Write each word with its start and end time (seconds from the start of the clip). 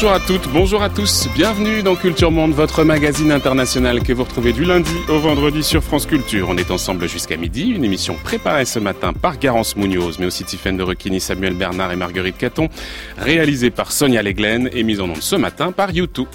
Bonjour 0.00 0.12
à 0.12 0.20
toutes, 0.20 0.48
bonjour 0.52 0.82
à 0.84 0.90
tous, 0.90 1.28
bienvenue 1.34 1.82
dans 1.82 1.96
Culture 1.96 2.30
Monde, 2.30 2.52
votre 2.52 2.84
magazine 2.84 3.32
international 3.32 4.00
que 4.00 4.12
vous 4.12 4.22
retrouvez 4.22 4.52
du 4.52 4.64
lundi 4.64 4.94
au 5.08 5.18
vendredi 5.18 5.64
sur 5.64 5.82
France 5.82 6.06
Culture. 6.06 6.46
On 6.48 6.56
est 6.56 6.70
ensemble 6.70 7.08
jusqu'à 7.08 7.36
midi, 7.36 7.70
une 7.70 7.84
émission 7.84 8.14
préparée 8.14 8.64
ce 8.64 8.78
matin 8.78 9.12
par 9.12 9.40
Garance 9.40 9.74
Munoz, 9.74 10.20
mais 10.20 10.26
aussi 10.26 10.44
Tiffaine 10.44 10.76
de 10.76 10.84
Requini, 10.84 11.18
Samuel 11.18 11.54
Bernard 11.54 11.90
et 11.90 11.96
Marguerite 11.96 12.38
Caton, 12.38 12.68
réalisée 13.16 13.70
par 13.70 13.90
Sonia 13.90 14.22
Leglen 14.22 14.70
et 14.72 14.84
mise 14.84 15.00
en 15.00 15.06
onde 15.06 15.20
ce 15.20 15.34
matin 15.34 15.72
par 15.72 15.90
YouTube. 15.90 16.28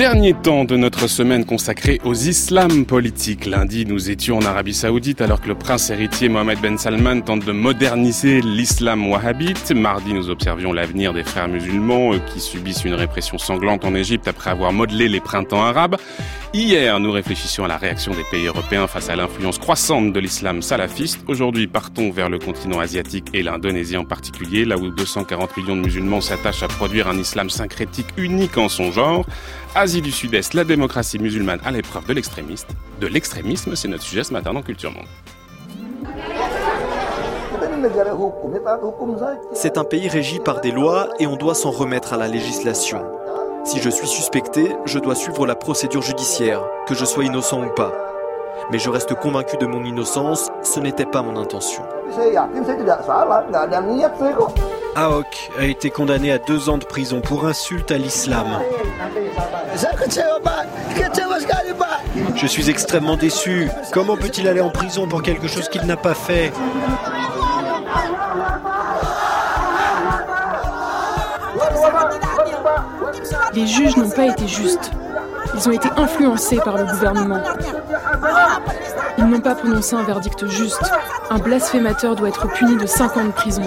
Dernier 0.00 0.32
temps 0.32 0.64
de 0.64 0.78
notre 0.78 1.08
semaine 1.08 1.44
consacrée 1.44 2.00
aux 2.04 2.14
islams 2.14 2.86
politiques. 2.86 3.44
Lundi, 3.44 3.84
nous 3.84 4.08
étions 4.08 4.38
en 4.38 4.46
Arabie 4.46 4.72
Saoudite 4.72 5.20
alors 5.20 5.42
que 5.42 5.48
le 5.48 5.54
prince 5.54 5.90
héritier 5.90 6.30
Mohamed 6.30 6.58
Ben 6.58 6.78
Salman 6.78 7.20
tente 7.20 7.44
de 7.44 7.52
moderniser 7.52 8.40
l'islam 8.40 9.06
wahhabite. 9.06 9.72
Mardi, 9.72 10.14
nous 10.14 10.30
observions 10.30 10.72
l'avenir 10.72 11.12
des 11.12 11.22
frères 11.22 11.48
musulmans 11.48 12.14
euh, 12.14 12.18
qui 12.18 12.40
subissent 12.40 12.86
une 12.86 12.94
répression 12.94 13.36
sanglante 13.36 13.84
en 13.84 13.94
Égypte 13.94 14.26
après 14.26 14.48
avoir 14.48 14.72
modelé 14.72 15.06
les 15.06 15.20
printemps 15.20 15.62
arabes. 15.62 15.96
Hier, 16.54 16.98
nous 16.98 17.12
réfléchissions 17.12 17.66
à 17.66 17.68
la 17.68 17.76
réaction 17.76 18.12
des 18.12 18.24
pays 18.30 18.46
européens 18.46 18.86
face 18.86 19.10
à 19.10 19.16
l'influence 19.16 19.58
croissante 19.58 20.14
de 20.14 20.18
l'islam 20.18 20.62
salafiste. 20.62 21.20
Aujourd'hui, 21.28 21.66
partons 21.66 22.10
vers 22.10 22.30
le 22.30 22.38
continent 22.38 22.80
asiatique 22.80 23.26
et 23.34 23.42
l'Indonésie 23.42 23.98
en 23.98 24.06
particulier, 24.06 24.64
là 24.64 24.78
où 24.78 24.88
240 24.88 25.58
millions 25.58 25.76
de 25.76 25.82
musulmans 25.82 26.22
s'attachent 26.22 26.62
à 26.62 26.68
produire 26.68 27.06
un 27.06 27.18
islam 27.18 27.50
syncrétique 27.50 28.08
unique 28.16 28.56
en 28.56 28.70
son 28.70 28.90
genre. 28.90 29.26
Du 29.98 30.12
Sud-Est, 30.12 30.54
la 30.54 30.62
démocratie 30.62 31.18
musulmane 31.18 31.58
à 31.64 31.72
l'épreuve 31.72 32.06
de 32.06 32.12
l'extrémiste. 32.12 32.68
De 33.00 33.08
l'extrémisme, 33.08 33.74
c'est 33.74 33.88
notre 33.88 34.04
sujet 34.04 34.22
ce 34.22 34.32
matin 34.32 34.52
dans 34.52 34.62
Culture 34.62 34.92
Monde. 34.92 35.08
C'est 39.52 39.78
un 39.78 39.84
pays 39.84 40.08
régi 40.08 40.38
par 40.38 40.60
des 40.60 40.70
lois 40.70 41.08
et 41.18 41.26
on 41.26 41.34
doit 41.34 41.56
s'en 41.56 41.72
remettre 41.72 42.12
à 42.12 42.16
la 42.16 42.28
législation. 42.28 43.02
Si 43.64 43.80
je 43.80 43.90
suis 43.90 44.06
suspecté, 44.06 44.76
je 44.84 45.00
dois 45.00 45.16
suivre 45.16 45.46
la 45.46 45.56
procédure 45.56 46.02
judiciaire, 46.02 46.62
que 46.86 46.94
je 46.94 47.04
sois 47.04 47.24
innocent 47.24 47.60
ou 47.60 47.70
pas. 47.74 48.09
Mais 48.72 48.78
je 48.78 48.88
reste 48.88 49.14
convaincu 49.14 49.56
de 49.56 49.66
mon 49.66 49.84
innocence, 49.84 50.48
ce 50.62 50.78
n'était 50.78 51.06
pas 51.06 51.22
mon 51.22 51.36
intention. 51.36 51.82
Aok 54.96 55.50
a 55.58 55.64
été 55.64 55.90
condamné 55.90 56.32
à 56.32 56.38
deux 56.38 56.68
ans 56.68 56.78
de 56.78 56.84
prison 56.84 57.20
pour 57.20 57.46
insulte 57.46 57.90
à 57.90 57.98
l'islam. 57.98 58.46
Je 62.36 62.46
suis 62.46 62.70
extrêmement 62.70 63.16
déçu. 63.16 63.68
Comment 63.92 64.16
peut-il 64.16 64.48
aller 64.48 64.60
en 64.60 64.70
prison 64.70 65.06
pour 65.06 65.22
quelque 65.22 65.48
chose 65.48 65.68
qu'il 65.68 65.82
n'a 65.82 65.96
pas 65.96 66.14
fait? 66.14 66.52
Les 73.52 73.66
juges 73.66 73.96
n'ont 73.96 74.10
pas 74.10 74.26
été 74.26 74.46
justes. 74.46 74.92
Ils 75.54 75.68
ont 75.68 75.72
été 75.72 75.88
influencés 75.96 76.56
par 76.64 76.76
le 76.76 76.84
gouvernement. 76.84 77.40
Ils 79.18 79.24
n'ont 79.26 79.40
pas 79.40 79.54
prononcé 79.54 79.94
un 79.94 80.02
verdict 80.02 80.46
juste. 80.46 80.82
Un 81.30 81.38
blasphémateur 81.38 82.16
doit 82.16 82.28
être 82.28 82.48
puni 82.52 82.76
de 82.76 82.86
5 82.86 83.16
ans 83.16 83.24
de 83.24 83.32
prison. 83.32 83.62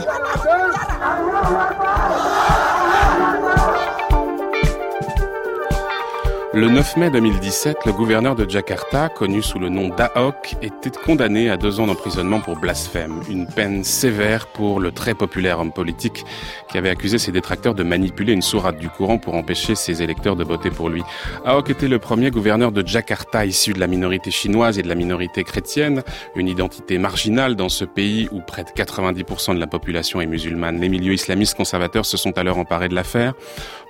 Le 6.55 6.69
9 6.69 6.97
mai 6.97 7.09
2017, 7.09 7.77
le 7.87 7.93
gouverneur 7.93 8.35
de 8.35 8.47
Jakarta, 8.47 9.09
connu 9.09 9.41
sous 9.41 9.57
le 9.57 9.69
nom 9.69 9.89
d'Ahok, 9.89 10.53
était 10.61 10.91
condamné 10.91 11.49
à 11.49 11.57
deux 11.57 11.79
ans 11.79 11.87
d'emprisonnement 11.87 12.41
pour 12.41 12.57
blasphème, 12.57 13.21
une 13.27 13.47
peine 13.47 13.83
sévère 13.83 14.45
pour 14.45 14.79
le 14.79 14.91
très 14.91 15.15
populaire 15.15 15.59
homme 15.59 15.71
politique 15.71 16.23
qui 16.69 16.77
avait 16.77 16.91
accusé 16.91 17.17
ses 17.17 17.31
détracteurs 17.31 17.73
de 17.73 17.81
manipuler 17.81 18.33
une 18.33 18.43
sourate 18.43 18.77
du 18.77 18.87
courant 18.87 19.17
pour 19.17 19.33
empêcher 19.33 19.73
ses 19.73 20.03
électeurs 20.03 20.35
de 20.35 20.43
voter 20.43 20.69
pour 20.69 20.89
lui. 20.89 21.01
Ahok 21.43 21.71
était 21.71 21.87
le 21.87 21.97
premier 21.97 22.29
gouverneur 22.29 22.71
de 22.71 22.85
Jakarta 22.85 23.47
issu 23.47 23.73
de 23.73 23.79
la 23.79 23.87
minorité 23.87 24.29
chinoise 24.29 24.77
et 24.77 24.83
de 24.83 24.89
la 24.89 24.95
minorité 24.95 25.43
chrétienne, 25.43 26.03
une 26.35 26.47
identité 26.47 26.99
marginale 26.99 27.55
dans 27.55 27.69
ce 27.69 27.83
pays 27.83 28.29
où 28.31 28.41
près 28.41 28.63
de 28.63 28.69
90% 28.69 29.55
de 29.55 29.59
la 29.59 29.65
population 29.65 30.21
est 30.21 30.27
musulmane. 30.27 30.79
Les 30.79 30.89
milieux 30.89 31.13
islamistes 31.13 31.57
conservateurs 31.57 32.05
se 32.05 32.15
sont 32.15 32.37
alors 32.37 32.59
emparés 32.59 32.89
de 32.89 32.95
l'affaire, 32.95 33.33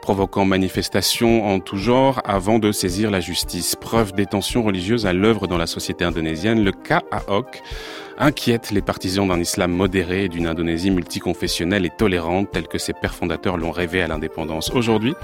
provoquant 0.01 0.45
manifestations 0.45 1.45
en 1.45 1.59
tout 1.59 1.77
genre 1.77 2.21
avant 2.23 2.52
de 2.59 2.71
saisir 2.71 3.11
la 3.11 3.19
justice. 3.19 3.75
Preuve 3.75 4.13
des 4.13 4.25
tensions 4.25 4.63
religieuses 4.63 5.05
à 5.05 5.13
l'œuvre 5.13 5.47
dans 5.47 5.57
la 5.57 5.67
société 5.67 6.03
indonésienne, 6.05 6.63
le 6.63 6.71
cas 6.71 7.01
inquiète 8.17 8.71
les 8.71 8.81
partisans 8.81 9.27
d'un 9.27 9.39
islam 9.39 9.71
modéré 9.71 10.25
et 10.25 10.29
d'une 10.29 10.47
Indonésie 10.47 10.91
multiconfessionnelle 10.91 11.85
et 11.85 11.89
tolérante 11.89 12.51
telle 12.51 12.67
que 12.67 12.77
ses 12.77 12.93
pères 12.93 13.15
fondateurs 13.15 13.57
l'ont 13.57 13.71
rêvé 13.71 14.01
à 14.01 14.07
l'indépendance. 14.07 14.71
Aujourd'hui, 14.71 15.15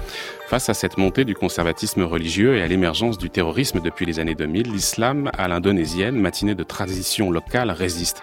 face 0.50 0.68
à 0.68 0.74
cette 0.74 0.98
montée 0.98 1.24
du 1.24 1.36
conservatisme 1.36 2.02
religieux 2.02 2.56
et 2.56 2.62
à 2.62 2.66
l'émergence 2.66 3.18
du 3.18 3.30
terrorisme 3.30 3.78
depuis 3.78 4.04
les 4.04 4.18
années 4.18 4.34
2000, 4.34 4.72
l'islam 4.72 5.30
à 5.38 5.46
l'indonésienne, 5.46 6.16
matinée 6.16 6.56
de 6.56 6.64
tradition 6.64 7.30
locale, 7.30 7.70
résiste. 7.70 8.20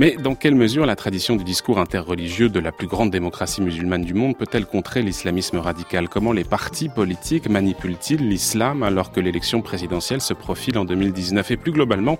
Mais 0.00 0.16
dans 0.20 0.34
quelle 0.34 0.56
mesure 0.56 0.84
la 0.84 0.96
tradition 0.96 1.36
du 1.36 1.44
discours 1.44 1.78
interreligieux 1.78 2.48
de 2.48 2.58
la 2.58 2.72
plus 2.72 2.88
grande 2.88 3.12
démocratie 3.12 3.62
musulmane 3.62 4.02
du 4.02 4.14
monde 4.14 4.36
peut-elle 4.36 4.66
contrer 4.66 5.00
l'islamisme 5.02 5.58
radical? 5.58 6.08
Comment 6.08 6.32
les 6.32 6.42
partis 6.42 6.88
politiques 6.88 7.48
manipulent-ils 7.48 8.28
l'islam 8.28 8.82
alors 8.82 9.12
que 9.12 9.20
l'élection 9.20 9.62
présidentielle 9.62 10.22
se 10.22 10.34
profile 10.34 10.76
en 10.76 10.84
2019 10.84 11.52
Et 11.52 11.56
plus 11.56 11.70
globalement, 11.70 12.18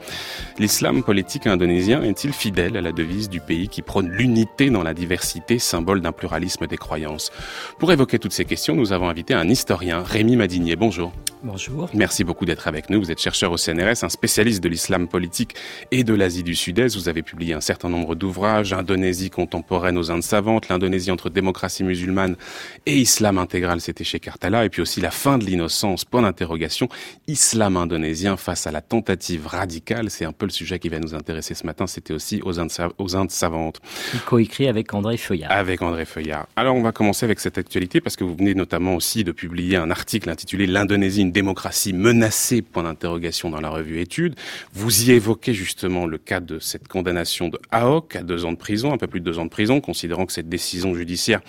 l'islam 0.60 1.02
politique 1.02 1.48
indonésien 1.48 2.04
est-il 2.04 2.32
fidèle 2.32 2.76
à 2.76 2.82
la 2.82 2.92
devise 2.92 3.28
du 3.28 3.40
pays 3.40 3.66
qui 3.66 3.82
prône 3.82 4.10
l'unité 4.10 4.70
dans 4.70 4.84
la 4.84 4.94
diversité, 4.94 5.58
symbole 5.58 6.02
d'un 6.02 6.12
pluralisme 6.12 6.68
des 6.68 6.78
croyances? 6.78 7.32
Pour 7.80 7.90
évoquer 7.90 8.20
toutes 8.20 8.32
ces 8.32 8.44
questions, 8.44 8.76
nous 8.76 8.92
avons 8.92 9.08
invité 9.08 9.39
historien, 9.48 10.02
Rémi 10.02 10.36
Madinier. 10.36 10.76
Bonjour. 10.76 11.12
Bonjour. 11.42 11.88
Merci 11.94 12.22
beaucoup 12.22 12.44
d'être 12.44 12.68
avec 12.68 12.90
nous. 12.90 13.00
Vous 13.00 13.10
êtes 13.10 13.20
chercheur 13.20 13.50
au 13.50 13.56
CNRS, 13.56 14.04
un 14.04 14.10
spécialiste 14.10 14.62
de 14.62 14.68
l'islam 14.68 15.08
politique 15.08 15.54
et 15.90 16.04
de 16.04 16.12
l'Asie 16.12 16.42
du 16.42 16.54
Sud-Est. 16.54 16.96
Vous 16.96 17.08
avez 17.08 17.22
publié 17.22 17.54
un 17.54 17.62
certain 17.62 17.88
nombre 17.88 18.14
d'ouvrages, 18.14 18.74
Indonésie 18.74 19.30
contemporaine 19.30 19.96
aux 19.96 20.10
Indes 20.10 20.22
savantes, 20.22 20.68
l'Indonésie 20.68 21.10
entre 21.10 21.30
démocratie 21.30 21.82
musulmane 21.82 22.36
et 22.84 22.98
islam 22.98 23.38
intégral, 23.38 23.80
c'était 23.80 24.04
chez 24.04 24.20
Kartala, 24.20 24.66
et 24.66 24.68
puis 24.68 24.82
aussi 24.82 25.00
la 25.00 25.10
fin 25.10 25.38
de 25.38 25.46
l'innocence, 25.46 26.04
point 26.04 26.20
d'interrogation, 26.20 26.90
islam 27.26 27.78
indonésien 27.78 28.36
face 28.36 28.66
à 28.66 28.70
la 28.70 28.82
tentative 28.82 29.46
radicale. 29.46 30.10
C'est 30.10 30.26
un 30.26 30.32
peu 30.32 30.44
le 30.44 30.52
sujet 30.52 30.78
qui 30.78 30.90
va 30.90 30.98
nous 30.98 31.14
intéresser 31.14 31.54
ce 31.54 31.64
matin. 31.64 31.86
C'était 31.86 32.12
aussi 32.12 32.42
aux 32.44 32.60
Indes, 32.60 32.70
aux 32.98 33.16
Indes 33.16 33.30
savantes. 33.30 33.80
Coécrit 34.26 34.68
avec 34.68 34.92
André 34.92 35.16
Feuillard. 35.16 35.50
Avec 35.50 35.80
André 35.80 36.04
Feuillard. 36.04 36.48
Alors 36.54 36.76
on 36.76 36.82
va 36.82 36.92
commencer 36.92 37.24
avec 37.24 37.40
cette 37.40 37.56
actualité 37.56 38.02
parce 38.02 38.16
que 38.16 38.24
vous 38.24 38.36
venez 38.36 38.54
notamment 38.54 38.94
aussi 38.94 39.24
de 39.30 39.32
publier 39.32 39.76
un 39.76 39.92
article 39.92 40.28
intitulé 40.28 40.66
L'Indonésie 40.66 41.24
démocratie 41.30 41.92
menacée, 41.92 42.62
point 42.62 42.82
d'interrogation 42.82 43.48
dans 43.48 43.60
la 43.60 43.70
revue 43.70 44.00
Études. 44.00 44.34
Vous 44.72 45.04
y 45.04 45.12
évoquez 45.12 45.54
justement 45.54 46.04
le 46.06 46.18
cas 46.18 46.40
de 46.40 46.58
cette 46.58 46.88
condamnation 46.88 47.48
de 47.48 47.60
AOC 47.70 48.16
à 48.16 48.22
deux 48.22 48.44
ans 48.44 48.50
de 48.50 48.56
prison, 48.56 48.92
un 48.92 48.98
peu 48.98 49.06
plus 49.06 49.20
de 49.20 49.24
deux 49.24 49.38
ans 49.38 49.44
de 49.44 49.50
prison, 49.50 49.80
considérant 49.80 50.26
que 50.26 50.32
cette 50.32 50.48
décision 50.48 50.94
judiciaire 50.94 51.42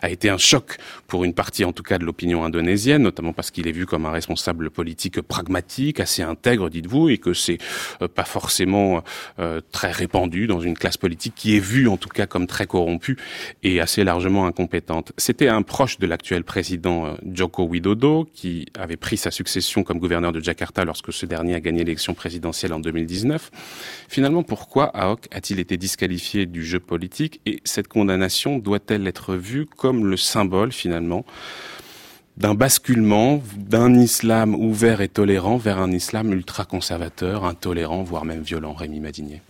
a 0.00 0.08
été 0.08 0.30
un 0.30 0.38
choc 0.38 0.78
pour 1.08 1.24
une 1.24 1.34
partie 1.34 1.64
en 1.64 1.72
tout 1.72 1.82
cas 1.82 1.98
de 1.98 2.04
l'opinion 2.04 2.42
indonésienne, 2.42 3.02
notamment 3.02 3.34
parce 3.34 3.50
qu'il 3.50 3.68
est 3.68 3.72
vu 3.72 3.84
comme 3.84 4.06
un 4.06 4.12
responsable 4.12 4.70
politique 4.70 5.20
pragmatique, 5.20 6.00
assez 6.00 6.22
intègre, 6.22 6.70
dites-vous, 6.70 7.10
et 7.10 7.18
que 7.18 7.34
c'est 7.34 7.58
euh, 8.00 8.08
pas 8.08 8.24
forcément 8.24 9.04
euh, 9.40 9.60
très 9.72 9.90
répandu 9.90 10.46
dans 10.46 10.60
une 10.60 10.78
classe 10.78 10.96
politique 10.96 11.34
qui 11.36 11.54
est 11.54 11.60
vue 11.60 11.86
en 11.88 11.98
tout 11.98 12.08
cas 12.08 12.26
comme 12.26 12.46
très 12.46 12.66
corrompue 12.66 13.18
et 13.62 13.80
assez 13.80 14.04
largement 14.04 14.46
incompétente. 14.46 15.12
C'était 15.18 15.48
un 15.48 15.60
proche 15.60 15.98
de 15.98 16.06
l'actuel 16.06 16.42
président 16.42 17.06
euh, 17.06 17.14
Joko 17.32 17.64
Widodo 17.64 18.28
qui 18.34 18.66
avait 18.78 18.96
pris 18.96 19.16
sa 19.16 19.30
succession 19.30 19.82
comme 19.82 19.98
gouverneur 19.98 20.32
de 20.32 20.40
Jakarta 20.40 20.84
lorsque 20.84 21.12
ce 21.12 21.26
dernier 21.26 21.54
a 21.54 21.60
gagné 21.60 21.80
l'élection 21.80 22.14
présidentielle 22.14 22.72
en 22.72 22.80
2019. 22.80 23.50
Finalement, 24.08 24.42
pourquoi 24.42 24.86
Ahok 24.96 25.28
a-t-il 25.30 25.60
été 25.60 25.76
disqualifié 25.76 26.46
du 26.46 26.64
jeu 26.64 26.80
politique 26.80 27.40
et 27.46 27.60
cette 27.64 27.88
condamnation 27.88 28.58
doit-elle 28.58 29.06
être 29.06 29.34
vue 29.34 29.66
comme 29.66 30.06
le 30.06 30.16
symbole 30.16 30.72
finalement 30.72 31.24
d'un 32.36 32.54
basculement 32.54 33.42
d'un 33.56 33.94
islam 33.94 34.54
ouvert 34.54 35.00
et 35.00 35.08
tolérant 35.08 35.56
vers 35.56 35.78
un 35.78 35.90
islam 35.90 36.32
ultra-conservateur, 36.32 37.44
intolérant, 37.44 38.02
voire 38.02 38.26
même 38.26 38.42
violent, 38.42 38.74
Rémi 38.74 39.00
Madinier? 39.00 39.40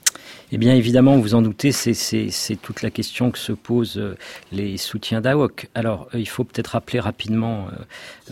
Eh 0.52 0.58
bien, 0.58 0.76
évidemment, 0.76 1.18
vous 1.18 1.34
en 1.34 1.42
doutez, 1.42 1.72
c'est 1.72 2.56
toute 2.62 2.82
la 2.82 2.90
question 2.92 3.32
que 3.32 3.38
se 3.38 3.50
posent 3.50 3.98
euh, 3.98 4.16
les 4.52 4.76
soutiens 4.76 5.20
d'AOC. 5.20 5.66
Alors, 5.74 6.06
euh, 6.14 6.20
il 6.20 6.28
faut 6.28 6.44
peut-être 6.44 6.68
rappeler 6.68 7.00
rapidement 7.00 7.66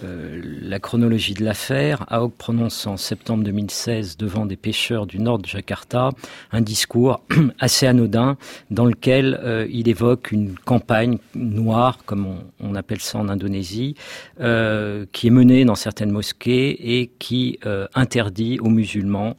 euh, 0.05 0.40
la 0.62 0.78
chronologie 0.78 1.34
de 1.34 1.43
l'affaire. 1.43 2.05
AOC 2.12 2.32
prononce 2.38 2.87
en 2.87 2.96
septembre 2.96 3.43
2016 3.43 4.16
devant 4.16 4.46
des 4.46 4.55
pêcheurs 4.55 5.06
du 5.06 5.19
nord 5.19 5.40
de 5.40 5.46
Jakarta 5.46 6.11
un 6.52 6.61
discours 6.61 7.20
assez 7.58 7.88
anodin 7.88 8.37
dans 8.70 8.84
lequel 8.84 9.66
il 9.70 9.88
évoque 9.88 10.31
une 10.31 10.55
campagne 10.56 11.19
noire, 11.34 11.99
comme 12.06 12.28
on, 12.61 12.75
appelle 12.76 13.00
ça 13.00 13.19
en 13.19 13.28
Indonésie, 13.28 13.96
qui 14.37 15.26
est 15.26 15.31
menée 15.31 15.64
dans 15.64 15.75
certaines 15.75 16.11
mosquées 16.11 16.99
et 16.99 17.11
qui 17.19 17.58
interdit 17.94 18.58
aux 18.61 18.69
musulmans, 18.69 19.37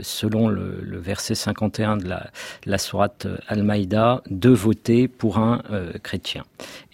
selon 0.00 0.48
le, 0.48 0.80
le 0.82 0.98
verset 0.98 1.34
50 1.34 1.69
de 1.70 2.08
la, 2.08 2.30
la 2.66 2.78
sourate 2.78 3.26
Al-Maïda 3.48 4.22
de 4.30 4.50
voter 4.50 5.08
pour 5.08 5.38
un 5.38 5.62
euh, 5.70 5.92
chrétien. 6.02 6.44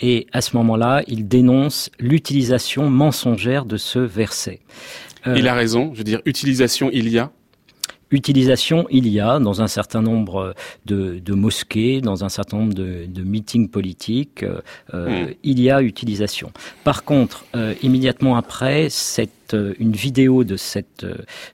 Et 0.01 0.27
à 0.33 0.41
ce 0.41 0.57
moment-là, 0.57 1.03
il 1.07 1.27
dénonce 1.29 1.91
l'utilisation 1.99 2.89
mensongère 2.91 3.65
de 3.65 3.77
ce 3.77 3.99
verset. 3.99 4.61
il 5.27 5.49
a 5.49 5.55
raison, 5.55 5.91
je 5.93 5.99
veux 5.99 6.05
dire, 6.05 6.21
utilisation 6.25 6.91
il 6.93 7.09
y 7.09 7.19
a 7.19 7.31
Utilisation, 8.13 8.87
il 8.89 9.09
y 9.09 9.19
a 9.19 9.41
dans 9.41 9.63
un 9.63 9.67
certain 9.67 10.01
nombre 10.01 10.55
de, 10.85 11.19
de 11.19 11.35
mosquées, 11.35 12.01
dans 12.01 12.23
un 12.23 12.29
certain 12.29 12.59
nombre 12.59 12.75
de, 12.75 13.05
de 13.09 13.23
meetings 13.25 13.69
politiques, 13.69 14.45
euh, 14.95 15.27
il 15.43 15.61
y 15.61 15.71
a 15.71 15.83
utilisation. 15.83 16.53
Par 16.85 17.03
contre, 17.03 17.45
euh, 17.57 17.75
immédiatement 17.83 18.37
après, 18.37 18.91
cette, 18.91 19.57
une 19.81 19.91
vidéo 19.91 20.45
de 20.45 20.57
cette, 20.57 21.05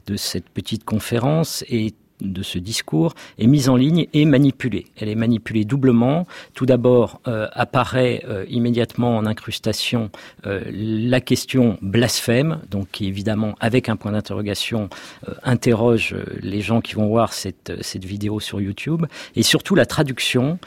de 0.06 0.16
cette 0.16 0.50
petite 0.50 0.84
conférence 0.84 1.64
est 1.70 1.94
de 2.22 2.42
ce 2.42 2.58
discours 2.58 3.14
est 3.38 3.46
mise 3.46 3.68
en 3.68 3.76
ligne 3.76 4.06
et 4.12 4.24
manipulée. 4.24 4.86
Elle 4.96 5.08
est 5.08 5.14
manipulée 5.14 5.64
doublement. 5.64 6.26
Tout 6.54 6.66
d'abord, 6.66 7.20
euh, 7.28 7.48
apparaît 7.52 8.24
euh, 8.28 8.44
immédiatement 8.48 9.16
en 9.16 9.26
incrustation 9.26 10.10
euh, 10.46 10.60
la 10.72 11.20
question 11.20 11.78
blasphème, 11.82 12.60
donc 12.70 12.88
qui 12.92 13.06
évidemment, 13.06 13.54
avec 13.60 13.88
un 13.88 13.96
point 13.96 14.12
d'interrogation, 14.12 14.88
interroge 15.42 16.14
les 16.40 16.60
gens 16.60 16.80
qui 16.80 16.94
vont 16.94 17.06
voir 17.06 17.32
cette, 17.32 17.72
vidéo 18.04 18.40
sur 18.40 18.60
YouTube, 18.60 19.06
et 19.36 19.42
surtout 19.42 19.74
la 19.74 19.86
traduction, 19.86 20.58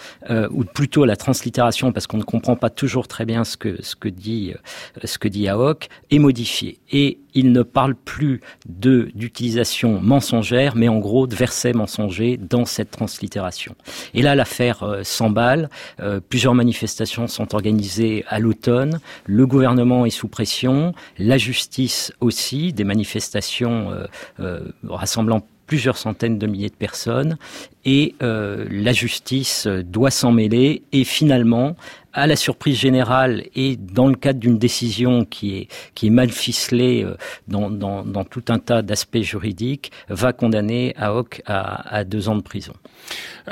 ou 0.51 0.63
plutôt 0.63 1.05
la 1.05 1.15
translittération, 1.15 1.91
parce 1.91 2.07
qu'on 2.07 2.17
ne 2.17 2.23
comprend 2.23 2.55
pas 2.55 2.69
toujours 2.69 3.07
très 3.07 3.25
bien 3.25 3.43
ce 3.43 3.57
que, 3.57 4.09
dit, 4.09 4.53
ce 5.03 5.17
est 6.11 6.19
modifiée. 6.19 6.79
Et 6.91 7.19
il 7.35 7.51
ne 7.51 7.61
parle 7.61 7.95
plus 7.95 8.41
de 8.67 9.11
d'utilisation 9.13 10.01
mensongère, 10.01 10.75
mais 10.75 10.87
en 10.87 10.97
gros 10.97 11.27
de 11.27 11.35
versets 11.35 11.73
mensongers 11.73 12.37
dans 12.37 12.65
cette 12.65 12.91
translittération. 12.91 13.75
Et 14.13 14.21
là, 14.21 14.33
l'affaire 14.35 14.83
euh, 14.83 15.03
s'emballe. 15.03 15.69
Euh, 15.99 16.19
plusieurs 16.27 16.55
manifestations 16.55 17.27
sont 17.27 17.53
organisées 17.53 18.23
à 18.27 18.39
l'automne. 18.39 18.99
Le 19.25 19.45
gouvernement 19.45 20.05
est 20.05 20.09
sous 20.09 20.29
pression, 20.29 20.93
la 21.17 21.37
justice 21.37 22.13
aussi, 22.21 22.73
des 22.73 22.85
manifestations 22.85 23.91
euh, 24.39 24.59
rassemblant 24.87 25.45
plusieurs 25.67 25.97
centaines 25.97 26.37
de 26.37 26.47
milliers 26.47 26.69
de 26.69 26.75
personnes 26.75 27.37
et 27.85 28.15
la 28.19 28.93
justice 28.93 29.65
doit 29.65 30.11
s'en 30.11 30.31
mêler 30.31 30.83
et 30.91 31.03
finalement 31.03 31.75
à 32.15 32.27
la 32.27 32.37
surprise 32.37 32.79
générale 32.79 33.43
et 33.55 33.75
dans 33.75 34.07
le 34.07 34.15
cadre 34.15 34.39
d'une 34.39 34.57
décision 34.57 35.25
qui 35.25 35.67
est, 36.01 36.09
mal 36.09 36.29
ficelée 36.29 37.03
euh, 37.03 37.17
dans, 37.47 38.23
tout 38.23 38.43
un 38.47 38.59
tas 38.59 38.81
d'aspects 38.81 39.21
juridiques, 39.21 39.91
va 40.07 40.33
condamner 40.33 40.93
AOC 40.97 41.41
à, 41.45 42.03
deux 42.03 42.29
ans 42.29 42.35
de 42.35 42.41
prison. 42.41 42.73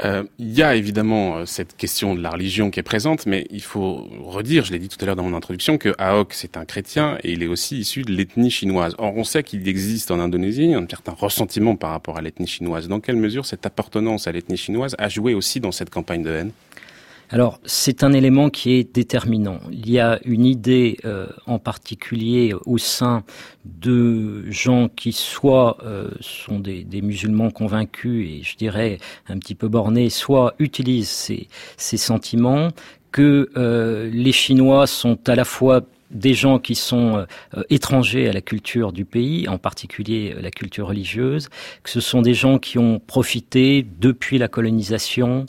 Euh, 0.04 0.24
il 0.40 0.54
y 0.54 0.64
a 0.64 0.76
évidemment 0.76 1.38
euh, 1.38 1.46
cette 1.46 1.76
question 1.76 2.16
de 2.16 2.22
la 2.22 2.30
religion 2.30 2.72
qui 2.72 2.80
est 2.80 2.84
présente, 2.84 3.26
mais 3.26 3.46
il 3.50 3.62
faut 3.62 4.08
redire, 4.24 4.66
je 4.66 4.72
l'ai 4.72 4.80
dit 4.80 4.88
tout 4.88 4.98
à 5.02 5.06
l'heure 5.06 5.16
dans 5.16 5.24
mon 5.24 5.36
introduction, 5.36 5.78
que 5.78 5.94
AOC 5.98 6.34
c'est 6.34 6.58
un 6.58 6.66
chrétien 6.66 7.18
et 7.24 7.34
il 7.34 7.44
est 7.44 7.48
aussi 7.48 7.80
issu 7.80 8.04
de 8.04 8.12
l'ethnie 8.12 8.50
chinoise. 8.50 8.96
Or, 8.98 9.16
on 9.16 9.24
sait 9.24 9.44
qu'il 9.44 9.68
existe 9.68 10.10
en 10.10 10.20
Indonésie 10.20 10.74
un 10.74 10.86
certain 10.88 11.14
ressentiment 11.14 11.76
par 11.76 11.92
rapport 11.92 12.18
à 12.18 12.22
l'ethnie 12.22 12.48
chinoise. 12.48 12.88
Dans 12.88 13.00
quelle 13.00 13.18
mesure 13.18 13.46
cette 13.46 13.66
appartenance 13.66 14.28
à 14.28 14.32
l'ethnie 14.32 14.58
chinoise 14.58 14.96
a 14.98 15.10
joué 15.10 15.34
aussi 15.34 15.60
dans 15.60 15.72
cette 15.72 15.90
campagne 15.90 16.24
de 16.24 16.32
haine? 16.32 16.52
Alors, 17.34 17.60
c'est 17.66 18.04
un 18.04 18.14
élément 18.14 18.52
qui 18.52 18.74
est 18.74 18.94
déterminant. 18.94 19.60
Il 19.72 19.90
y 19.90 20.00
a 20.00 20.20
une 20.24 20.46
idée 20.46 20.98
euh, 21.04 21.26
en 21.48 21.58
particulier 21.58 22.54
au 22.68 22.78
sein 22.78 23.24
de 23.66 24.46
gens 24.52 24.88
qui 24.88 25.14
soit 25.14 25.78
euh, 25.84 26.12
sont 26.22 26.60
des, 26.60 26.86
musulmans 27.02 27.50
convaincus 27.50 28.30
et 28.30 28.44
je 28.44 28.56
dirais 28.56 29.00
un 29.28 29.40
petit 29.40 29.56
peu 29.56 29.68
bornés, 29.68 30.12
soit 30.12 30.54
utilisent 30.60 31.10
ces, 31.10 31.48
ces 31.76 31.98
sentiments 31.98 32.68
que 33.12 33.50
euh, 33.58 34.12
les 34.14 34.32
Chinois 34.32 34.86
sont 34.86 35.18
à 35.28 35.34
la 35.34 35.44
fois 35.44 35.82
des 36.14 36.34
gens 36.34 36.60
qui 36.60 36.76
sont 36.76 37.18
euh, 37.18 37.26
euh, 37.58 37.64
étrangers 37.70 38.30
à 38.30 38.34
la 38.34 38.42
culture 38.42 38.92
du 38.92 39.06
pays, 39.06 39.48
en 39.48 39.58
particulier 39.58 40.34
euh, 40.36 40.42
la 40.42 40.52
culture 40.52 40.88
religieuse, 40.88 41.50
que 41.84 41.90
ce 41.90 42.00
sont 42.00 42.22
des 42.22 42.34
gens 42.34 42.60
qui 42.60 42.78
ont 42.78 43.00
profité 43.00 43.86
depuis 44.00 44.38
la 44.38 44.48
colonisation 44.48 45.46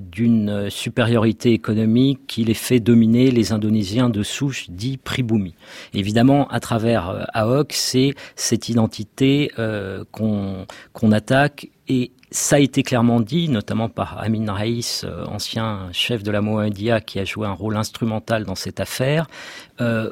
d'une 0.00 0.70
supériorité 0.70 1.52
économique 1.52 2.20
qui 2.26 2.44
les 2.44 2.54
fait 2.54 2.80
dominer 2.80 3.30
les 3.30 3.52
Indonésiens 3.52 4.10
de 4.10 4.22
souche 4.22 4.70
dits 4.70 4.96
pribumi. 4.96 5.54
Évidemment, 5.94 6.48
à 6.48 6.60
travers 6.60 7.26
AOC, 7.34 7.72
c'est 7.72 8.14
cette 8.36 8.68
identité 8.68 9.50
qu'on 10.12 10.66
attaque 11.12 11.68
et 11.88 12.10
ça 12.30 12.56
a 12.56 12.58
été 12.58 12.82
clairement 12.82 13.20
dit, 13.20 13.48
notamment 13.48 13.88
par 13.88 14.18
Amin 14.18 14.52
Raïs, 14.52 15.04
euh, 15.04 15.24
ancien 15.26 15.88
chef 15.92 16.22
de 16.22 16.30
la 16.30 16.40
Mohammedia, 16.40 17.00
qui 17.00 17.18
a 17.18 17.24
joué 17.24 17.46
un 17.46 17.52
rôle 17.52 17.76
instrumental 17.76 18.44
dans 18.44 18.54
cette 18.54 18.80
affaire. 18.80 19.26
Euh, 19.80 20.10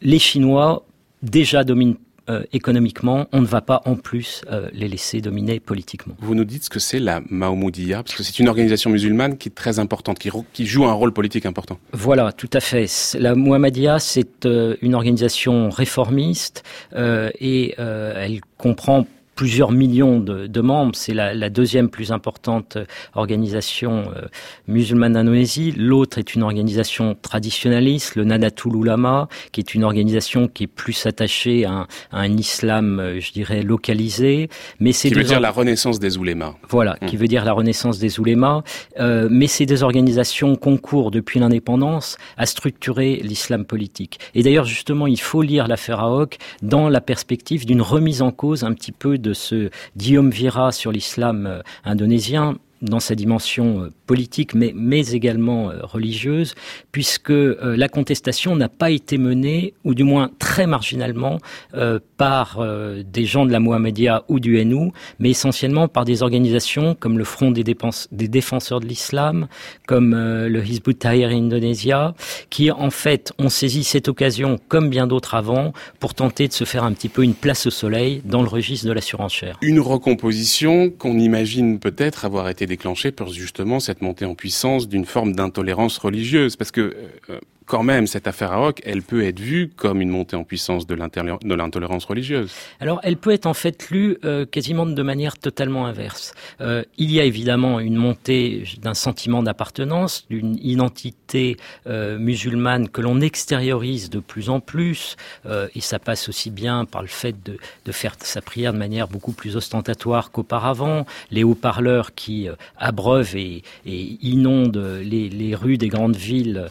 les 0.00 0.18
Chinois 0.18 0.84
déjà 1.22 1.62
dominent 1.62 1.96
euh, 2.28 2.44
économiquement, 2.52 3.26
on 3.32 3.40
ne 3.40 3.46
va 3.46 3.60
pas 3.60 3.82
en 3.84 3.96
plus 3.96 4.42
les 4.72 4.88
laisser 4.88 5.20
dominer 5.20 5.58
politiquement. 5.58 6.14
Vous 6.20 6.36
nous 6.36 6.44
dites 6.44 6.64
ce 6.64 6.70
que 6.70 6.78
c'est 6.78 7.00
la 7.00 7.20
Mahmoudia, 7.30 8.02
parce 8.02 8.14
que 8.14 8.22
c'est 8.22 8.38
une 8.38 8.48
organisation 8.48 8.90
musulmane 8.90 9.38
qui 9.38 9.48
est 9.48 9.54
très 9.54 9.78
importante, 9.78 10.18
qui, 10.18 10.30
qui, 10.52 10.66
joue 10.66 10.84
un 10.84 10.92
rôle 10.92 11.12
politique 11.12 11.46
important. 11.46 11.78
Voilà, 11.92 12.32
tout 12.32 12.50
à 12.52 12.60
fait. 12.60 12.86
La 13.18 13.34
Mohammedia, 13.34 13.98
c'est 13.98 14.44
une 14.44 14.94
organisation 14.94 15.68
réformiste 15.68 16.62
et 16.94 17.74
elle 17.76 18.40
comprend 18.56 19.06
plusieurs 19.42 19.72
millions 19.72 20.20
de, 20.20 20.60
membres. 20.60 20.94
C'est 20.94 21.14
la, 21.14 21.50
deuxième 21.50 21.88
plus 21.88 22.12
importante 22.12 22.78
organisation 23.16 24.04
euh, 24.16 24.28
musulmane 24.68 25.14
d'Indonésie. 25.14 25.74
L'autre 25.76 26.18
est 26.18 26.36
une 26.36 26.44
organisation 26.44 27.16
traditionnaliste, 27.20 28.14
le 28.14 28.22
Nadatul 28.22 28.76
Ulama, 28.76 29.26
qui 29.50 29.58
est 29.58 29.74
une 29.74 29.82
organisation 29.82 30.46
qui 30.46 30.62
est 30.62 30.68
plus 30.68 31.06
attachée 31.06 31.64
à 31.64 31.88
un, 32.12 32.36
islam, 32.36 33.00
euh, 33.00 33.18
je 33.18 33.32
dirais, 33.32 33.62
localisé. 33.62 34.48
Mais 34.78 34.92
c'est 34.92 35.08
qui 35.08 35.14
veut 35.14 35.24
dire 35.24 35.40
la 35.40 35.50
renaissance 35.50 35.98
des 35.98 36.18
oulémas. 36.18 36.54
Voilà, 36.68 36.96
qui 37.08 37.16
hmm. 37.16 37.18
veut 37.18 37.26
dire 37.26 37.44
la 37.44 37.52
renaissance 37.52 37.98
des 37.98 38.20
oulémas. 38.20 38.62
Euh, 39.00 39.26
mais 39.28 39.48
ces 39.48 39.66
deux 39.66 39.82
organisations 39.82 40.54
concourent 40.54 41.10
depuis 41.10 41.40
l'indépendance 41.40 42.16
à 42.36 42.46
structurer 42.46 43.16
l'islam 43.24 43.64
politique. 43.64 44.20
Et 44.36 44.44
d'ailleurs, 44.44 44.66
justement, 44.66 45.08
il 45.08 45.20
faut 45.20 45.42
lire 45.42 45.66
l'affaire 45.66 45.98
AOC 45.98 46.36
dans 46.62 46.88
la 46.88 47.00
perspective 47.00 47.66
d'une 47.66 47.82
remise 47.82 48.22
en 48.22 48.30
cause 48.30 48.62
un 48.62 48.72
petit 48.72 48.92
peu 48.92 49.18
de 49.18 49.31
ce 49.34 49.70
Guillaume 49.96 50.30
Vira 50.30 50.72
sur 50.72 50.92
l'islam 50.92 51.46
euh, 51.46 51.62
indonésien 51.84 52.56
dans 52.80 53.00
sa 53.00 53.14
dimension 53.14 53.84
euh, 53.84 53.90
politique, 54.06 54.54
mais, 54.54 54.72
mais 54.74 55.08
également 55.10 55.70
euh, 55.70 55.78
religieuse, 55.82 56.54
puisque 56.90 57.30
la 57.30 57.88
contestation 57.88 58.56
n'a 58.56 58.68
pas 58.68 58.90
été 58.90 59.18
menée, 59.18 59.74
ou 59.84 59.94
du 59.94 60.02
moins 60.02 60.30
très 60.38 60.66
marginalement, 60.66 61.38
par 62.22 62.64
des 63.04 63.24
gens 63.24 63.44
de 63.46 63.50
la 63.50 63.58
Mohammedia 63.58 64.22
ou 64.28 64.38
du 64.38 64.64
NU, 64.64 64.92
mais 65.18 65.30
essentiellement 65.30 65.88
par 65.88 66.04
des 66.04 66.22
organisations 66.22 66.94
comme 66.94 67.18
le 67.18 67.24
Front 67.24 67.50
des, 67.50 67.64
défenseurs 68.28 68.78
de 68.78 68.86
l'islam, 68.86 69.48
comme 69.88 70.14
le 70.14 70.64
Hizbut 70.64 70.94
Tahrir 70.94 71.30
Indonésia, 71.30 72.14
qui 72.48 72.70
en 72.70 72.90
fait 72.90 73.32
ont 73.40 73.48
saisi 73.48 73.82
cette 73.82 74.06
occasion, 74.06 74.60
comme 74.68 74.88
bien 74.88 75.08
d'autres 75.08 75.34
avant, 75.34 75.72
pour 75.98 76.14
tenter 76.14 76.46
de 76.46 76.52
se 76.52 76.62
faire 76.62 76.84
un 76.84 76.92
petit 76.92 77.08
peu 77.08 77.24
une 77.24 77.34
place 77.34 77.66
au 77.66 77.70
soleil 77.70 78.22
dans 78.24 78.42
le 78.42 78.48
registre 78.48 78.86
de 78.86 78.92
la 78.92 79.00
surenchère. 79.00 79.58
Une 79.60 79.80
recomposition 79.80 80.90
qu'on 80.90 81.18
imagine 81.18 81.80
peut-être 81.80 82.24
avoir 82.24 82.48
été 82.48 82.66
déclenché 82.66 83.10
par 83.10 83.30
justement 83.30 83.80
cette 83.80 84.00
montée 84.00 84.26
en 84.26 84.36
puissance 84.36 84.88
d'une 84.88 85.06
forme 85.06 85.34
d'intolérance 85.34 85.98
religieuse. 85.98 86.54
Parce 86.54 86.70
que 86.70 86.94
euh, 87.30 87.38
quand 87.66 87.82
même, 87.82 88.06
cette 88.06 88.26
affaire 88.26 88.52
à 88.52 88.60
Hoc, 88.60 88.80
elle 88.84 89.02
peut 89.02 89.24
être 89.24 89.40
vue 89.40 89.70
comme 89.74 90.00
une 90.00 90.08
montée 90.08 90.36
en 90.36 90.44
puissance 90.44 90.86
de 90.86 90.94
l'intolérance 90.94 92.04
religieuse. 92.04 92.52
Alors, 92.80 93.00
elle 93.02 93.16
peut 93.16 93.30
être 93.30 93.46
en 93.46 93.54
fait 93.54 93.90
lue 93.90 94.18
euh, 94.24 94.46
quasiment 94.46 94.86
de 94.86 95.02
manière 95.02 95.38
totalement 95.38 95.86
inverse. 95.86 96.34
Euh, 96.60 96.84
il 96.98 97.10
y 97.10 97.20
a 97.20 97.24
évidemment 97.24 97.80
une 97.80 97.96
montée 97.96 98.64
d'un 98.80 98.94
sentiment 98.94 99.42
d'appartenance, 99.42 100.26
d'une 100.28 100.56
identité 100.62 101.56
euh, 101.86 102.18
musulmane 102.18 102.88
que 102.88 103.00
l'on 103.00 103.20
extériorise 103.20 104.10
de 104.10 104.20
plus 104.20 104.50
en 104.50 104.60
plus, 104.60 105.16
et 105.74 105.80
ça 105.80 105.98
passe 105.98 106.28
aussi 106.28 106.50
bien 106.50 106.84
par 106.84 107.02
le 107.02 107.08
fait 107.08 107.34
de, 107.44 107.58
de, 107.84 107.92
faire 107.92 108.14
sa 108.20 108.40
prière 108.40 108.72
de 108.72 108.78
manière 108.78 109.08
beaucoup 109.08 109.32
plus 109.32 109.56
ostentatoire 109.56 110.30
qu'auparavant, 110.30 111.06
les 111.30 111.44
haut-parleurs 111.44 112.14
qui 112.14 112.48
abreuvent 112.78 113.36
et, 113.36 113.62
et 113.86 114.18
inondent 114.22 115.00
les, 115.02 115.28
les, 115.28 115.54
rues 115.54 115.78
des 115.78 115.88
grandes 115.88 116.16
villes 116.16 116.68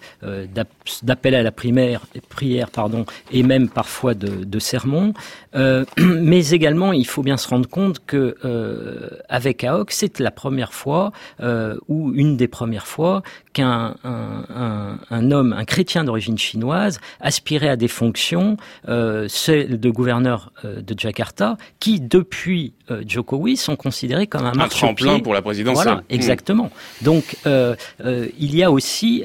d'appel 1.04 1.36
à 1.36 1.44
la 1.44 1.52
primaire, 1.52 2.02
prière 2.30 2.70
pardon, 2.70 3.06
et 3.32 3.44
même 3.44 3.70
parfois 3.70 4.14
de, 4.14 4.44
de 4.44 4.60
sermons. 4.60 5.14
Euh, 5.56 5.86
mais 5.98 6.50
également, 6.50 6.94
il 6.94 7.08
faut 7.08 7.24
bien 7.24 7.38
se 7.38 7.48
rendre 7.48 7.70
compte 7.70 8.06
que 8.06 8.38
euh, 8.46 9.10
avec 9.30 9.64
AOC, 9.64 9.92
c'est 9.92 10.20
la 10.20 10.32
première 10.32 10.74
fois 10.74 11.12
euh, 11.42 11.78
ou 11.88 12.14
une 12.14 12.38
des 12.38 12.48
premières 12.48 12.88
fois 12.88 13.22
qu'un 13.54 13.96
un, 14.04 14.98
un, 15.10 15.32
homme, 15.32 15.54
un 15.54 15.66
chrétien 15.66 16.04
d'origine 16.04 16.38
chinoise, 16.38 17.00
aspirait 17.20 17.70
à 17.70 17.76
des 17.76 17.88
fonctions, 17.88 18.58
euh, 18.88 19.28
celles 19.28 19.80
de 19.80 19.90
gouverneur 19.90 20.52
euh, 20.64 20.82
de 20.82 20.98
Jakarta, 20.98 21.58
qui 21.80 22.00
depuis 22.00 22.74
euh, 22.92 23.04
Jokowi 23.08 23.58
sont 23.58 23.76
considérées 23.76 24.28
comme 24.28 24.46
un, 24.46 24.58
un 24.58 24.68
tremplin 24.68 25.20
pour 25.20 25.34
la 25.34 25.42
présidence. 25.42 25.76
Voilà, 25.76 25.96
hmm. 25.96 26.04
exactement. 26.10 26.72
Donc 27.02 27.38
euh, 27.46 27.76
euh, 28.06 28.28
il 28.40 28.56
y 28.56 28.64
a 28.64 28.72
aussi, 28.72 29.24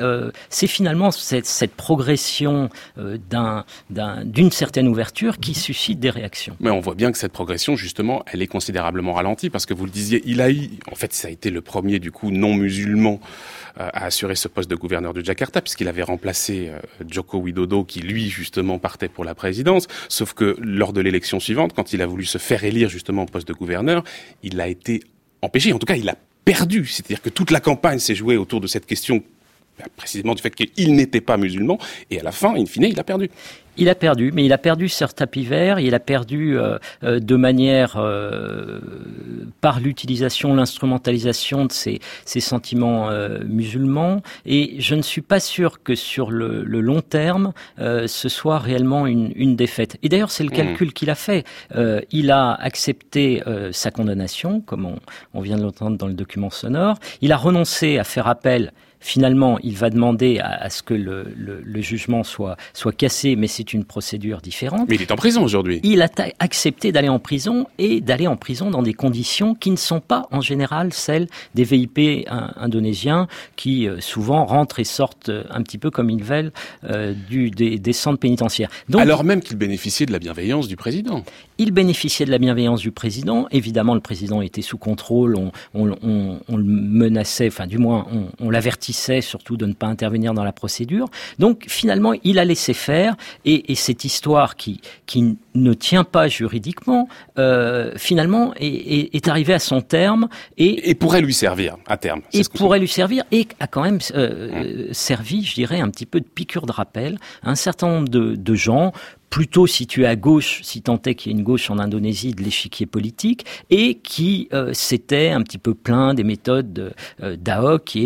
c'est 0.50 0.66
finalement 0.66 1.10
cette, 1.10 1.45
cette 1.46 1.74
progression 1.74 2.68
d'un 2.96 3.64
d'une 3.90 4.50
certaine 4.50 4.88
ouverture 4.88 5.38
qui 5.38 5.54
suscite 5.54 6.00
des 6.00 6.10
réactions. 6.10 6.56
Mais 6.60 6.70
on 6.70 6.80
voit 6.80 6.94
bien 6.94 7.12
que 7.12 7.18
cette 7.18 7.32
progression, 7.32 7.76
justement, 7.76 8.24
elle 8.32 8.42
est 8.42 8.46
considérablement 8.46 9.14
ralentie 9.14 9.50
parce 9.50 9.66
que 9.66 9.74
vous 9.74 9.84
le 9.84 9.90
disiez, 9.90 10.22
il 10.26 10.40
a 10.40 10.50
eu, 10.50 10.70
en 10.90 10.94
fait, 10.94 11.12
ça 11.12 11.28
a 11.28 11.30
été 11.30 11.50
le 11.50 11.60
premier 11.60 11.98
du 11.98 12.10
coup 12.10 12.30
non 12.30 12.54
musulman 12.54 13.20
à 13.76 14.06
assurer 14.06 14.34
ce 14.34 14.48
poste 14.48 14.70
de 14.70 14.76
gouverneur 14.76 15.12
de 15.12 15.22
Jakarta, 15.22 15.60
puisqu'il 15.60 15.88
avait 15.88 16.02
remplacé 16.02 16.68
euh, 16.68 16.80
Joko 17.08 17.38
Widodo, 17.38 17.84
qui 17.84 18.00
lui 18.00 18.30
justement 18.30 18.78
partait 18.78 19.08
pour 19.08 19.24
la 19.24 19.34
présidence. 19.34 19.86
Sauf 20.08 20.32
que 20.32 20.56
lors 20.60 20.92
de 20.92 21.00
l'élection 21.00 21.40
suivante, 21.40 21.72
quand 21.74 21.92
il 21.92 22.00
a 22.00 22.06
voulu 22.06 22.24
se 22.24 22.38
faire 22.38 22.64
élire 22.64 22.88
justement 22.88 23.24
au 23.24 23.26
poste 23.26 23.46
de 23.48 23.52
gouverneur, 23.52 24.02
il 24.42 24.60
a 24.60 24.68
été 24.68 25.02
empêché. 25.42 25.72
En 25.72 25.78
tout 25.78 25.86
cas, 25.86 25.96
il 25.96 26.08
a 26.08 26.16
perdu. 26.44 26.86
C'est-à-dire 26.86 27.20
que 27.20 27.28
toute 27.28 27.50
la 27.50 27.60
campagne 27.60 27.98
s'est 27.98 28.14
jouée 28.14 28.36
autour 28.36 28.60
de 28.60 28.66
cette 28.66 28.86
question 28.86 29.22
précisément 29.96 30.34
du 30.34 30.42
fait 30.42 30.54
qu'il 30.54 30.94
n'était 30.94 31.20
pas 31.20 31.36
musulman, 31.36 31.78
et 32.10 32.20
à 32.20 32.22
la 32.22 32.32
fin, 32.32 32.54
in 32.54 32.66
fine, 32.66 32.84
il 32.84 33.00
a 33.00 33.04
perdu. 33.04 33.30
Il 33.78 33.88
a 33.90 33.94
perdu, 33.94 34.32
mais 34.32 34.44
il 34.44 34.52
a 34.52 34.58
perdu 34.58 34.88
sur 34.88 35.12
tapis 35.12 35.44
vert, 35.44 35.78
il 35.80 35.94
a 35.94 36.00
perdu 36.00 36.58
euh, 36.58 36.78
euh, 37.04 37.20
de 37.20 37.36
manière 37.36 37.96
euh, 37.98 38.80
par 39.60 39.80
l'utilisation, 39.80 40.54
l'instrumentalisation 40.54 41.66
de 41.66 41.72
ses, 41.72 42.00
sentiments 42.24 43.10
musulmans, 43.46 44.22
et 44.44 44.76
je 44.78 44.94
ne 44.94 45.02
suis 45.02 45.20
pas 45.20 45.40
sûr 45.40 45.82
que 45.82 45.94
sur 45.94 46.30
le, 46.30 46.62
long 46.62 47.00
terme, 47.00 47.52
ce 47.78 48.28
soit 48.28 48.58
réellement 48.58 49.06
une, 49.06 49.56
défaite. 49.56 49.96
Et 50.02 50.08
d'ailleurs, 50.08 50.30
c'est 50.30 50.44
le 50.44 50.50
mmh. 50.50 50.52
calcul 50.52 50.92
qu'il 50.92 51.10
a 51.10 51.14
fait. 51.14 51.44
il 52.10 52.30
a 52.30 52.52
accepté 52.52 53.42
sa 53.72 53.90
condamnation, 53.90 54.60
comme 54.60 54.84
on, 54.84 54.96
on 55.34 55.40
vient 55.40 55.56
de 55.56 55.62
l'entendre 55.62 55.96
dans 55.96 56.06
le 56.06 56.14
document 56.14 56.50
sonore. 56.50 56.98
Il 57.22 57.32
a 57.32 57.36
renoncé 57.36 57.98
à 57.98 58.04
faire 58.04 58.28
appel 58.28 58.72
Finalement, 59.06 59.60
il 59.62 59.76
va 59.76 59.88
demander 59.88 60.40
à, 60.40 60.68
ce 60.68 60.82
que 60.82 60.92
le, 60.92 61.80
jugement 61.80 62.24
soit, 62.24 62.56
soit 62.74 62.90
cassé, 62.90 63.36
mais 63.36 63.46
c'est 63.46 63.72
une 63.72 63.84
procédure 63.84 64.40
différente. 64.40 64.88
Mais 64.88 64.96
il 64.96 65.02
est 65.02 65.12
en 65.12 65.16
prison 65.16 65.44
aujourd'hui. 65.44 65.78
Il 65.84 66.02
a 66.02 66.08
accepté 66.40 66.90
d'aller 66.90 67.08
en 67.08 67.20
prison 67.20 67.68
et 67.78 68.00
d'aller 68.00 68.26
en 68.26 68.36
prison 68.36 68.68
dans 68.68 68.82
des 68.82 68.94
conditions 68.94 69.54
qui 69.54 69.70
ne 69.70 69.76
sont 69.76 70.00
pas 70.00 70.26
en 70.32 70.40
général 70.40 70.92
celles 70.92 71.28
des 71.54 71.62
VIP 71.62 72.26
indonésiens 72.56 73.28
qui 73.54 73.86
euh, 73.86 74.00
souvent 74.00 74.44
rentrent 74.44 74.80
et 74.80 74.84
sortent 74.84 75.28
euh, 75.28 75.44
un 75.50 75.62
petit 75.62 75.78
peu 75.78 75.92
comme 75.92 76.10
ils 76.10 76.24
veulent 76.24 76.50
euh, 76.82 77.14
du, 77.28 77.52
des, 77.52 77.92
centres 77.92 78.18
pénitentiaires. 78.18 78.70
Alors 78.92 79.22
même 79.22 79.40
qu'il 79.40 79.56
bénéficiait 79.56 80.06
de 80.06 80.12
la 80.12 80.18
bienveillance 80.18 80.66
du 80.66 80.74
président. 80.74 81.22
Il 81.58 81.72
bénéficiait 81.72 82.26
de 82.26 82.30
la 82.30 82.38
bienveillance 82.38 82.80
du 82.80 82.92
président. 82.92 83.46
Évidemment, 83.50 83.94
le 83.94 84.00
président 84.00 84.42
était 84.42 84.62
sous 84.62 84.78
contrôle. 84.78 85.36
On, 85.36 85.52
on, 85.74 86.38
on, 86.48 86.56
le 86.56 86.64
menaçait, 86.64 87.48
enfin 87.48 87.66
du 87.66 87.78
moins, 87.78 88.06
on, 88.40 88.50
l'avertissait 88.50 89.20
surtout 89.20 89.56
de 89.56 89.66
ne 89.66 89.72
pas 89.72 89.86
intervenir 89.86 90.34
dans 90.34 90.44
la 90.44 90.52
procédure. 90.52 91.08
Donc 91.38 91.64
finalement, 91.68 92.12
il 92.24 92.38
a 92.38 92.44
laissé 92.44 92.74
faire. 92.74 93.16
Et, 93.44 93.72
et 93.72 93.74
cette 93.74 94.04
histoire 94.04 94.56
qui, 94.56 94.80
qui 95.06 95.36
ne 95.54 95.72
tient 95.72 96.04
pas 96.04 96.28
juridiquement, 96.28 97.08
euh, 97.38 97.92
finalement, 97.96 98.52
est, 98.56 99.14
est, 99.14 99.28
arrivée 99.28 99.54
à 99.54 99.58
son 99.58 99.80
terme. 99.80 100.28
Et, 100.58 100.90
et 100.90 100.94
pourrait 100.94 101.22
lui 101.22 101.34
servir 101.34 101.76
à 101.86 101.96
terme. 101.96 102.20
Et 102.32 102.42
pourrait 102.54 102.78
lui 102.78 102.88
servir 102.88 103.24
et 103.32 103.48
a 103.60 103.66
quand 103.66 103.82
même 103.82 103.98
euh, 104.14 104.88
servi, 104.92 105.44
je 105.44 105.54
dirais, 105.54 105.80
un 105.80 105.90
petit 105.90 106.06
peu 106.06 106.20
de 106.20 106.26
piqûre 106.26 106.66
de 106.66 106.72
rappel 106.72 107.18
à 107.42 107.50
un 107.50 107.54
certain 107.54 107.88
nombre 107.88 108.08
de, 108.08 108.34
de 108.34 108.54
gens 108.54 108.92
plutôt 109.30 109.66
situé 109.66 110.06
à 110.06 110.16
gauche, 110.16 110.60
si 110.62 110.82
tant 110.82 111.00
est 111.04 111.14
qu'il 111.14 111.32
y 111.32 111.34
ait 111.34 111.38
une 111.38 111.44
gauche 111.44 111.70
en 111.70 111.78
Indonésie 111.78 112.32
de 112.32 112.42
l'échiquier 112.42 112.86
politique, 112.86 113.44
et 113.70 113.94
qui 113.96 114.48
euh, 114.52 114.72
s'était 114.72 115.30
un 115.30 115.42
petit 115.42 115.58
peu 115.58 115.74
plein 115.74 116.14
des 116.14 116.24
méthodes 116.24 116.72
de, 116.72 116.92
euh, 117.22 117.36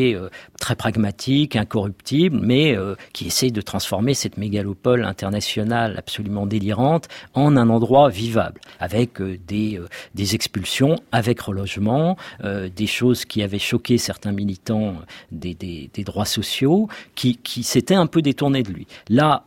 est 0.08 0.14
euh, 0.14 0.28
très 0.60 0.76
pragmatique, 0.76 1.56
incorruptible, 1.56 2.38
mais 2.40 2.76
euh, 2.76 2.94
qui 3.12 3.26
essaye 3.26 3.50
de 3.50 3.60
transformer 3.60 4.14
cette 4.14 4.36
mégalopole 4.36 5.04
internationale 5.04 5.96
absolument 5.98 6.46
délirante 6.46 7.08
en 7.34 7.56
un 7.56 7.68
endroit 7.68 8.08
vivable, 8.10 8.60
avec 8.78 9.20
des, 9.20 9.80
des 10.14 10.34
expulsions, 10.36 10.94
avec 11.10 11.40
relogement, 11.40 12.16
des 12.44 12.86
choses 12.86 13.24
qui 13.24 13.42
avaient 13.42 13.58
choqué 13.58 13.98
certains 13.98 14.32
militants 14.32 14.94
des, 15.32 15.54
des, 15.54 15.90
des 15.92 16.04
droits 16.04 16.24
sociaux, 16.24 16.88
qui, 17.16 17.36
qui 17.36 17.64
s'étaient 17.64 17.94
un 17.94 18.06
peu 18.06 18.22
détournés 18.22 18.62
de 18.62 18.70
lui. 18.70 18.86
Là, 19.08 19.44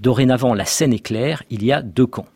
dorénavant, 0.00 0.54
la 0.54 0.64
scène 0.64 0.92
est 0.92 1.04
claire, 1.04 1.42
il 1.50 1.64
y 1.64 1.72
a 1.72 1.82
deux 1.82 2.06
camps. 2.06 2.26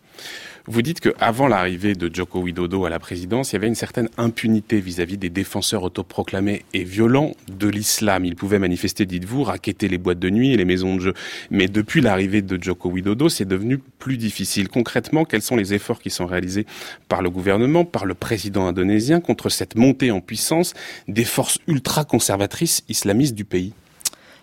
Vous 0.67 0.81
dites 0.81 1.01
qu'avant 1.01 1.49
l'arrivée 1.49 1.95
de 1.95 2.09
Joko 2.15 2.41
Widodo 2.41 2.85
à 2.85 2.91
la 2.91 3.01
présidence, 3.01 3.51
il 3.51 3.55
y 3.55 3.57
avait 3.57 3.67
une 3.67 3.75
certaine 3.75 4.09
impunité 4.17 4.79
vis-à-vis 4.81 5.19
des 5.19 5.29
défenseurs 5.29 5.83
autoproclamés 5.83 6.65
et 6.73 6.85
violents 6.85 7.33
de 7.49 7.67
l'islam. 7.67 8.25
Ils 8.25 8.37
pouvaient 8.37 8.61
manifester, 8.61 9.05
dites-vous, 9.05 9.43
raqueter 9.43 9.89
les 9.89 9.99
boîtes 9.99 10.21
de 10.21 10.31
nuit 10.31 10.53
et 10.53 10.57
les 10.57 10.65
maisons 10.65 10.95
de 10.95 11.01
jeu. 11.01 11.15
Mais 11.51 11.67
depuis 11.67 12.01
l'arrivée 12.01 12.43
de 12.43 12.63
Joko 12.63 12.91
Widodo, 12.91 13.29
c'est 13.29 13.45
devenu 13.45 13.79
plus 13.79 14.17
difficile. 14.17 14.69
Concrètement, 14.69 15.25
quels 15.25 15.43
sont 15.43 15.57
les 15.57 15.75
efforts 15.75 15.99
qui 15.99 16.11
sont 16.11 16.27
réalisés 16.27 16.65
par 17.09 17.23
le 17.23 17.31
gouvernement, 17.31 17.85
par 17.85 18.07
le 18.07 18.15
président 18.15 18.69
indonésien 18.69 19.21
contre 19.21 19.49
cette 19.49 19.75
montée 19.75 20.13
en 20.13 20.21
puissance 20.21 20.75
des 21.09 21.25
forces 21.25 21.59
ultra-conservatrices 21.67 22.85
islamistes 22.89 23.35
du 23.35 23.45
pays? 23.45 23.73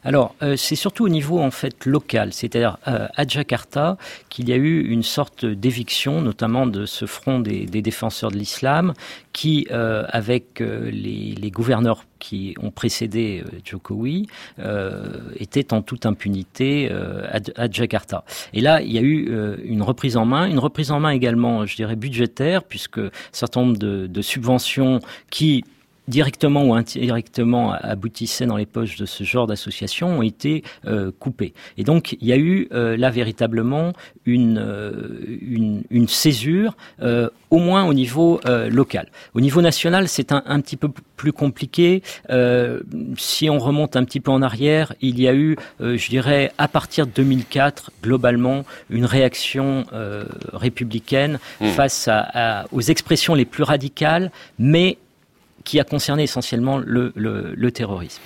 Alors, 0.03 0.35
euh, 0.41 0.55
c'est 0.55 0.75
surtout 0.75 1.05
au 1.05 1.09
niveau 1.09 1.39
en 1.39 1.51
fait 1.51 1.85
local, 1.85 2.31
c'est-à-dire 2.33 2.77
euh, 2.87 3.07
à 3.15 3.27
Jakarta, 3.27 3.97
qu'il 4.29 4.47
y 4.49 4.53
a 4.53 4.55
eu 4.55 4.87
une 4.87 5.03
sorte 5.03 5.45
d'éviction, 5.45 6.21
notamment 6.21 6.65
de 6.65 6.85
ce 6.85 7.05
front 7.05 7.39
des, 7.39 7.65
défenseurs 7.65 8.31
de 8.31 8.37
l'islam, 8.37 8.93
qui, 9.33 9.67
euh, 9.71 10.05
avec 10.09 10.59
les, 10.59 11.51
gouverneurs 11.51 12.05
qui 12.19 12.53
ont 12.61 12.71
précédé 12.71 13.43
Jokowi, 13.65 14.27
était 15.37 15.73
en 15.73 15.81
toute 15.81 16.05
impunité 16.05 16.91
à, 16.91 17.71
Jakarta. 17.71 18.23
Et 18.53 18.61
là, 18.61 18.81
il 18.81 18.91
y 18.91 18.97
a 18.97 19.01
eu 19.01 19.57
une 19.63 19.81
reprise 19.81 20.15
en 20.17 20.25
main, 20.25 20.47
une 20.47 20.59
reprise 20.59 20.91
en 20.91 20.99
main 20.99 21.11
également, 21.11 21.65
je 21.65 21.75
dirais, 21.75 21.95
budgétaire, 21.95 22.63
puisque 22.63 22.99
un 22.99 23.09
certain 23.31 23.61
nombre 23.61 23.77
de 23.77 24.21
subventions 24.21 24.99
qui 25.29 25.63
directement 26.09 26.63
ou 26.65 26.73
indirectement 26.73 27.71
aboutissaient 27.73 28.45
dans 28.45 28.57
les 28.57 28.65
poches 28.65 28.97
de 28.97 29.05
ce 29.05 29.23
genre 29.23 29.47
d'association 29.47 30.19
ont 30.19 30.21
été 30.21 30.63
euh, 30.85 31.11
coupés. 31.17 31.53
Et 31.77 31.83
donc 31.83 32.17
il 32.19 32.27
y 32.27 32.33
a 32.33 32.37
eu 32.37 32.67
euh, 32.73 32.97
là 32.97 33.09
véritablement 33.11 33.93
une, 34.25 34.57
euh, 34.57 35.37
une, 35.41 35.83
une, 35.89 36.07
césure, 36.07 36.75
au 37.49 37.57
moins 37.57 37.85
au 37.85 37.93
niveau 37.93 38.41
local. 38.69 39.07
Au 39.33 39.41
niveau 39.41 39.61
national, 39.61 40.07
c'est 40.07 40.31
un, 40.31 40.43
un, 40.45 40.59
petit 40.61 40.77
peu 40.77 40.89
plus 41.15 41.31
compliqué. 41.31 42.03
si 43.17 43.49
on 43.49 43.59
remonte 43.59 43.95
un 43.95 44.03
petit 44.03 44.19
peu 44.19 44.31
en 44.31 44.41
arrière, 44.41 44.93
il 45.01 45.19
y 45.19 45.27
a 45.27 45.33
eu, 45.33 45.55
je 45.79 46.09
dirais, 46.09 46.51
à 46.57 46.67
partir 46.67 47.05
de 47.07 47.11
2004, 47.11 47.91
globalement, 48.03 48.65
une 48.89 49.05
réaction 49.05 49.85
républicaine 50.53 51.39
mmh. 51.61 51.67
face 51.69 52.07
à, 52.07 52.65
aux 52.71 52.81
expressions 52.81 53.35
les 53.35 53.45
plus 53.45 53.63
radicales, 53.63 54.31
mais 54.57 54.97
qui 55.63 55.79
a 55.79 55.83
concerné 55.83 56.23
essentiellement 56.23 56.77
le, 56.77 57.69
terrorisme. 57.71 58.21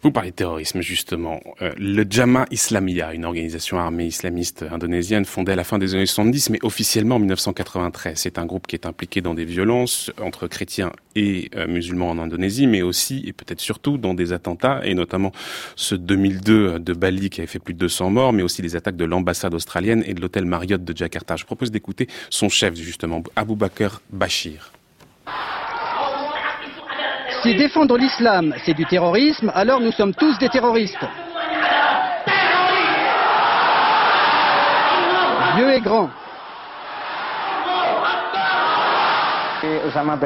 Vous 0.00 0.12
parlez 0.12 0.30
de 0.30 0.36
terrorisme, 0.36 0.80
justement. 0.80 1.40
Euh, 1.60 1.72
le 1.76 2.06
Jama 2.08 2.46
Islamia, 2.52 3.12
une 3.14 3.24
organisation 3.24 3.80
armée 3.80 4.06
islamiste 4.06 4.64
indonésienne 4.70 5.24
fondée 5.24 5.50
à 5.50 5.56
la 5.56 5.64
fin 5.64 5.76
des 5.76 5.96
années 5.96 6.06
70, 6.06 6.50
mais 6.50 6.58
officiellement 6.62 7.16
en 7.16 7.18
1993. 7.18 8.16
C'est 8.16 8.38
un 8.38 8.46
groupe 8.46 8.68
qui 8.68 8.76
est 8.76 8.86
impliqué 8.86 9.20
dans 9.22 9.34
des 9.34 9.44
violences 9.44 10.12
entre 10.22 10.46
chrétiens 10.46 10.92
et 11.16 11.50
euh, 11.56 11.66
musulmans 11.66 12.10
en 12.10 12.18
Indonésie, 12.18 12.68
mais 12.68 12.80
aussi, 12.80 13.24
et 13.26 13.32
peut-être 13.32 13.60
surtout, 13.60 13.98
dans 13.98 14.14
des 14.14 14.32
attentats, 14.32 14.80
et 14.84 14.94
notamment 14.94 15.32
ce 15.74 15.96
2002 15.96 16.78
de 16.78 16.92
Bali 16.92 17.28
qui 17.28 17.40
avait 17.40 17.48
fait 17.48 17.58
plus 17.58 17.74
de 17.74 17.80
200 17.80 18.10
morts, 18.10 18.32
mais 18.32 18.44
aussi 18.44 18.62
les 18.62 18.76
attaques 18.76 18.96
de 18.96 19.04
l'ambassade 19.04 19.52
australienne 19.52 20.04
et 20.06 20.14
de 20.14 20.20
l'hôtel 20.20 20.44
Marriott 20.44 20.84
de 20.84 20.96
Jakarta. 20.96 21.34
Je 21.34 21.44
propose 21.44 21.72
d'écouter 21.72 22.06
son 22.30 22.48
chef, 22.48 22.76
justement, 22.76 23.20
Abu 23.34 23.56
Bakr 23.56 24.00
Bashir. 24.12 24.70
Si 27.42 27.54
défendre 27.54 27.96
l'islam, 27.96 28.54
c'est 28.64 28.74
du 28.74 28.84
terrorisme, 28.84 29.52
alors 29.54 29.80
nous 29.80 29.92
sommes 29.92 30.14
tous 30.14 30.36
des 30.38 30.48
terroristes. 30.48 31.06
Dieu 35.56 35.70
est 35.70 35.80
grand. 35.80 36.10
Oussama 39.64 40.16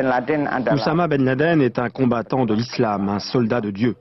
Ben 1.08 1.24
Laden 1.24 1.62
est 1.62 1.78
un 1.78 1.90
combattant 1.90 2.44
de 2.44 2.54
l'islam, 2.54 3.08
un 3.08 3.18
soldat 3.18 3.60
de 3.60 3.70
Dieu. 3.70 3.96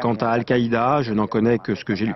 Quant 0.00 0.14
à 0.16 0.28
Al-Qaïda, 0.28 1.02
je 1.02 1.12
n'en 1.12 1.26
connais 1.26 1.58
que 1.58 1.74
ce 1.74 1.84
que 1.84 1.94
j'ai 1.94 2.06
lu. 2.06 2.14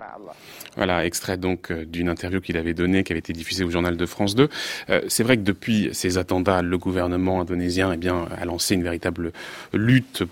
Voilà, 0.76 1.04
extrait 1.04 1.36
donc 1.36 1.72
euh, 1.72 1.84
d'une 1.84 2.08
interview 2.08 2.40
qu'il 2.40 2.56
avait 2.56 2.74
donnée, 2.74 3.02
qui 3.02 3.12
avait 3.12 3.18
été 3.18 3.32
diffusée 3.32 3.64
au 3.64 3.70
journal 3.70 3.96
de 3.96 4.06
France 4.06 4.36
2. 4.36 4.48
Euh, 4.90 5.00
c'est 5.08 5.24
vrai 5.24 5.36
que 5.36 5.42
depuis 5.42 5.90
ces 5.92 6.18
attentats, 6.18 6.62
le 6.62 6.78
gouvernement 6.78 7.40
indonésien 7.40 7.90
eh 7.92 7.96
bien, 7.96 8.26
a 8.40 8.44
lancé 8.44 8.74
une 8.74 8.84
véritable 8.84 9.32
lutte 9.72 10.22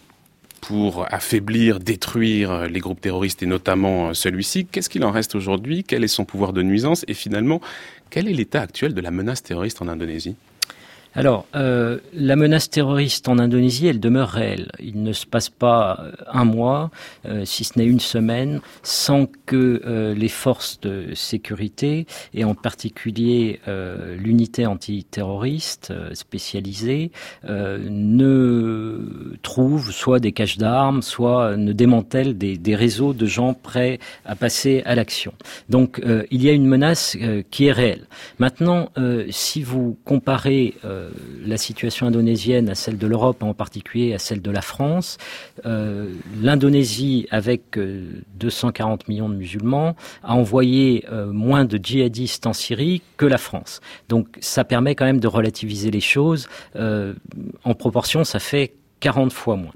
pour 0.61 1.13
affaiblir, 1.13 1.81
détruire 1.81 2.67
les 2.69 2.81
groupes 2.81 3.01
terroristes 3.01 3.43
et 3.43 3.47
notamment 3.47 4.09
euh, 4.09 4.15
celui-ci. 4.15 4.67
Qu'est-ce 4.67 4.89
qu'il 4.89 5.05
en 5.05 5.11
reste 5.11 5.35
aujourd'hui? 5.35 5.83
Quel 5.83 6.05
est 6.05 6.09
son 6.09 6.25
pouvoir 6.25 6.53
de 6.53 6.63
nuisance? 6.63 7.05
Et 7.09 7.15
finalement, 7.15 7.61
quel 8.11 8.29
est 8.29 8.33
l'état 8.33 8.63
actuel 8.63 8.95
de 8.95 9.01
la 9.01 9.11
menace 9.11 9.43
terroriste 9.43 9.83
en 9.83 9.89
Indonésie? 9.89 10.37
Alors, 11.17 11.47
euh, 11.57 11.99
la 12.13 12.37
menace 12.37 12.69
terroriste 12.69 13.27
en 13.27 13.39
Indonésie, 13.39 13.87
elle 13.87 14.01
demeure 14.01 14.29
réelle. 14.29 14.71
Il 14.79 15.03
ne 15.03 15.15
se 15.15 15.25
passe 15.25 15.49
pas 15.49 15.99
euh, 15.99 16.13
un 16.31 16.45
mois, 16.45 16.91
euh, 17.25 17.47
si 17.47 17.65
ce 17.65 17.79
n'est 17.79 17.87
une 17.87 18.01
semaine, 18.01 18.61
sans 18.83 19.27
que 19.47 20.13
les 20.17 20.29
forces 20.29 20.81
de 20.81 21.15
sécurité, 21.15 22.07
et 22.35 22.45
en 22.45 22.55
particulier 22.55 23.61
l'unité 24.19 24.67
antiterroriste 24.67 25.93
spécialisée, 26.15 27.13
ne 27.45 29.37
trouvent 29.43 29.93
soit 29.93 30.19
des 30.19 30.33
caches 30.33 30.59
d'armes, 30.59 31.03
soit 31.03 31.57
ne 31.57 31.73
démantèlent 31.73 32.37
des, 32.37 32.75
réseaux 32.75 33.13
de 33.13 33.27
gens 33.27 33.55
prêts 33.55 34.01
à 34.25 34.35
passer 34.35 34.83
à 34.85 34.97
l'action. 34.97 35.33
Donc, 35.69 36.03
il 36.31 36.43
y 36.43 36.49
a 36.49 36.53
une 36.53 36.67
menace 36.67 37.17
qui 37.51 37.67
est 37.67 37.73
réelle. 37.73 38.07
Maintenant, 38.41 38.91
si 39.31 39.63
vous 39.63 39.97
comparez 40.05 40.75
euh, 41.06 41.06
la 41.45 41.57
situation 41.57 42.07
indonésienne 42.07 42.69
à 42.69 42.75
celle 42.75 42.99
de 42.99 43.07
l'Europe, 43.07 43.43
en 43.43 43.55
particulier 43.55 44.15
à 44.15 44.19
celle 44.19 44.43
de 44.43 44.51
la 44.51 44.63
France. 44.63 45.19
Euh, 45.65 46.13
L'Indonésie, 46.41 47.27
avec 47.31 47.79
240 47.79 49.03
euh, 49.03 49.05
millions 49.09 49.29
de 49.29 49.35
musulmans, 49.35 49.97
a 50.23 50.35
envoyé 50.35 51.05
moins 51.33 51.65
de 51.65 51.79
djihadistes 51.83 52.47
en 52.47 52.53
Syrie 52.53 53.03
que 53.17 53.27
la 53.27 53.39
France. 53.39 53.81
Donc 54.09 54.29
ça 54.41 54.65
permet 54.65 54.95
quand 54.95 55.05
même 55.05 55.21
de 55.21 55.29
relativiser 55.29 55.91
les 55.91 56.01
choses. 56.01 56.49
en 56.75 57.75
proportion, 57.75 58.25
ça 58.25 58.39
fait 58.39 58.75
40 59.01 59.33
fois 59.33 59.57
moins. 59.57 59.73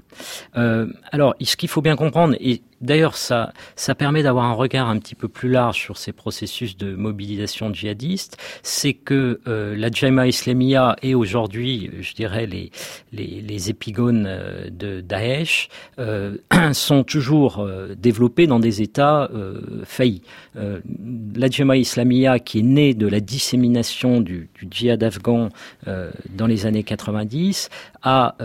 Alors, 0.53 1.35
ce 1.41 1.55
qu'il 1.55 1.69
faut 1.69 1.81
bien 1.81 1.95
comprendre, 1.95 2.35
et 2.39 2.61
D'ailleurs, 2.81 3.15
ça, 3.15 3.53
ça 3.75 3.93
permet 3.93 4.23
d'avoir 4.23 4.45
un 4.45 4.53
regard 4.53 4.89
un 4.89 4.97
petit 4.97 5.13
peu 5.13 5.27
plus 5.27 5.49
large 5.49 5.77
sur 5.77 5.97
ces 5.97 6.11
processus 6.11 6.75
de 6.77 6.95
mobilisation 6.95 7.71
djihadiste. 7.71 8.37
C'est 8.63 8.93
que 8.93 9.39
euh, 9.47 9.75
la 9.77 9.91
Jama'a 9.91 10.27
Islamia 10.27 10.95
et 11.03 11.13
aujourd'hui, 11.13 11.91
je 11.99 12.15
dirais, 12.15 12.47
les, 12.47 12.71
les, 13.13 13.69
épigones 13.69 14.25
euh, 14.27 14.69
de 14.71 15.01
Daesh 15.01 15.69
euh, 15.99 16.37
sont 16.73 17.03
toujours 17.03 17.59
euh, 17.59 17.93
développés 17.95 18.47
dans 18.47 18.59
des 18.59 18.81
États 18.81 19.29
euh, 19.31 19.83
faillis. 19.85 20.23
la 20.55 21.49
Jama'a 21.49 21.77
Islamia, 21.77 22.39
qui 22.39 22.59
est 22.59 22.63
née 22.63 22.95
de 22.95 23.07
la 23.07 23.19
dissémination 23.19 24.21
du, 24.21 24.49
du 24.55 24.67
djihad 24.69 25.03
afghan 25.03 25.49
dans 25.85 26.47
les 26.47 26.65
années 26.65 26.83
90, 26.83 27.69
a 28.01 28.35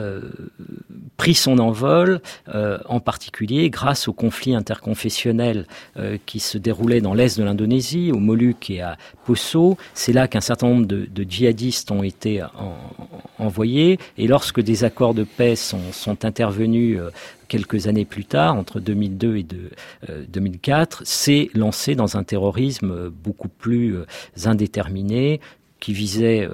pris 1.17 1.35
son 1.35 1.56
envol, 1.59 2.21
en 2.89 3.01
particulier 3.01 3.71
grâce 3.71 4.09
au 4.09 4.13
conflits 4.13 4.55
interconfessionnels 4.55 5.67
euh, 5.97 6.19
qui 6.27 6.41
se 6.41 6.59
déroulaient 6.59 7.01
dans 7.01 7.15
l'est 7.15 7.39
de 7.39 7.45
l'Indonésie, 7.45 8.11
au 8.13 8.19
Moluques 8.19 8.71
et 8.71 8.81
à 8.81 8.97
Poso. 9.25 9.77
C'est 9.95 10.13
là 10.13 10.29
qu'un 10.29 10.41
certain 10.41 10.69
nombre 10.69 10.87
de, 10.87 11.09
djihadistes 11.29 11.91
ont 11.91 12.03
été 12.03 12.43
envoyés. 13.39 13.99
Et 14.19 14.27
lorsque 14.27 14.61
des 14.61 14.85
accords 14.85 15.15
de 15.15 15.25
paix 15.25 15.57
sont, 15.57 15.81
intervenus 16.23 16.99
euh, 16.99 17.11
quelques 17.49 17.87
années 17.87 18.05
plus 18.05 18.25
tard, 18.25 18.55
entre 18.57 18.81
2002 18.81 19.37
et 19.37 19.43
de, 19.43 19.71
2004, 20.29 21.03
c'est 21.05 21.51
lancé 21.55 21.95
dans 21.95 22.17
un 22.17 22.25
terrorisme 22.25 23.11
beaucoup 23.11 23.49
plus 23.49 23.97
euh, 23.97 24.07
indéterminé 24.45 25.41
qui 25.79 25.93
visait 25.93 26.49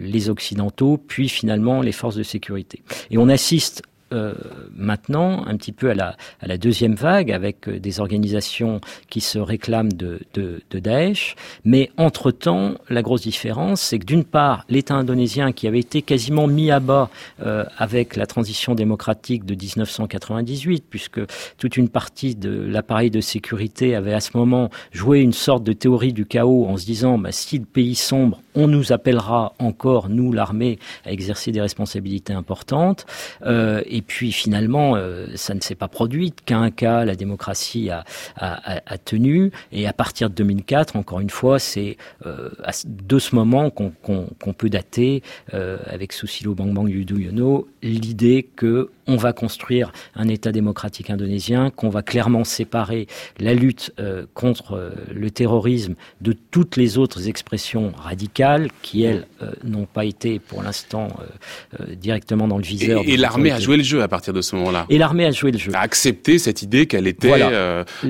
les 0.00 0.30
Occidentaux, 0.30 0.96
puis 0.96 1.28
finalement 1.28 1.82
les 1.82 1.92
forces 1.92 2.16
de 2.16 2.22
sécurité. 2.22 2.82
Et 3.10 3.18
on 3.18 3.28
assiste 3.28 3.82
euh, 4.12 4.34
maintenant 4.74 5.44
un 5.46 5.56
petit 5.56 5.72
peu 5.72 5.90
à 5.90 5.94
la, 5.94 6.58
deuxième 6.58 6.94
vague 6.94 7.32
avec 7.32 7.68
euh, 7.68 7.78
des 7.78 7.98
organisations 7.98 8.80
qui 9.08 9.20
se 9.20 9.38
réclament 9.38 9.92
de, 9.92 10.20
de, 10.34 10.60
Daesh. 10.78 11.34
Mais 11.64 11.90
entre-temps, 11.96 12.74
la 12.88 13.02
grosse 13.02 13.22
différence, 13.22 13.80
c'est 13.80 13.98
que 13.98 14.04
d'une 14.04 14.24
part, 14.24 14.64
l'État 14.68 14.94
indonésien 14.94 15.52
qui 15.52 15.66
avait 15.66 15.78
été 15.78 16.02
quasiment 16.02 16.46
mis 16.46 16.70
à 16.70 16.80
bas 16.80 17.08
euh, 17.42 17.64
avec 17.78 18.16
la 18.16 18.26
transition 18.26 18.74
démocratique 18.74 19.44
de 19.44 19.54
1998, 19.54 20.84
puisque 20.90 21.20
toute 21.56 21.76
une 21.76 21.88
partie 21.88 22.34
de 22.34 22.50
l'appareil 22.50 23.10
de 23.10 23.20
sécurité 23.20 23.94
avait 23.94 24.14
à 24.14 24.20
ce 24.20 24.36
moment 24.36 24.70
joué 24.90 25.20
une 25.20 25.32
sorte 25.32 25.64
de 25.64 25.72
théorie 25.72 26.12
du 26.12 26.26
chaos 26.26 26.66
en 26.66 26.76
se 26.76 26.84
disant 26.84 27.16
bah, 27.18 27.32
si 27.32 27.58
le 27.58 27.64
pays 27.64 27.94
sombre, 27.94 28.42
on 28.54 28.68
nous 28.68 28.92
appellera 28.92 29.54
encore, 29.58 30.10
nous, 30.10 30.32
l'armée, 30.32 30.78
à 31.06 31.12
exercer 31.12 31.52
des 31.52 31.60
responsabilités 31.60 32.34
importantes. 32.34 33.06
Et 33.46 34.01
puis 34.02 34.32
finalement, 34.32 34.96
euh, 34.96 35.26
ça 35.34 35.54
ne 35.54 35.60
s'est 35.60 35.74
pas 35.74 35.88
produit. 35.88 36.32
Qu'un 36.44 36.70
cas, 36.70 37.04
la 37.04 37.14
démocratie 37.14 37.90
a, 37.90 38.04
tenu. 39.04 39.52
Et 39.72 39.86
à 39.86 39.92
partir 39.92 40.30
de 40.30 40.34
2004, 40.34 40.96
encore 40.96 41.20
une 41.20 41.30
fois, 41.30 41.58
c'est 41.58 41.96
euh, 42.26 42.50
de 42.86 43.18
ce 43.18 43.34
moment 43.34 43.70
qu'on 43.70 43.92
qu 44.02 44.52
peut 44.52 44.68
dater, 44.68 45.22
euh, 45.54 45.78
avec 45.86 46.12
Susilo 46.12 46.54
Bang 46.54 46.88
Yudhoyono, 46.88 47.68
l'idée 47.82 48.48
que 48.56 48.90
on 49.06 49.16
va 49.16 49.32
construire 49.32 49.92
un 50.14 50.28
État 50.28 50.52
démocratique 50.52 51.10
indonésien, 51.10 51.70
qu'on 51.70 51.88
va 51.88 52.02
clairement 52.02 52.44
séparer 52.44 53.06
la 53.38 53.54
lutte 53.54 53.92
euh, 53.98 54.26
contre 54.34 54.74
euh, 54.74 54.90
le 55.12 55.30
terrorisme 55.30 55.94
de 56.20 56.34
toutes 56.50 56.76
les 56.76 56.98
autres 56.98 57.28
expressions 57.28 57.92
radicales 57.96 58.68
qui, 58.82 59.02
elles, 59.02 59.26
euh, 59.42 59.50
n'ont 59.64 59.86
pas 59.86 60.04
été 60.04 60.38
pour 60.38 60.62
l'instant 60.62 61.08
directement 61.96 62.48
dans 62.48 62.58
le 62.58 62.62
viseur. 62.62 63.02
Et, 63.06 63.16
l'armée 63.16 63.50
a 63.50 63.60
joué 63.60 63.76
le 63.76 63.82
jeu 63.82 64.02
à 64.02 64.08
partir 64.08 64.32
de 64.32 64.40
ce 64.40 64.56
moment-là. 64.56 64.86
Et 64.88 64.98
l'armée 64.98 65.26
a 65.26 65.30
joué 65.30 65.50
le 65.50 65.58
jeu. 65.58 65.72
A 65.74 65.80
accepté 65.80 66.38
cette 66.38 66.62
idée 66.62 66.86
qu'elle 66.86 67.06
était 67.06 67.32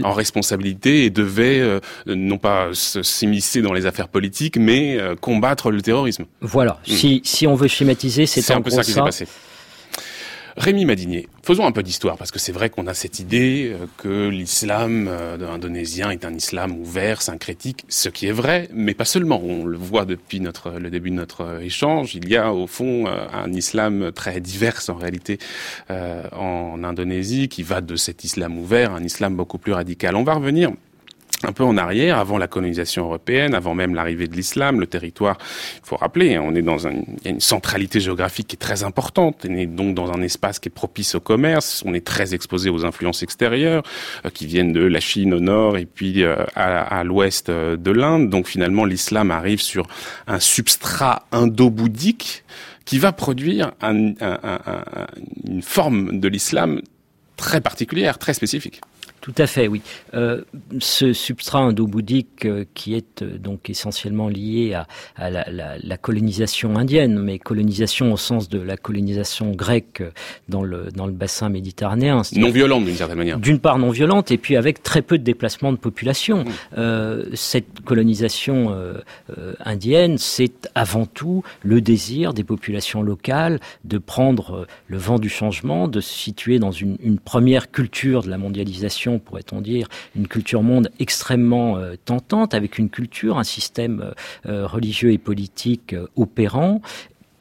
en 0.03 0.13
responsabilité 0.13 1.05
et 1.05 1.11
devait 1.11 1.81
non 2.07 2.39
pas 2.39 2.69
s'immiscer 2.73 3.63
dans 3.63 3.73
les 3.73 3.87
affaires 3.87 4.09
politiques, 4.09 4.57
mais 4.57 4.99
combattre 5.21 5.71
le 5.71 5.83
terrorisme. 5.83 6.25
Voilà. 6.41 6.79
Hmm. 6.87 6.93
Si, 6.93 7.21
si 7.25 7.47
on 7.47 7.55
veut 7.55 7.69
schématiser, 7.69 8.27
c'est 8.27 8.53
un 8.53 8.61
peu 8.61 8.71
ça 8.71 8.83
qui 8.83 8.93
s'est 8.93 9.01
passé. 9.01 9.27
Rémi 10.57 10.85
Madinier, 10.85 11.29
faisons 11.43 11.67
un 11.67 11.73
peu 11.73 11.83
d'histoire, 11.83 12.19
parce 12.19 12.31
que 12.31 12.39
c'est 12.39 12.53
vrai 12.53 12.69
qu'on 12.69 12.87
a 12.87 12.95
cette 12.95 13.21
idée 13.21 13.73
euh, 13.73 13.87
que 13.97 14.29
l'islam 14.29 15.09
euh, 15.09 15.51
indonésien 15.51 16.11
est 16.11 16.27
un 16.27 16.35
islam 16.35 16.79
ouvert, 16.79 17.23
syncrétique, 17.23 17.85
ce 17.89 18.11
qui 18.11 18.27
est 18.27 18.33
vrai, 18.33 18.69
mais 18.73 18.93
pas 18.93 19.07
seulement. 19.07 19.41
On 19.43 19.65
le 19.65 19.79
voit 19.79 20.05
depuis 20.05 20.41
notre, 20.41 20.73
le 20.73 20.91
début 20.91 21.11
de 21.11 21.17
notre 21.17 21.63
échange, 21.63 22.15
il 22.15 22.29
y 22.29 22.37
a 22.37 22.53
au 22.53 22.67
fond 22.67 23.07
euh, 23.07 23.27
un 23.33 23.51
islam 23.53 24.13
très 24.13 24.41
divers 24.41 24.81
en 24.89 24.95
réalité 24.95 25.39
en 25.89 26.83
Indonésie, 26.85 27.49
qui 27.49 27.63
va 27.63 27.81
de 27.81 27.97
cet 27.97 28.25
islam 28.25 28.59
ouvert 28.59 28.93
à 28.93 28.97
un 28.97 29.05
islam 29.05 29.37
beaucoup 29.37 29.59
plus 29.59 29.73
radical. 29.73 30.17
On 30.17 30.25
va 30.25 30.35
revenir 30.35 30.71
un 31.45 31.53
peu 31.53 31.65
en 31.65 31.77
arrière, 31.77 32.19
avant 32.19 32.39
la 32.39 32.49
colonisation 32.49 33.05
européenne, 33.05 33.55
avant 33.55 33.75
même 33.75 33.95
l'arrivée 33.95 34.29
de 34.29 34.35
l'islam, 34.35 34.81
le 34.81 34.87
territoire, 34.87 35.39
il 35.77 35.87
faut 35.87 35.97
rappeler, 35.97 36.37
hein, 36.37 36.43
on 36.45 36.55
est 36.55 36.63
dans 36.63 36.79
il 36.79 37.25
y 37.25 37.29
a 37.29 37.31
une 37.31 37.41
centralité 37.41 38.01
géographique 38.01 38.49
qui 38.49 38.57
est 38.57 38.59
très 38.59 38.85
importante, 38.85 39.47
on 39.49 39.55
est 39.55 39.67
donc 39.67 39.95
dans 39.95 40.13
un 40.13 40.23
espace 40.23 40.59
qui 40.59 40.69
est 40.69 40.73
propice 40.73 41.15
au 41.15 41.21
commerce, 41.21 41.83
on 41.87 41.95
est 41.95 42.05
très 42.05 42.35
exposé 42.35 42.71
aux 42.71 42.85
influences 42.85 43.23
extérieures 43.23 43.83
euh, 44.25 44.31
qui 44.31 44.47
viennent 44.47 44.73
de 44.73 44.85
la 44.85 45.01
Chine 45.01 45.35
au 45.35 45.41
nord 45.41 45.77
et 45.77 45.87
puis 45.87 46.23
euh, 46.23 46.37
à, 46.55 47.03
l'ouest 47.05 47.49
euh, 47.49 47.77
de 47.77 47.91
l'Inde. 47.91 48.31
Donc 48.31 48.47
finalement, 48.47 48.85
l'islam 48.85 49.31
arrive 49.31 49.61
sur 49.61 49.87
un 50.27 50.41
substrat 50.41 51.27
indo-bouddhique 51.33 52.45
qui 52.85 52.99
va 52.99 53.13
produire 53.13 53.73
un, 53.81 54.13
un, 54.21 54.59
une 55.47 55.63
forme 55.63 56.19
de 56.19 56.29
l'islam 56.29 56.81
très 57.37 57.61
particulière, 57.61 58.19
très 58.19 58.35
spécifique. 58.35 58.81
Tout 59.23 59.35
à 59.39 59.47
fait, 59.47 59.69
oui. 59.69 59.83
Euh, 60.15 60.43
ce 60.81 61.13
substrat 61.13 61.61
indo-bouddhique 61.61 62.45
euh, 62.45 62.65
qui 62.75 62.97
est 62.97 63.23
euh, 63.23 63.39
donc 63.39 63.71
essentiellement 63.71 64.29
lié 64.29 64.75
à, 64.75 64.89
à 65.15 65.31
la, 65.31 65.49
la, 65.49 65.77
la, 65.81 65.97
colonisation 65.97 66.77
indienne, 66.77 67.21
mais 67.21 67.39
colonisation 67.39 68.13
au 68.13 68.17
sens 68.17 68.49
de 68.49 68.59
la 68.59 68.77
colonisation 68.77 69.53
grecque 69.53 70.03
dans 70.49 70.65
le, 70.65 70.89
dans 70.93 71.07
le 71.07 71.13
bassin 71.13 71.51
méditerranéen. 71.51 72.23
Non 72.35 72.51
violente 72.51 72.85
d'une 72.85 72.97
certaine 72.97 73.19
manière. 73.19 73.39
D'une 73.39 73.61
part 73.61 73.79
non 73.79 73.91
violente 73.91 74.33
et 74.33 74.39
puis 74.39 74.57
avec 74.57 74.83
très 74.83 75.03
peu 75.03 75.19
de 75.19 75.23
déplacement 75.23 75.71
de 75.71 75.77
population. 75.77 76.45
Mmh. 76.77 77.35
Cette 77.35 77.81
colonisation 77.85 78.75
indienne, 79.61 80.19
c'est 80.19 80.69
avant 80.75 81.07
tout 81.07 81.45
le 81.63 81.81
désir 81.81 82.35
des 82.35 82.43
populations 82.43 83.03
locales 83.03 83.61
de 83.85 83.99
prendre 83.99 84.67
le 84.89 84.99
vent 84.99 85.21
du 85.21 85.29
changement, 85.29 85.87
de 85.87 86.01
se 86.01 86.13
situer 86.13 86.59
dans 86.59 86.73
une, 86.73 86.97
une 87.03 87.21
première 87.21 87.71
culture 87.71 88.23
de 88.23 88.29
la 88.29 88.39
mondialisation 88.39 89.12
pourrait-on 89.19 89.61
dire, 89.61 89.89
une 90.17 90.29
culture 90.29 90.63
monde 90.63 90.91
extrêmement 90.99 91.77
euh, 91.77 91.95
tentante, 92.05 92.55
avec 92.55 92.79
une 92.79 92.91
culture, 92.91 93.39
un 93.39 93.45
système 93.45 94.01
euh, 94.01 94.13
euh, 94.47 94.67
religieux 94.67 95.13
et 95.13 95.19
politique 95.19 95.95
opérant, 96.17 96.81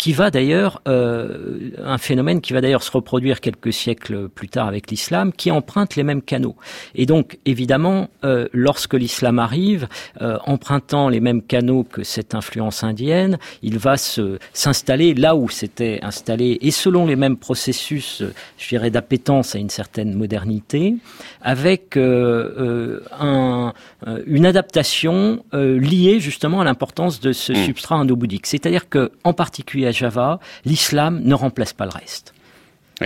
qui 0.01 0.13
va 0.13 0.31
d'ailleurs, 0.31 0.81
euh, 0.87 1.69
un 1.85 1.99
phénomène 1.99 2.41
qui 2.41 2.53
va 2.53 2.61
d'ailleurs 2.61 2.81
se 2.81 2.89
reproduire 2.89 3.39
quelques 3.39 3.71
siècles 3.71 4.29
plus 4.29 4.49
tard 4.49 4.67
avec 4.67 4.89
l'islam, 4.89 5.31
qui 5.31 5.51
emprunte 5.51 5.95
les 5.95 6.01
mêmes 6.01 6.23
canaux. 6.23 6.55
Et 6.95 7.05
donc, 7.05 7.37
évidemment, 7.45 8.09
euh, 8.23 8.47
lorsque 8.51 8.95
l'islam 8.95 9.37
arrive, 9.37 9.87
euh, 10.19 10.39
empruntant 10.47 11.07
les 11.07 11.19
mêmes 11.19 11.43
canaux 11.43 11.83
que 11.83 12.01
cette 12.01 12.33
influence 12.33 12.83
indienne, 12.83 13.37
il 13.61 13.77
va 13.77 13.95
se 13.95 14.39
s'installer 14.53 15.13
là 15.13 15.35
où 15.35 15.49
s'était 15.49 15.99
installé, 16.01 16.57
et 16.61 16.71
selon 16.71 17.05
les 17.05 17.15
mêmes 17.15 17.37
processus, 17.37 18.23
je 18.57 18.69
dirais, 18.69 18.89
d'appétence 18.89 19.53
à 19.53 19.59
une 19.59 19.69
certaine 19.69 20.15
modernité, 20.15 20.95
avec 21.43 21.95
un, 21.95 23.73
une 24.25 24.45
adaptation 24.47 25.45
liée 25.53 26.19
justement 26.19 26.61
à 26.61 26.63
l'importance 26.63 27.19
de 27.19 27.33
ce 27.33 27.53
mmh. 27.53 27.65
substrat 27.67 27.95
indo-bouddhique. 27.97 28.47
C'est-à-dire 28.47 28.89
que, 28.89 29.11
en 29.23 29.33
particulier 29.33 29.90
Java, 29.91 30.39
l'islam 30.65 31.21
ne 31.23 31.33
remplace 31.33 31.73
pas 31.73 31.85
le 31.85 31.91
reste 31.91 32.33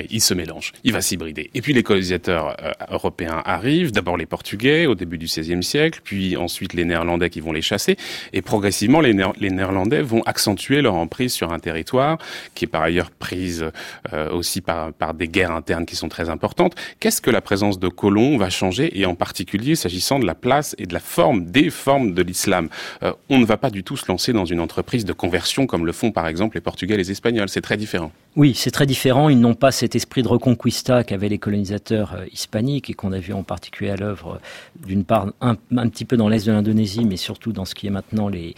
il 0.10 0.22
se 0.22 0.34
mélange, 0.34 0.74
il 0.84 0.94
va 0.94 1.02
s'hybrider. 1.02 1.50
Et 1.54 1.62
puis 1.62 1.74
les 1.74 1.84
colonisateurs 1.84 2.56
euh, 2.62 2.72
européens 2.90 3.42
arrivent, 3.46 3.92
d'abord 3.92 4.18
les 4.18 4.26
Portugais 4.26 4.86
au 4.86 4.96
début 4.96 5.18
du 5.18 5.26
XVIe 5.26 5.64
siècle, 5.64 6.02
puis 6.04 6.38
ensuite 6.38 6.74
les 6.74 6.86
Néerlandais 6.86 7.30
qui 7.30 7.40
vont 7.40 7.52
les 7.52 7.62
chasser, 7.62 7.98
et 8.34 8.42
progressivement 8.42 9.02
les, 9.02 9.14
Néerlandais 9.14 10.02
vont 10.02 10.22
accentuer 10.24 10.82
leur 10.82 10.96
emprise 10.96 11.34
sur 11.34 11.52
un 11.52 11.60
territoire 11.60 12.18
qui 12.54 12.66
est 12.66 12.68
par 12.68 12.84
ailleurs 12.84 13.12
prise 13.12 13.66
euh, 14.14 14.32
aussi 14.32 14.62
par, 14.62 14.94
par 14.94 15.14
des 15.14 15.28
guerres 15.28 15.52
internes 15.52 15.86
qui 15.86 15.96
sont 15.96 16.10
très 16.10 16.30
importantes. 16.30 16.76
Qu'est-ce 17.00 17.22
que 17.22 17.32
la 17.32 17.42
présence 17.42 17.80
de 17.80 17.88
colons 17.88 18.38
va 18.38 18.50
changer, 18.50 19.00
et 19.00 19.06
en 19.06 19.16
particulier 19.16 19.76
s'agissant 19.76 20.20
de 20.20 20.26
la 20.26 20.36
place 20.36 20.76
et 20.78 20.86
de 20.86 20.94
la 20.94 21.00
forme, 21.00 21.46
des 21.46 21.70
formes 21.70 22.14
de 22.14 22.22
l'islam? 22.22 22.70
Euh, 23.04 23.14
On 23.30 23.40
ne 23.40 23.46
va 23.46 23.58
pas 23.58 23.70
du 23.70 23.84
tout 23.84 23.98
se 23.98 24.06
lancer 24.08 24.34
dans 24.34 24.46
une 24.46 24.60
entreprise 24.60 25.06
de 25.06 25.14
conversion 25.14 25.68
comme 25.68 25.86
le 25.86 25.92
font 25.92 26.12
par 26.12 26.28
exemple 26.28 26.56
les 26.56 26.62
Portugais 26.62 26.96
et 26.96 26.98
les 26.98 27.12
Espagnols, 27.12 27.50
c'est 27.50 27.62
très 27.62 27.78
différent. 27.78 28.12
Oui, 28.36 28.54
c'est 28.56 28.72
très 28.72 28.86
différent, 28.86 29.30
ils 29.30 29.40
n'ont 29.40 29.54
pas 29.54 29.72
cet 29.86 29.94
esprit 29.94 30.24
de 30.24 30.28
reconquista 30.28 31.04
qu'avaient 31.04 31.30
les 31.30 31.38
colonisateurs 31.38 32.16
euh, 32.16 32.26
hispaniques 32.34 32.90
et 32.90 32.96
qu'on 32.96 33.12
a 33.12 33.20
vu 33.20 33.34
en 33.34 33.44
particulier 33.44 33.92
à 33.92 33.96
l'œuvre 33.96 34.40
euh, 34.40 34.88
d'une 34.88 35.04
part 35.04 35.28
un, 35.42 35.56
petit 35.90 36.06
peu 36.06 36.18
dans 36.18 36.28
l'est 36.28 36.44
de 36.44 36.52
l'Indonésie, 36.52 37.06
mais 37.06 37.18
surtout 37.18 37.54
dans 37.54 37.66
ce 37.66 37.76
qui 37.76 37.86
est 37.86 37.92
maintenant 37.92 38.28
les, 38.28 38.56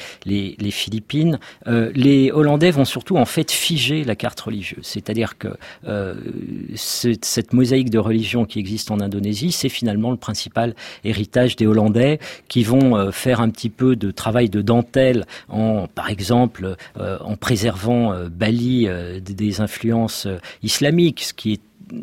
Philippines. 0.71 1.37
Euh, 1.67 1.91
les 1.95 2.31
Hollandais 2.31 2.71
vont 2.71 2.85
surtout 2.85 3.17
en 3.17 3.25
fait 3.25 3.51
figer 3.51 4.05
la 4.05 4.15
carte 4.15 4.39
religieuse, 4.39 4.85
c'est-à-dire 4.85 5.37
que 5.37 5.49
cette 6.75 7.51
mosaïque 7.51 7.89
de 7.89 7.99
religion 7.99 8.45
qui 8.45 8.59
existe 8.59 8.89
en 8.89 9.01
Indonésie, 9.01 9.51
c'est 9.51 9.69
finalement 9.69 10.11
le 10.11 10.17
principal 10.17 10.75
héritage 11.03 11.57
des 11.57 11.67
Hollandais 11.67 12.19
qui 12.47 12.63
vont 12.63 13.11
faire 13.11 13.41
un 13.41 13.49
petit 13.49 13.69
peu 13.69 13.95
de 13.95 14.11
travail 14.11 14.49
de 14.49 14.61
dentelle 14.61 15.25
en, 15.49 15.87
par 15.87 16.09
exemple, 16.09 16.75
en 16.97 17.35
préservant 17.35 18.13
Bali 18.29 18.87
des 19.21 19.61
influences 19.61 20.27
islamiques 20.63 21.16
ce 21.23 21.33
qui 21.33 21.59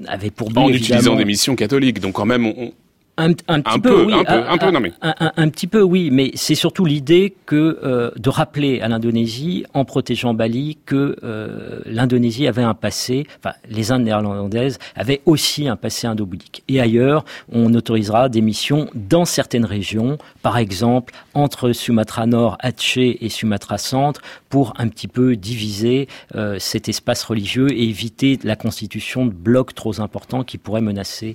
avait 0.07 0.31
pour 0.31 0.50
but 0.50 0.59
en 0.59 0.68
utilisant 0.68 1.16
des 1.16 1.24
missions 1.24 1.57
catholiques. 1.57 2.00
Donc 2.00 2.14
quand 2.14 2.27
même, 2.27 2.46
on, 2.46 2.72
un, 3.16 3.31
un, 3.46 3.61
petit 3.61 3.79
peu, 3.79 4.05
oui, 4.05 4.12
un, 4.12 4.24
peu, 4.24 4.33
un, 4.48 4.59
peu, 4.59 4.70
non 4.72 4.81
mais... 4.81 4.92
un, 5.00 5.48
petit 5.48 5.68
peu, 5.68 5.83
oui, 5.83 6.11
mais 6.11 6.33
c'est 6.35 6.57
surtout 6.57 6.85
l'idée 6.85 7.35
que 7.46 7.79
euh, 7.85 8.11
de 8.16 8.29
rappeler 8.29 8.81
à 8.81 8.88
l'Indonésie, 8.88 9.64
en 9.72 9.85
protégeant 9.85 10.35
Bali, 10.35 10.79
que 10.85 11.16
euh, 11.22 11.81
l'Indonésie 11.87 12.48
avait 12.48 12.64
un 12.64 12.74
passé, 12.74 13.27
enfin 13.38 13.55
les 13.68 13.92
Indes 13.92 14.03
néerlandaises 14.03 14.79
avaient 14.96 15.20
aussi 15.27 15.68
un 15.68 15.77
passé 15.77 16.09
indo-bouddhique. 16.09 16.64
Et 16.66 16.81
ailleurs, 16.81 17.24
on 17.53 17.72
autorisera 17.74 18.29
des 18.29 18.40
missions 18.40 18.90
dans 18.94 19.24
certaines 19.24 19.64
régions, 19.64 20.18
par 20.42 20.59
exemple 20.59 21.14
entre 21.35 21.72
Sumatra 21.72 22.27
Nord, 22.27 22.57
Aceh 22.61 23.18
et 23.20 23.29
Sumatra 23.29 23.79
Centre, 23.79 24.22
pour 24.55 24.73
un 24.79 24.87
petit 24.87 25.09
peu 25.09 25.35
diviser 25.35 26.07
euh, 26.37 26.61
cet 26.61 26.88
espace 26.88 27.25
religieux 27.25 27.73
et 27.73 27.88
éviter 27.88 28.38
la 28.45 28.55
constitution 28.55 29.27
de 29.27 29.33
blocs 29.33 29.75
trop 29.75 30.01
importants 30.01 30.45
qui 30.45 30.59
pourraient 30.59 30.81
menacer 30.81 31.35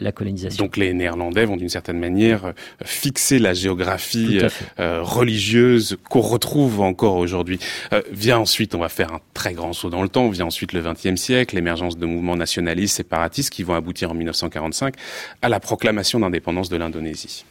la 0.00 0.12
colonisation. 0.12 0.64
Donc 0.64 0.78
les 0.78 0.94
Néerlandais 0.94 1.44
vont 1.44 1.58
d'une 1.58 1.68
certaine 1.68 1.98
manière 1.98 2.46
euh, 2.46 2.52
fixer 2.84 3.38
la 3.38 3.52
géographie 3.52 4.38
euh, 4.40 4.48
euh, 4.80 5.02
religieuse 5.02 5.98
qu'on 6.08 6.20
retrouve 6.20 6.80
encore 6.80 7.16
aujourd'hui. 7.16 7.58
Euh, 7.92 8.00
vient 8.10 8.38
ensuite, 8.38 8.74
on 8.74 8.78
va 8.78 8.88
faire 8.88 9.12
un 9.12 9.20
très 9.34 9.52
grand 9.52 9.74
saut 9.74 9.90
dans 9.90 10.02
le 10.02 10.08
temps, 10.08 10.28
vient 10.30 10.46
ensuite 10.46 10.72
le 10.72 10.80
XXe 10.80 11.20
siècle, 11.20 11.54
l'émergence 11.54 11.98
de 11.98 12.06
mouvements 12.06 12.36
nationalistes, 12.36 12.96
séparatistes 12.96 13.50
qui 13.50 13.62
vont 13.62 13.74
aboutir 13.74 14.10
en 14.10 14.14
1945 14.14 14.94
à 15.42 15.48
la 15.48 15.60
proclamation 15.60 16.20
d'indépendance 16.20 16.68
de 16.68 16.76
l'Indonésie. 16.76 17.44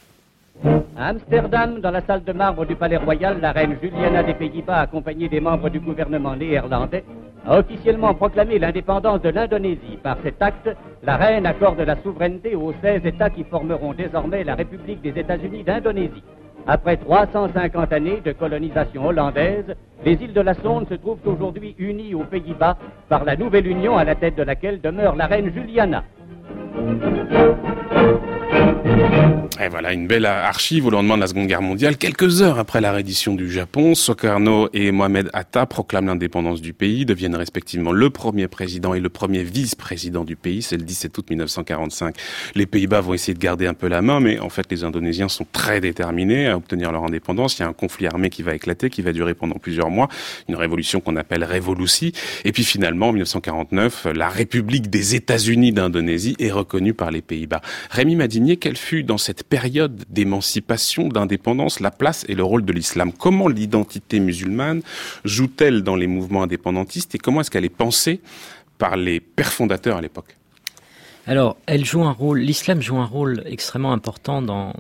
À 0.66 1.08
Amsterdam, 1.08 1.82
dans 1.82 1.92
la 1.92 2.02
salle 2.02 2.24
de 2.24 2.32
marbre 2.32 2.66
du 2.66 2.76
Palais 2.76 2.98
Royal, 2.98 3.40
la 3.42 3.52
reine 3.52 3.76
Juliana 3.82 4.24
des 4.24 4.34
Pays-Bas, 4.34 4.82
accompagnée 4.82 5.28
des 5.28 5.42
membres 5.42 5.70
du 5.70 5.80
gouvernement 5.80 6.36
néerlandais, 6.36 7.04
a 7.46 7.60
officiellement 7.60 8.14
proclamé 8.14 8.60
l'indépendance 8.60 9.22
de 9.22 9.30
l'Indonésie. 9.30 9.98
Par 10.02 10.18
cet 10.24 10.42
acte, 10.42 10.70
la 11.04 11.18
reine 11.18 11.46
accorde 11.46 11.82
la 11.82 11.98
souveraineté 11.98 12.56
aux 12.56 12.74
16 12.82 13.06
États 13.06 13.30
qui 13.30 13.44
formeront 13.44 13.94
désormais 13.94 14.46
la 14.46 14.56
République 14.56 15.02
des 15.02 15.20
États-Unis 15.20 15.64
d'Indonésie. 15.64 16.24
Après 16.66 16.96
350 16.96 17.92
années 17.92 18.22
de 18.24 18.32
colonisation 18.32 19.08
hollandaise, 19.08 19.76
les 20.06 20.14
îles 20.14 20.34
de 20.34 20.40
la 20.40 20.54
Sonde 20.54 20.88
se 20.88 20.94
trouvent 20.94 21.20
aujourd'hui 21.26 21.76
unies 21.78 22.16
aux 22.16 22.24
Pays-Bas 22.24 22.78
par 23.10 23.26
la 23.26 23.36
nouvelle 23.36 23.68
union 23.68 23.98
à 23.98 24.06
la 24.06 24.16
tête 24.16 24.38
de 24.38 24.44
laquelle 24.44 24.80
demeure 24.80 25.18
la 25.18 25.26
reine 25.26 25.52
Juliana. 25.52 26.04
Et 29.62 29.68
voilà, 29.68 29.94
une 29.94 30.08
belle 30.08 30.26
archive 30.26 30.88
au 30.88 30.90
lendemain 30.90 31.16
de 31.16 31.22
la 31.22 31.28
Seconde 31.28 31.46
Guerre 31.46 31.62
mondiale. 31.62 31.98
Quelques 31.98 32.42
heures 32.42 32.58
après 32.58 32.82
la 32.82 32.92
reddition 32.92 33.36
du 33.36 33.52
Japon, 33.52 33.94
Sokarno 33.94 34.68
et 34.74 34.92
Mohamed 34.92 35.30
Atta 35.32 35.68
proclament 35.68 36.08
l'indépendance 36.08 36.60
du 36.60 36.74
pays, 36.74 37.06
deviennent 37.06 37.36
respectivement 37.36 37.92
le 37.92 38.10
premier 38.10 38.48
président 38.48 38.96
et 38.96 39.00
le 39.00 39.10
premier 39.10 39.44
vice-président 39.44 40.24
du 40.24 40.36
pays. 40.36 40.64
C'est 40.64 40.78
le 40.78 40.84
17 40.84 41.16
août 41.20 41.30
1945. 41.30 42.16
Les 42.56 42.66
Pays-Bas 42.66 43.02
vont 43.02 43.14
essayer 43.14 43.36
de 43.36 43.40
garder 43.40 43.68
un 43.68 43.76
peu 43.76 43.88
la 43.88 44.02
main, 44.02 44.20
mais 44.20 44.40
en 44.40 44.50
fait, 44.50 44.66
les 44.72 44.84
Indonésiens 44.84 45.30
sont 45.30 45.46
très 45.52 45.80
déterminés 45.82 46.48
à 46.48 46.58
obtenir 46.58 46.92
leur 46.92 47.04
indépendance. 47.04 47.60
Il 47.60 47.62
y 47.62 47.66
a 47.66 47.68
un 47.68 47.74
conflit 47.74 48.08
armé 48.08 48.32
qui 48.32 48.42
va 48.42 48.56
éclater, 48.56 48.90
qui 48.90 49.04
va 49.04 49.14
durer 49.14 49.36
pendant 49.36 49.60
plusieurs 49.60 49.92
mois. 49.92 50.10
Une 50.50 50.56
révolution 50.56 51.00
qu'on 51.00 51.16
appelle 51.16 51.44
Révolutie. 51.44 52.14
Et 52.44 52.52
puis 52.52 52.64
finalement, 52.64 53.10
en 53.10 53.14
1949, 53.14 54.08
la 54.16 54.30
République 54.30 54.90
des 54.90 55.14
États-Unis 55.14 55.74
d'Indonésie 55.74 56.36
est 56.40 56.52
reconnue 56.52 56.96
par 56.96 57.12
les 57.12 57.22
Pays-Bas. 57.22 57.62
Rémi 57.92 58.16
Madinier, 58.16 58.58
quelle 58.58 58.78
fut 58.78 59.04
dans 59.04 59.20
cette 59.20 59.43
période 59.44 60.04
d'émancipation, 60.10 61.08
d'indépendance, 61.08 61.80
la 61.80 61.92
place 61.92 62.26
et 62.28 62.36
le 62.36 62.44
rôle 62.44 62.66
de 62.66 62.74
l'islam. 62.74 63.12
Comment 63.12 63.48
l'identité 63.48 64.20
musulmane 64.20 64.82
joue-t-elle 65.24 65.84
dans 65.84 65.96
les 65.96 66.08
mouvements 66.08 66.44
indépendantistes 66.44 67.14
et 67.16 67.18
comment 67.18 67.42
est-ce 67.42 67.52
qu'elle 67.52 67.66
est 67.66 67.70
pensée 67.70 68.22
par 68.78 68.98
les 68.98 69.20
pères 69.20 69.54
fondateurs 69.54 69.98
à 69.98 70.02
l'époque? 70.02 70.36
Alors, 71.26 71.56
elle 71.68 71.86
joue 71.86 72.04
un 72.04 72.12
rôle, 72.12 72.40
l'islam 72.40 72.82
joue 72.82 72.98
un 72.98 73.06
rôle 73.06 73.44
extrêmement 73.46 73.94
important 73.94 74.42
dans, 74.42 74.74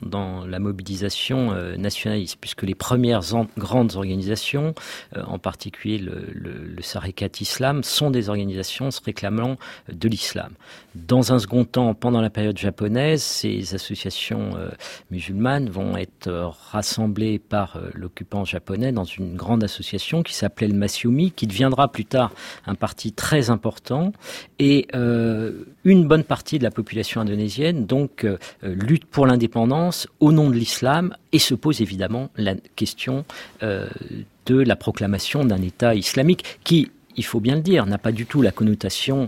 la 0.46 0.60
mobilisation 0.60 1.54
euh, 1.54 1.78
nationaliste, 1.78 2.38
puisque 2.40 2.64
les 2.64 2.76
premières 2.76 3.22
grandes 3.58 3.96
organisations, 3.96 4.76
euh, 5.16 5.24
en 5.26 5.40
particulier 5.40 5.98
le, 5.98 6.28
le, 6.34 6.52
le 6.66 6.82
Sarikat 6.82 7.30
Islam, 7.40 7.84
sont 7.84 8.12
des 8.12 8.28
organisations 8.28 8.92
se 8.92 9.00
réclamant 9.02 9.56
de 9.92 10.10
l'islam. 10.10 10.52
Dans 10.96 11.32
un 11.32 11.40
second 11.40 11.64
temps, 11.64 11.94
pendant 11.94 12.20
la 12.20 12.30
période 12.30 12.58
japonaise, 12.58 13.24
ces 13.24 13.74
associations 13.74 14.52
euh, 14.58 14.70
musulmanes 15.12 15.70
vont 15.70 15.96
être 15.96 16.30
rassemblées 16.72 17.40
par 17.40 17.80
l'occupant 17.94 18.44
japonais 18.44 18.92
dans 18.92 19.06
une 19.06 19.36
grande 19.36 19.64
association 19.64 20.24
qui 20.24 20.34
s'appelait 20.34 20.68
le 20.68 20.76
Masyumi, 20.76 21.32
qui 21.32 21.48
deviendra 21.48 21.88
plus 21.88 22.06
tard 22.06 22.32
un 22.66 22.76
parti 22.76 23.14
très 23.14 23.50
important. 23.50 24.12
Et 24.60 24.88
une 24.94 26.08
bonne 26.08 26.24
de 26.42 26.64
la 26.64 26.72
population 26.72 27.22
indonésienne 27.22 27.86
donc 27.86 28.24
euh, 28.24 28.38
euh, 28.64 28.74
lutte 28.76 29.06
pour 29.06 29.28
l'indépendance 29.28 30.08
au 30.20 30.32
nom 30.32 30.50
de 30.50 30.56
l'islam 30.56 31.16
et 31.32 31.40
se 31.40 31.54
pose 31.54 31.82
évidemment 31.82 32.30
la 32.38 32.56
question 32.76 33.26
euh, 33.62 33.88
de 34.46 34.60
la 34.60 34.76
proclamation 34.76 35.46
d'un 35.46 35.62
État 35.62 35.96
islamique 35.96 36.44
qui 36.64 36.90
il 37.16 37.24
faut 37.24 37.40
bien 37.40 37.54
le 37.54 37.62
dire, 37.62 37.86
n'a 37.86 38.00
pas 38.00 38.12
du 38.12 38.26
tout 38.26 38.42
la 38.42 38.50
connotation 38.50 39.28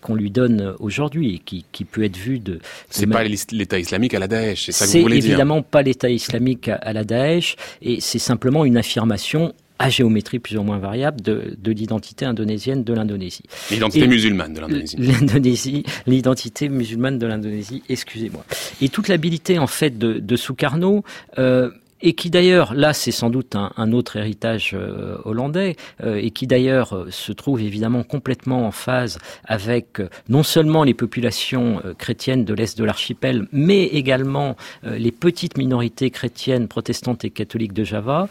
qu'on 0.00 0.14
lui 0.14 0.30
donne 0.30 0.74
aujourd'hui 0.78 1.34
et 1.34 1.38
qui, 1.38 1.66
qui, 1.72 1.84
peut 1.84 2.02
être 2.02 2.16
vue 2.16 2.38
de... 2.38 2.58
C'est 2.88 3.06
pas 3.06 3.22
l'État 3.22 3.78
islamique 3.78 4.14
à 4.14 4.18
la 4.18 4.28
Daesh, 4.28 4.64
c'est 4.64 4.72
ça 4.72 4.86
que 4.86 4.92
vous 4.92 5.02
voulez 5.02 5.16
dire? 5.16 5.24
C'est 5.24 5.28
évidemment 5.28 5.60
pas 5.60 5.82
l'État 5.82 6.08
islamique 6.08 6.68
à 6.68 6.90
la 6.94 7.04
Daesh 7.04 7.56
et 7.82 8.00
c'est 8.00 8.18
simplement 8.18 8.64
une 8.64 8.78
affirmation 8.78 9.52
à 9.78 9.90
géométrie 9.90 10.38
plus 10.38 10.56
ou 10.56 10.62
moins 10.62 10.78
variable 10.78 11.20
de, 11.20 11.56
de 11.56 11.72
l'identité 11.72 12.24
indonésienne 12.24 12.84
de 12.84 12.92
l'Indonésie. 12.92 13.44
L'identité 13.70 14.06
musulmane 14.06 14.54
de 14.54 14.60
l'Indonésie. 14.60 14.96
L'Indonésie, 14.98 15.84
l'identité 16.06 16.68
musulmane 16.68 17.18
de 17.18 17.26
l'Indonésie, 17.26 17.82
excusez-moi. 17.88 18.44
Et 18.80 18.88
toute 18.88 19.08
l'habilité 19.08 19.58
en 19.58 19.66
fait 19.66 19.98
de, 19.98 20.14
de 20.14 20.36
Sukarno 20.36 21.04
euh, 21.38 21.70
et 22.00 22.14
qui 22.14 22.30
d'ailleurs, 22.30 22.74
là 22.74 22.92
c'est 22.92 23.10
sans 23.10 23.30
doute 23.30 23.56
un, 23.56 23.92
autre 23.92 24.16
héritage 24.16 24.72
euh, 24.74 25.18
hollandais, 25.24 25.76
euh, 26.02 26.16
et 26.16 26.30
qui 26.30 26.46
d'ailleurs 26.46 26.94
euh, 26.94 27.10
se 27.10 27.32
trouve 27.32 27.60
évidemment 27.60 28.02
complètement 28.02 28.66
en 28.66 28.70
phase 28.70 29.18
avec 29.44 30.00
non 30.28 30.42
seulement 30.42 30.84
les 30.84 30.94
populations 30.94 31.82
chrétiennes 31.98 32.44
de 32.44 32.54
l'Est 32.54 32.78
de 32.78 32.84
l'archipel, 32.84 33.46
mais 33.52 33.84
également 33.84 34.56
les 34.82 35.12
petites 35.12 35.56
minorités 35.56 36.10
chrétiennes, 36.10 36.68
protestantes 36.68 37.24
et 37.24 37.30
catholiques 37.30 37.72
de 37.72 37.84
Java, 37.84 38.28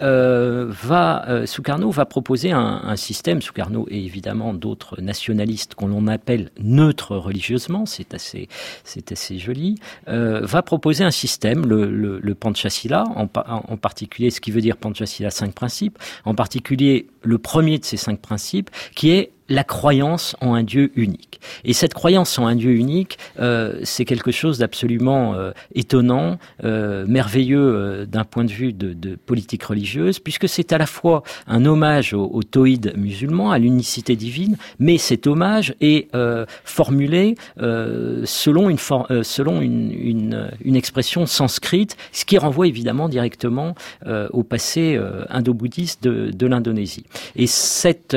va, 0.00 1.46
Sukarno 1.46 1.90
va 1.90 2.04
proposer 2.06 2.52
un, 2.52 2.80
un 2.84 2.96
système, 2.96 3.42
Sukarno 3.42 3.86
et 3.90 4.04
évidemment 4.04 4.54
d'autres 4.54 5.00
nationalistes 5.00 5.74
qu'on 5.74 6.06
appelle 6.06 6.50
neutres 6.60 7.16
religieusement, 7.16 7.86
c'est 7.86 8.14
assez, 8.14 8.48
c'est 8.84 9.12
assez 9.12 9.38
joli, 9.38 9.76
va 10.06 10.62
proposer 10.62 11.04
un 11.04 11.10
système, 11.10 11.66
le, 11.66 11.90
le, 11.90 12.18
le 12.18 12.34
Panchasila, 12.34 13.04
en, 13.16 13.76
particulier 13.76 14.30
ce 14.30 14.40
qui 14.40 14.50
veut 14.50 14.60
dire 14.60 14.76
Panchasila 14.76 15.30
cinq 15.30 15.54
principes, 15.54 15.98
en 16.24 16.34
particulier 16.34 17.08
le 17.22 17.38
premier 17.38 17.78
de 17.78 17.84
ces 17.84 17.96
cinq 17.96 18.20
principes, 18.20 18.70
qui 18.94 19.10
est 19.10 19.32
la 19.50 19.64
croyance 19.64 20.36
en 20.40 20.54
un 20.54 20.62
Dieu 20.62 20.92
unique. 20.94 21.40
Et 21.64 21.72
cette 21.72 21.92
croyance 21.92 22.38
en 22.38 22.46
un 22.46 22.54
Dieu 22.54 22.70
unique, 22.70 23.18
euh, 23.40 23.80
c'est 23.82 24.04
quelque 24.04 24.30
chose 24.30 24.58
d'absolument 24.58 25.34
euh, 25.34 25.50
étonnant, 25.74 26.38
euh, 26.64 27.04
merveilleux 27.06 27.58
euh, 27.58 28.06
d'un 28.06 28.24
point 28.24 28.44
de 28.44 28.52
vue 28.52 28.72
de, 28.72 28.92
de, 28.92 29.16
politique 29.16 29.64
religieuse, 29.64 30.20
puisque 30.20 30.48
c'est 30.48 30.72
à 30.72 30.78
la 30.78 30.86
fois 30.86 31.24
un 31.48 31.64
hommage 31.64 32.14
au, 32.14 32.30
au 32.32 32.42
toïde 32.44 32.92
musulman, 32.96 33.50
à 33.50 33.58
l'unicité 33.58 34.14
divine, 34.14 34.56
mais 34.78 34.98
cet 34.98 35.26
hommage 35.26 35.74
est 35.80 36.14
euh, 36.14 36.46
formulé 36.64 37.34
selon, 38.24 38.70
une, 38.70 38.78
selon 38.78 39.60
une, 39.60 39.90
une, 39.92 40.50
une, 40.64 40.76
expression 40.76 41.26
sanscrite, 41.26 41.96
ce 42.12 42.24
qui 42.24 42.38
renvoie 42.38 42.68
évidemment 42.68 43.08
directement 43.08 43.74
au 44.06 44.42
passé 44.42 44.98
indo-bouddhiste 45.28 46.02
de, 46.02 46.30
de 46.30 46.46
l'Indonésie. 46.46 47.04
Et 47.36 47.46
cette, 47.46 48.16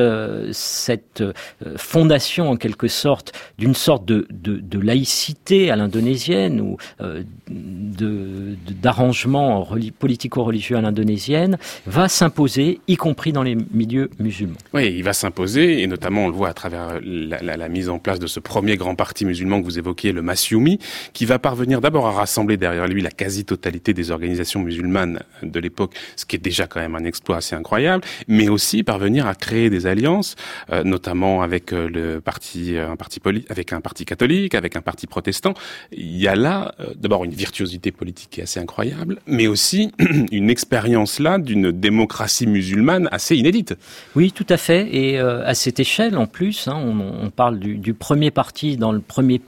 cette 0.52 1.23
euh, 1.24 1.78
fondation 1.78 2.50
en 2.50 2.56
quelque 2.56 2.88
sorte 2.88 3.32
d'une 3.58 3.76
sorte 3.76 4.06
de, 4.06 4.28
de, 4.30 4.80
laïcité 4.80 5.72
à 5.72 5.76
l'indonésienne 5.76 6.60
ou 6.60 6.78
euh, 7.02 7.24
d'arrangement 8.82 9.68
politico-religieux 10.00 10.78
à 10.78 10.82
l'indonésienne 10.82 11.58
va 11.86 12.10
s'imposer, 12.10 12.80
y 12.88 12.98
compris 12.98 13.32
dans 13.32 13.44
les 13.44 13.56
milieux 13.72 14.10
musulmans. 14.20 14.58
Oui, 14.74 14.94
il 14.96 15.04
va 15.04 15.14
s'imposer, 15.14 15.82
et 15.82 15.88
notamment 15.88 16.26
on 16.26 16.28
le 16.28 16.34
voit 16.34 16.50
à 16.50 16.54
travers 16.54 17.00
la, 17.04 17.42
la, 17.42 17.70
mise 17.70 17.90
en 17.90 18.00
place 18.00 18.20
de 18.20 18.28
ce 18.28 18.40
premier 18.40 18.76
grand 18.78 18.96
parti 18.96 19.26
musulman 19.26 19.62
que 19.62 19.66
vous 19.66 19.80
évoquiez, 19.80 20.12
le 20.12 20.22
Masyumi, 20.22 20.80
qui 21.14 21.26
va 21.26 21.40
parvenir 21.40 21.82
d'abord 21.82 22.08
à 22.08 22.12
rassembler 22.12 22.58
derrière 22.58 22.88
lui 22.88 23.02
la 23.02 23.12
quasi-totalité 23.12 23.94
des 23.94 24.12
organisations 24.12 24.62
musulmanes 24.62 25.22
de 25.42 25.60
l'époque, 25.60 25.94
ce 26.16 26.26
qui 26.26 26.36
est 26.36 26.40
déjà 26.40 26.68
quand 26.68 26.80
même 26.80 26.96
un 26.96 27.06
exploit 27.06 27.38
assez 27.38 27.56
incroyable, 27.56 28.04
mais 28.28 28.50
aussi 28.50 28.84
parvenir 28.84 29.28
à 29.28 29.36
créer 29.36 29.70
des 29.70 29.88
alliances, 29.88 30.36
euh, 30.72 30.84
notamment 30.84 31.03
avec 31.08 31.74
euh, 31.74 31.90
euh, 31.96 32.20
avec 33.50 33.74
un 33.74 33.82
parti 33.82 34.06
catholique, 34.06 34.56
avec 34.56 34.76
un 34.76 34.82
parti 34.82 35.08
protestant. 35.08 35.54
Il 35.92 36.18
y 36.18 36.28
a 36.28 36.36
là 36.36 36.74
euh, 36.80 36.94
d'abord 36.96 37.24
une 37.24 37.32
virtuosité 37.32 37.92
politique 37.92 38.30
qui 38.32 38.40
est 38.40 38.44
assez 38.44 38.60
incroyable, 38.60 39.20
mais 39.28 39.48
aussi 39.48 39.92
une 40.32 40.50
expérience 40.50 41.20
là 41.20 41.38
d'une 41.38 41.72
démocratie 41.72 42.48
musulmane 42.48 43.10
assez 43.12 43.36
inédite. 43.36 43.76
Oui, 44.16 44.32
tout 44.32 44.46
à 44.50 44.58
fait, 44.58 44.88
et 44.96 45.20
à 45.20 45.54
cette 45.54 45.80
échelle 45.80 46.18
en 46.18 46.26
plus, 46.26 46.68
hein, 46.68 46.76
on, 46.76 47.30
parle 47.30 47.60
du, 47.60 47.94
premier 47.94 48.32
parti 48.32 48.78
dans 48.78 48.92
le 48.92 49.00
premier 49.00 49.42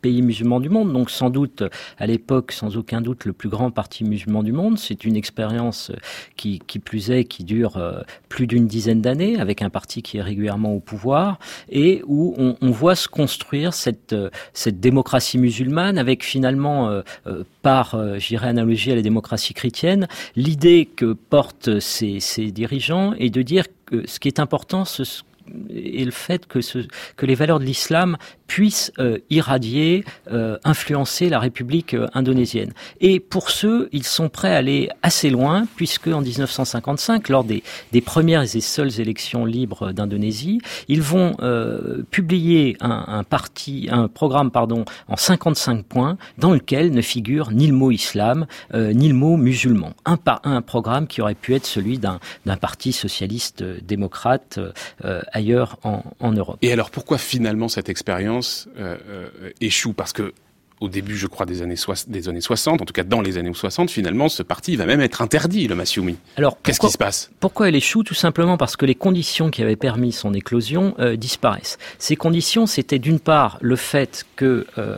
pays 0.00 0.22
musulman 0.22 0.60
du 0.60 0.68
monde, 0.68 0.92
donc 0.92 1.10
sans 1.10 1.30
doute 1.30 1.64
à 1.98 2.06
l'époque, 2.06 2.52
sans 2.52 2.76
aucun 2.76 3.00
doute, 3.00 3.24
le 3.24 3.32
plus 3.32 3.48
grand 3.48 3.70
parti 3.70 4.04
musulman 4.04 4.42
du 4.42 4.52
monde. 4.52 4.78
C'est 4.78 5.04
une 5.04 5.16
expérience 5.16 5.92
qui, 6.36 6.60
qui 6.66 6.78
plus 6.78 7.10
est, 7.10 7.24
qui 7.24 7.44
dure 7.44 7.76
euh, 7.76 8.00
plus 8.28 8.46
d'une 8.46 8.66
dizaine 8.66 9.00
d'années, 9.00 9.38
avec 9.40 9.62
un 9.62 9.70
parti 9.70 10.02
qui 10.02 10.18
est 10.18 10.22
régulièrement 10.22 10.72
au 10.72 10.80
pouvoir, 10.80 11.38
et 11.68 12.02
où 12.06 12.34
on, 12.38 12.70
voit 12.70 12.96
se 12.96 13.08
construire 13.08 13.72
cette, 13.72 14.12
euh, 14.12 14.30
cette 14.52 14.80
démocratie 14.80 15.38
musulmane, 15.38 15.98
avec 15.98 16.24
finalement, 16.24 17.02
par, 17.62 17.96
j'irais 18.18 18.48
analogie 18.48 18.92
à 18.92 18.94
la 18.94 19.02
démocratie 19.02 19.54
chrétienne, 19.54 20.08
l'idée 20.34 20.84
que 20.84 21.12
portent 21.12 21.80
ces, 21.80 22.20
ces 22.20 22.50
dirigeants 22.50 23.14
est 23.14 23.30
de 23.30 23.42
dire 23.42 23.64
que 23.86 24.06
ce 24.06 24.20
qui 24.20 24.28
est 24.28 24.40
important, 24.40 24.84
ce 24.84 25.04
et 25.70 26.04
le 26.04 26.10
fait 26.10 26.46
que, 26.46 26.60
ce, 26.60 26.78
que 27.16 27.26
les 27.26 27.34
valeurs 27.34 27.60
de 27.60 27.64
l'islam 27.64 28.16
puissent 28.46 28.92
euh, 28.98 29.18
irradier, 29.30 30.04
euh, 30.30 30.58
influencer 30.64 31.28
la 31.28 31.38
République 31.38 31.94
euh, 31.94 32.06
indonésienne. 32.14 32.72
Et 33.00 33.20
pour 33.20 33.50
ceux, 33.50 33.88
ils 33.92 34.04
sont 34.04 34.28
prêts 34.28 34.54
à 34.54 34.58
aller 34.58 34.88
assez 35.02 35.30
loin, 35.30 35.66
puisque 35.76 36.08
en 36.08 36.20
1955, 36.20 37.28
lors 37.28 37.44
des, 37.44 37.62
des 37.92 38.00
premières 38.00 38.42
et 38.42 38.60
seules 38.60 39.00
élections 39.00 39.44
libres 39.44 39.92
d'Indonésie, 39.92 40.60
ils 40.88 41.02
vont 41.02 41.36
publier 42.10 42.76
un, 42.80 43.04
un, 43.08 43.24
parti, 43.24 43.88
un 43.90 44.08
programme 44.08 44.50
pardon, 44.50 44.84
en 45.08 45.16
55 45.16 45.84
points, 45.84 46.16
dans 46.38 46.52
lequel 46.52 46.92
ne 46.92 47.02
figure 47.02 47.50
ni 47.50 47.66
le 47.66 47.72
mot 47.72 47.90
islam, 47.90 48.46
ni 48.74 49.08
le 49.08 49.14
mot 49.14 49.36
musulman. 49.36 49.92
Un, 50.04 50.18
un 50.44 50.62
programme 50.62 51.06
qui 51.06 51.20
aurait 51.20 51.34
pu 51.34 51.54
être 51.54 51.66
celui 51.66 51.98
d'un 51.98 52.18
parti 52.60 52.92
socialiste 52.92 53.62
démocrate 53.82 54.58
ailleurs 55.36 55.78
en, 55.84 56.32
Europe. 56.32 56.58
Et 56.62 56.72
alors 56.72 56.90
pourquoi 56.90 57.18
finalement 57.18 57.68
cette 57.68 57.88
expérience 57.88 58.68
euh, 58.78 58.96
euh, 59.08 59.50
échoue? 59.60 59.92
Parce 59.92 60.12
que 60.12 60.32
au 60.80 60.88
début, 60.88 61.16
je 61.16 61.26
crois, 61.26 61.46
des 61.46 61.62
années, 61.62 61.76
des 62.08 62.28
années 62.28 62.40
60, 62.40 62.82
en 62.82 62.84
tout 62.84 62.92
cas 62.92 63.02
dans 63.02 63.22
les 63.22 63.38
années 63.38 63.52
60, 63.52 63.90
finalement, 63.90 64.28
ce 64.28 64.42
parti 64.42 64.76
va 64.76 64.84
même 64.84 65.00
être 65.00 65.22
interdit, 65.22 65.66
le 65.68 65.74
Masyumi. 65.74 66.16
Alors, 66.36 66.60
qu'est-ce 66.62 66.80
qui 66.80 66.90
se 66.90 66.98
passe? 66.98 67.30
Pourquoi 67.40 67.68
elle 67.68 67.76
échoue? 67.76 68.02
Tout 68.02 68.14
simplement 68.14 68.58
parce 68.58 68.76
que 68.76 68.84
les 68.84 68.94
conditions 68.94 69.50
qui 69.50 69.62
avaient 69.62 69.76
permis 69.76 70.12
son 70.12 70.34
éclosion 70.34 70.94
euh, 70.98 71.16
disparaissent. 71.16 71.78
Ces 71.98 72.16
conditions, 72.16 72.66
c'était 72.66 72.98
d'une 72.98 73.20
part 73.20 73.58
le 73.62 73.76
fait 73.76 74.26
que 74.36 74.66
euh, 74.76 74.96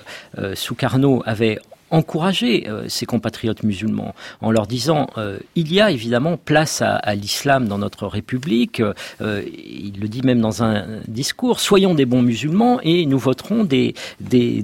Sukarno 0.55 1.23
avait 1.27 1.61
encourager 1.91 2.69
euh, 2.69 2.89
ses 2.89 3.07
compatriotes 3.07 3.63
musulmans 3.63 4.15
en 4.41 4.51
leur 4.51 4.67
disant 4.67 5.09
euh, 5.17 5.39
il 5.55 5.73
y 5.73 5.81
a 5.81 5.91
évidemment 5.91 6.37
place 6.37 6.83
à, 6.83 7.15
l'islam 7.15 7.69
dans 7.69 7.79
notre 7.79 8.07
République. 8.07 8.81
Euh, 9.21 9.43
il 9.47 10.01
le 10.01 10.09
dit 10.09 10.23
même 10.23 10.41
dans 10.41 10.63
un 10.63 10.87
discours 11.07 11.61
soyons 11.61 11.95
des 11.95 12.07
bons 12.07 12.23
musulmans 12.23 12.81
et 12.83 13.07
nous 13.07 13.19
voterons 13.19 13.65
des 13.65 13.95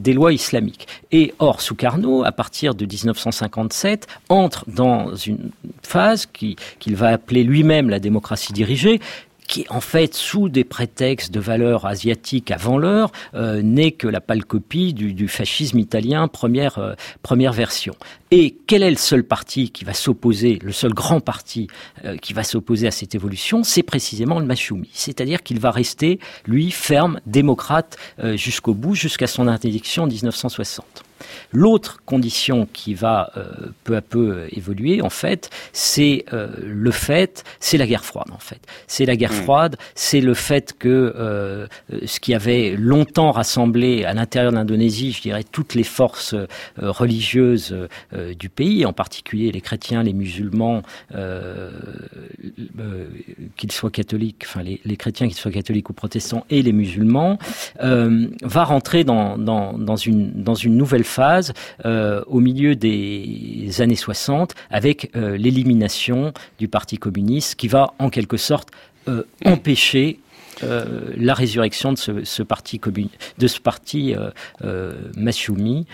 lois 0.07 0.33
islamiques. 0.33 0.87
Et 1.13 1.35
or, 1.39 1.61
Sukarno, 1.61 2.25
à 2.25 2.33
partir 2.33 2.75
de 2.75 2.85
1957, 2.85 4.07
entre 4.29 4.65
dans 4.69 5.15
une 5.15 5.51
phase 5.83 6.27
qu'il 6.27 6.57
va 6.97 7.09
appeler 7.09 7.45
lui-même 7.45 7.89
la 7.89 8.01
démocratie 8.01 8.53
dirigée, 8.53 9.01
qui 9.49 9.67
en 9.69 9.81
fait, 9.81 10.15
sous 10.15 10.49
des 10.49 10.65
prétextes 10.65 11.33
de 11.33 11.41
valeurs 11.41 11.87
asiatiques 11.87 12.51
avant 12.51 12.79
l'heure, 12.79 13.13
euh, 13.35 13.63
n'est 13.63 13.93
que 13.93 14.09
la 14.09 14.21
pâle 14.21 14.45
copie 14.45 14.95
du, 14.95 15.13
du 15.13 15.29
fascisme 15.29 15.79
italien 15.79 16.29
première, 16.29 16.79
euh, 16.79 16.95
première 17.23 17.53
version. 17.53 17.95
Et 18.31 18.57
quel 18.67 18.83
est 18.83 18.91
le 18.91 18.97
seul 18.97 19.23
parti 19.23 19.71
qui 19.71 19.85
va 19.85 19.95
s'opposer, 19.95 20.59
le 20.63 20.73
seul 20.73 20.93
grand 20.93 21.21
parti 21.21 21.69
euh, 22.05 22.17
qui 22.17 22.33
va 22.33 22.43
s'opposer 22.43 22.87
à 22.87 22.91
cette 22.91 23.15
évolution? 23.15 23.63
C'est 23.63 23.83
précisément 23.83 24.41
le 24.41 24.47
Machoumi. 24.47 24.91
C'est-à-dire 24.93 25.43
qu'il 25.43 25.61
va 25.61 25.71
rester, 25.71 26.19
lui, 26.47 26.71
ferme, 26.71 27.21
démocrate 27.27 27.97
jusqu'au 28.35 28.75
bout, 28.75 28.95
jusqu'à 28.95 29.27
son 29.27 29.47
interdiction 29.49 30.05
en 30.05 30.07
1960. 30.07 31.05
L'autre 31.53 32.03
condition 32.05 32.67
qui 32.73 32.95
va 32.95 33.31
euh, 33.37 33.45
peu 33.85 33.97
à 33.97 34.03
peu 34.03 34.31
euh, 34.31 34.49
évoluer, 34.51 35.03
en 35.03 35.11
fait, 35.11 35.51
c'est 35.73 36.25
euh, 36.33 36.49
le 36.63 36.91
fait, 36.91 37.45
c'est 37.61 37.79
la 37.79 37.87
guerre 37.87 38.05
froide, 38.05 38.31
en 38.33 38.39
fait. 38.39 38.61
C'est 38.87 39.07
la 39.07 39.17
guerre 39.17 39.33
mm. 39.33 39.43
froide, 39.43 39.77
c'est 39.95 40.21
le 40.21 40.35
fait 40.35 40.75
que 40.79 41.69
ce 42.05 42.21
qui 42.21 42.35
avait 42.35 42.75
longtemps 42.77 43.31
rassemblé 43.31 44.05
à 44.05 44.13
l'intérieur 44.15 44.53
de 44.53 44.57
l'Indonésie, 44.57 45.13
je 45.13 45.23
dirais, 45.23 45.45
toutes 45.45 45.75
les 45.75 45.85
forces 45.85 46.35
religieuses 46.77 47.75
du 48.39 48.49
pays, 48.49 48.85
en 48.85 48.93
particulier 48.93 49.53
les 49.53 49.61
chrétiens, 49.61 50.03
les 50.03 50.13
musulmans, 50.13 50.83
qu'ils 53.57 53.73
soient 53.73 53.91
catholiques, 53.91 54.45
enfin 54.47 54.63
les, 54.63 54.81
les, 54.85 54.97
chrétiens 54.97 55.29
qu'ils 55.29 55.37
soient 55.37 55.51
catholiques 55.51 55.91
ou 55.91 55.93
protestants, 55.93 56.45
et 56.51 56.63
les 56.63 56.73
musulmans, 56.73 57.39
va 57.81 58.65
rentrer 58.65 59.05
dans, 59.05 59.39
dans, 59.39 59.79
dans, 59.79 59.97
une, 59.97 60.43
dans 60.43 60.55
une 60.55 60.77
nouvelle 60.77 61.05
phase 61.05 61.14
euh, 61.85 62.23
au 62.27 62.41
milieu 62.41 62.75
des 62.77 63.71
années 63.79 63.97
60 63.97 64.55
avec 64.71 65.11
euh, 65.17 65.37
l'élimination 65.37 66.33
du 66.59 66.69
Parti 66.69 66.99
communiste 66.99 67.57
qui 67.57 67.69
va 67.69 67.95
en 67.99 68.11
quelque 68.11 68.37
sorte 68.37 68.71
euh, 69.09 69.25
empêcher 69.45 70.19
la 70.63 71.35
résurrection 71.35 71.93
de 71.93 71.99
ce, 71.99 72.25
ce 72.25 72.43
parti 72.43 72.81
de 73.39 73.47
ce 73.47 73.61
parti 73.61 74.15
euh, 74.15 74.31
euh 74.63 74.93
Massoumi. 75.17 75.87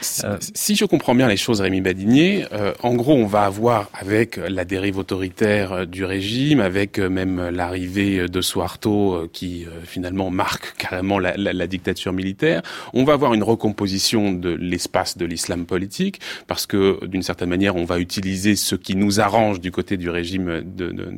Si, 0.54 0.76
je 0.76 0.84
comprends 0.84 1.14
bien 1.14 1.28
les 1.28 1.36
choses, 1.36 1.60
Rémi 1.60 1.80
Badinier, 1.80 2.46
en 2.82 2.94
gros, 2.94 3.14
on 3.14 3.26
va 3.26 3.42
avoir 3.42 3.88
avec 3.94 4.36
la 4.36 4.64
dérive 4.64 4.98
autoritaire 4.98 5.86
du 5.86 6.04
régime, 6.04 6.60
avec 6.60 6.98
même 6.98 7.50
l'arrivée 7.50 8.28
de 8.28 8.40
Suharto 8.40 9.28
qui 9.32 9.66
finalement 9.84 10.30
marque 10.30 10.76
carrément 10.78 11.18
la, 11.18 11.36
la, 11.36 11.52
la, 11.52 11.66
dictature 11.66 12.12
militaire, 12.12 12.62
on 12.92 13.04
va 13.04 13.12
avoir 13.12 13.34
une 13.34 13.42
recomposition 13.42 14.32
de 14.32 14.50
l'espace 14.50 15.16
de 15.16 15.26
l'islam 15.26 15.66
politique, 15.66 16.20
parce 16.46 16.66
que 16.66 17.04
d'une 17.06 17.22
certaine 17.22 17.48
manière, 17.48 17.76
on 17.76 17.84
va 17.84 17.98
utiliser 17.98 18.56
ce 18.56 18.74
qui 18.74 18.96
nous 18.96 19.20
arrange 19.20 19.60
du 19.60 19.70
côté 19.70 19.96
du 19.96 20.10
régime 20.10 20.62
de, 20.64 20.90
de, 20.90 21.12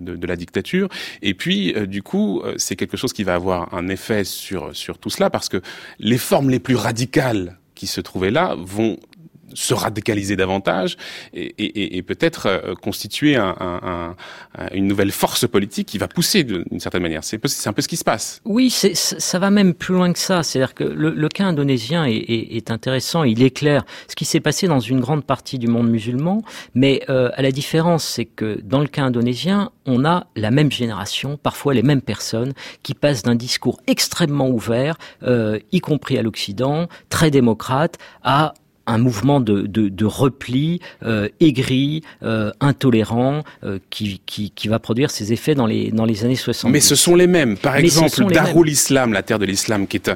de, 0.00 0.16
de 0.16 0.26
la 0.26 0.36
dictature, 0.36 0.88
et 1.22 1.34
puis 1.34 1.74
du 1.86 2.02
coup, 2.02 2.42
c'est 2.56 2.76
quelque 2.86 2.98
chose 2.98 3.12
qui 3.12 3.24
va 3.24 3.34
avoir 3.34 3.72
un 3.74 3.88
effet 3.88 4.24
sur, 4.24 4.74
sur 4.74 4.98
tout 4.98 5.10
cela, 5.10 5.30
parce 5.30 5.48
que 5.48 5.60
les 5.98 6.18
formes 6.18 6.50
les 6.50 6.60
plus 6.60 6.76
radicales 6.76 7.58
qui 7.74 7.86
se 7.86 8.00
trouvaient 8.00 8.30
là 8.30 8.54
vont 8.58 8.98
se 9.54 9.74
radicaliser 9.74 10.36
davantage 10.36 10.96
et, 11.32 11.54
et, 11.58 11.96
et 11.96 12.02
peut-être 12.02 12.46
euh, 12.46 12.74
constituer 12.74 13.36
un, 13.36 13.54
un, 13.60 14.16
un, 14.58 14.68
une 14.72 14.86
nouvelle 14.86 15.12
force 15.12 15.46
politique 15.46 15.88
qui 15.88 15.98
va 15.98 16.08
pousser 16.08 16.44
d'une 16.44 16.80
certaine 16.80 17.02
manière. 17.02 17.24
C'est 17.24 17.36
un, 17.66 17.72
peu 17.72 17.82
ce 17.82 17.88
qui 17.88 17.96
se 17.96 18.04
passe. 18.04 18.40
Oui, 18.44 18.70
ça 18.70 19.38
va 19.38 19.50
même 19.50 19.74
plus 19.74 19.94
loin 19.94 20.12
que 20.12 20.18
ça. 20.18 20.42
C'est-à-dire 20.42 20.74
que 20.74 20.84
le, 20.84 21.10
le, 21.10 21.28
cas 21.28 21.44
indonésien 21.44 22.04
est, 22.04 22.16
est, 22.16 22.56
est, 22.56 22.70
intéressant, 22.70 23.24
il 23.24 23.42
éclaire 23.42 23.84
ce 24.08 24.14
qui 24.14 24.24
s'est 24.24 24.40
passé 24.40 24.66
dans 24.66 24.80
une 24.80 25.00
grande 25.00 25.24
partie 25.24 25.58
du 25.58 25.66
monde 25.66 25.88
musulman, 25.90 26.42
mais 26.74 27.02
euh, 27.08 27.30
à 27.34 27.42
la 27.42 27.50
différence, 27.50 28.04
c'est 28.04 28.24
que 28.24 28.60
dans 28.62 28.80
le 28.80 28.86
cas 28.86 29.02
indonésien, 29.02 29.70
on 29.86 30.04
a 30.04 30.26
la 30.36 30.50
même 30.50 30.70
génération, 30.70 31.36
parfois 31.36 31.74
les 31.74 31.82
mêmes 31.82 32.02
personnes, 32.02 32.52
qui 32.82 32.94
passent 32.94 33.22
d'un 33.22 33.34
discours 33.34 33.80
extrêmement 33.86 34.48
ouvert, 34.48 34.96
euh, 35.22 35.58
y 35.72 35.80
compris 35.80 36.18
à 36.18 36.22
l'Occident, 36.22 36.88
très 37.08 37.30
démocrate, 37.30 37.98
à 38.22 38.54
un 38.86 38.98
mouvement 38.98 39.40
de, 39.40 39.62
de, 39.62 39.88
de 39.88 40.04
repli 40.04 40.80
euh, 41.04 41.28
aigri, 41.40 42.02
euh, 42.22 42.52
intolérant, 42.60 43.42
euh, 43.64 43.78
qui, 43.90 44.20
qui, 44.26 44.50
qui, 44.50 44.68
va 44.68 44.78
produire 44.78 45.10
ses 45.10 45.32
effets 45.32 45.54
dans 45.54 45.66
les, 45.66 45.90
dans 45.90 46.04
les 46.04 46.24
années 46.24 46.36
60. 46.36 46.70
Mais 46.70 46.80
ce 46.80 46.94
sont 46.94 47.14
les 47.14 47.26
mêmes. 47.26 47.56
Par 47.56 47.76
exemple, 47.76 48.32
Darul 48.32 48.68
Islam, 48.68 49.12
la 49.12 49.22
terre 49.22 49.38
de 49.38 49.46
l'islam, 49.46 49.86
qui 49.86 49.96
est 49.96 50.10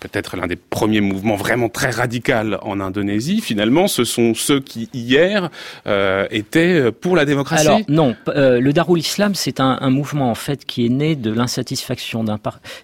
peut-être 0.00 0.36
l'un 0.36 0.46
des 0.46 0.56
premiers 0.56 1.00
mouvements 1.00 1.36
vraiment 1.36 1.68
très 1.68 1.90
radical 1.90 2.58
en 2.62 2.80
Indonésie, 2.80 3.40
finalement, 3.40 3.86
ce 3.86 4.04
sont 4.04 4.34
ceux 4.34 4.60
qui, 4.60 4.88
hier, 4.94 5.50
euh, 5.86 6.26
étaient 6.30 6.90
pour 6.92 7.16
la 7.16 7.24
démocratie 7.24 7.66
Alors, 7.66 7.80
non. 7.88 8.16
Euh, 8.28 8.60
le 8.60 8.72
Darul 8.72 8.98
Islam, 8.98 9.34
c'est 9.34 9.60
un, 9.60 9.78
un, 9.80 9.90
mouvement, 9.90 10.30
en 10.30 10.34
fait, 10.34 10.64
qui 10.64 10.86
est 10.86 10.90
né 10.90 11.16
de 11.16 11.30
l'insatisfaction 11.30 12.24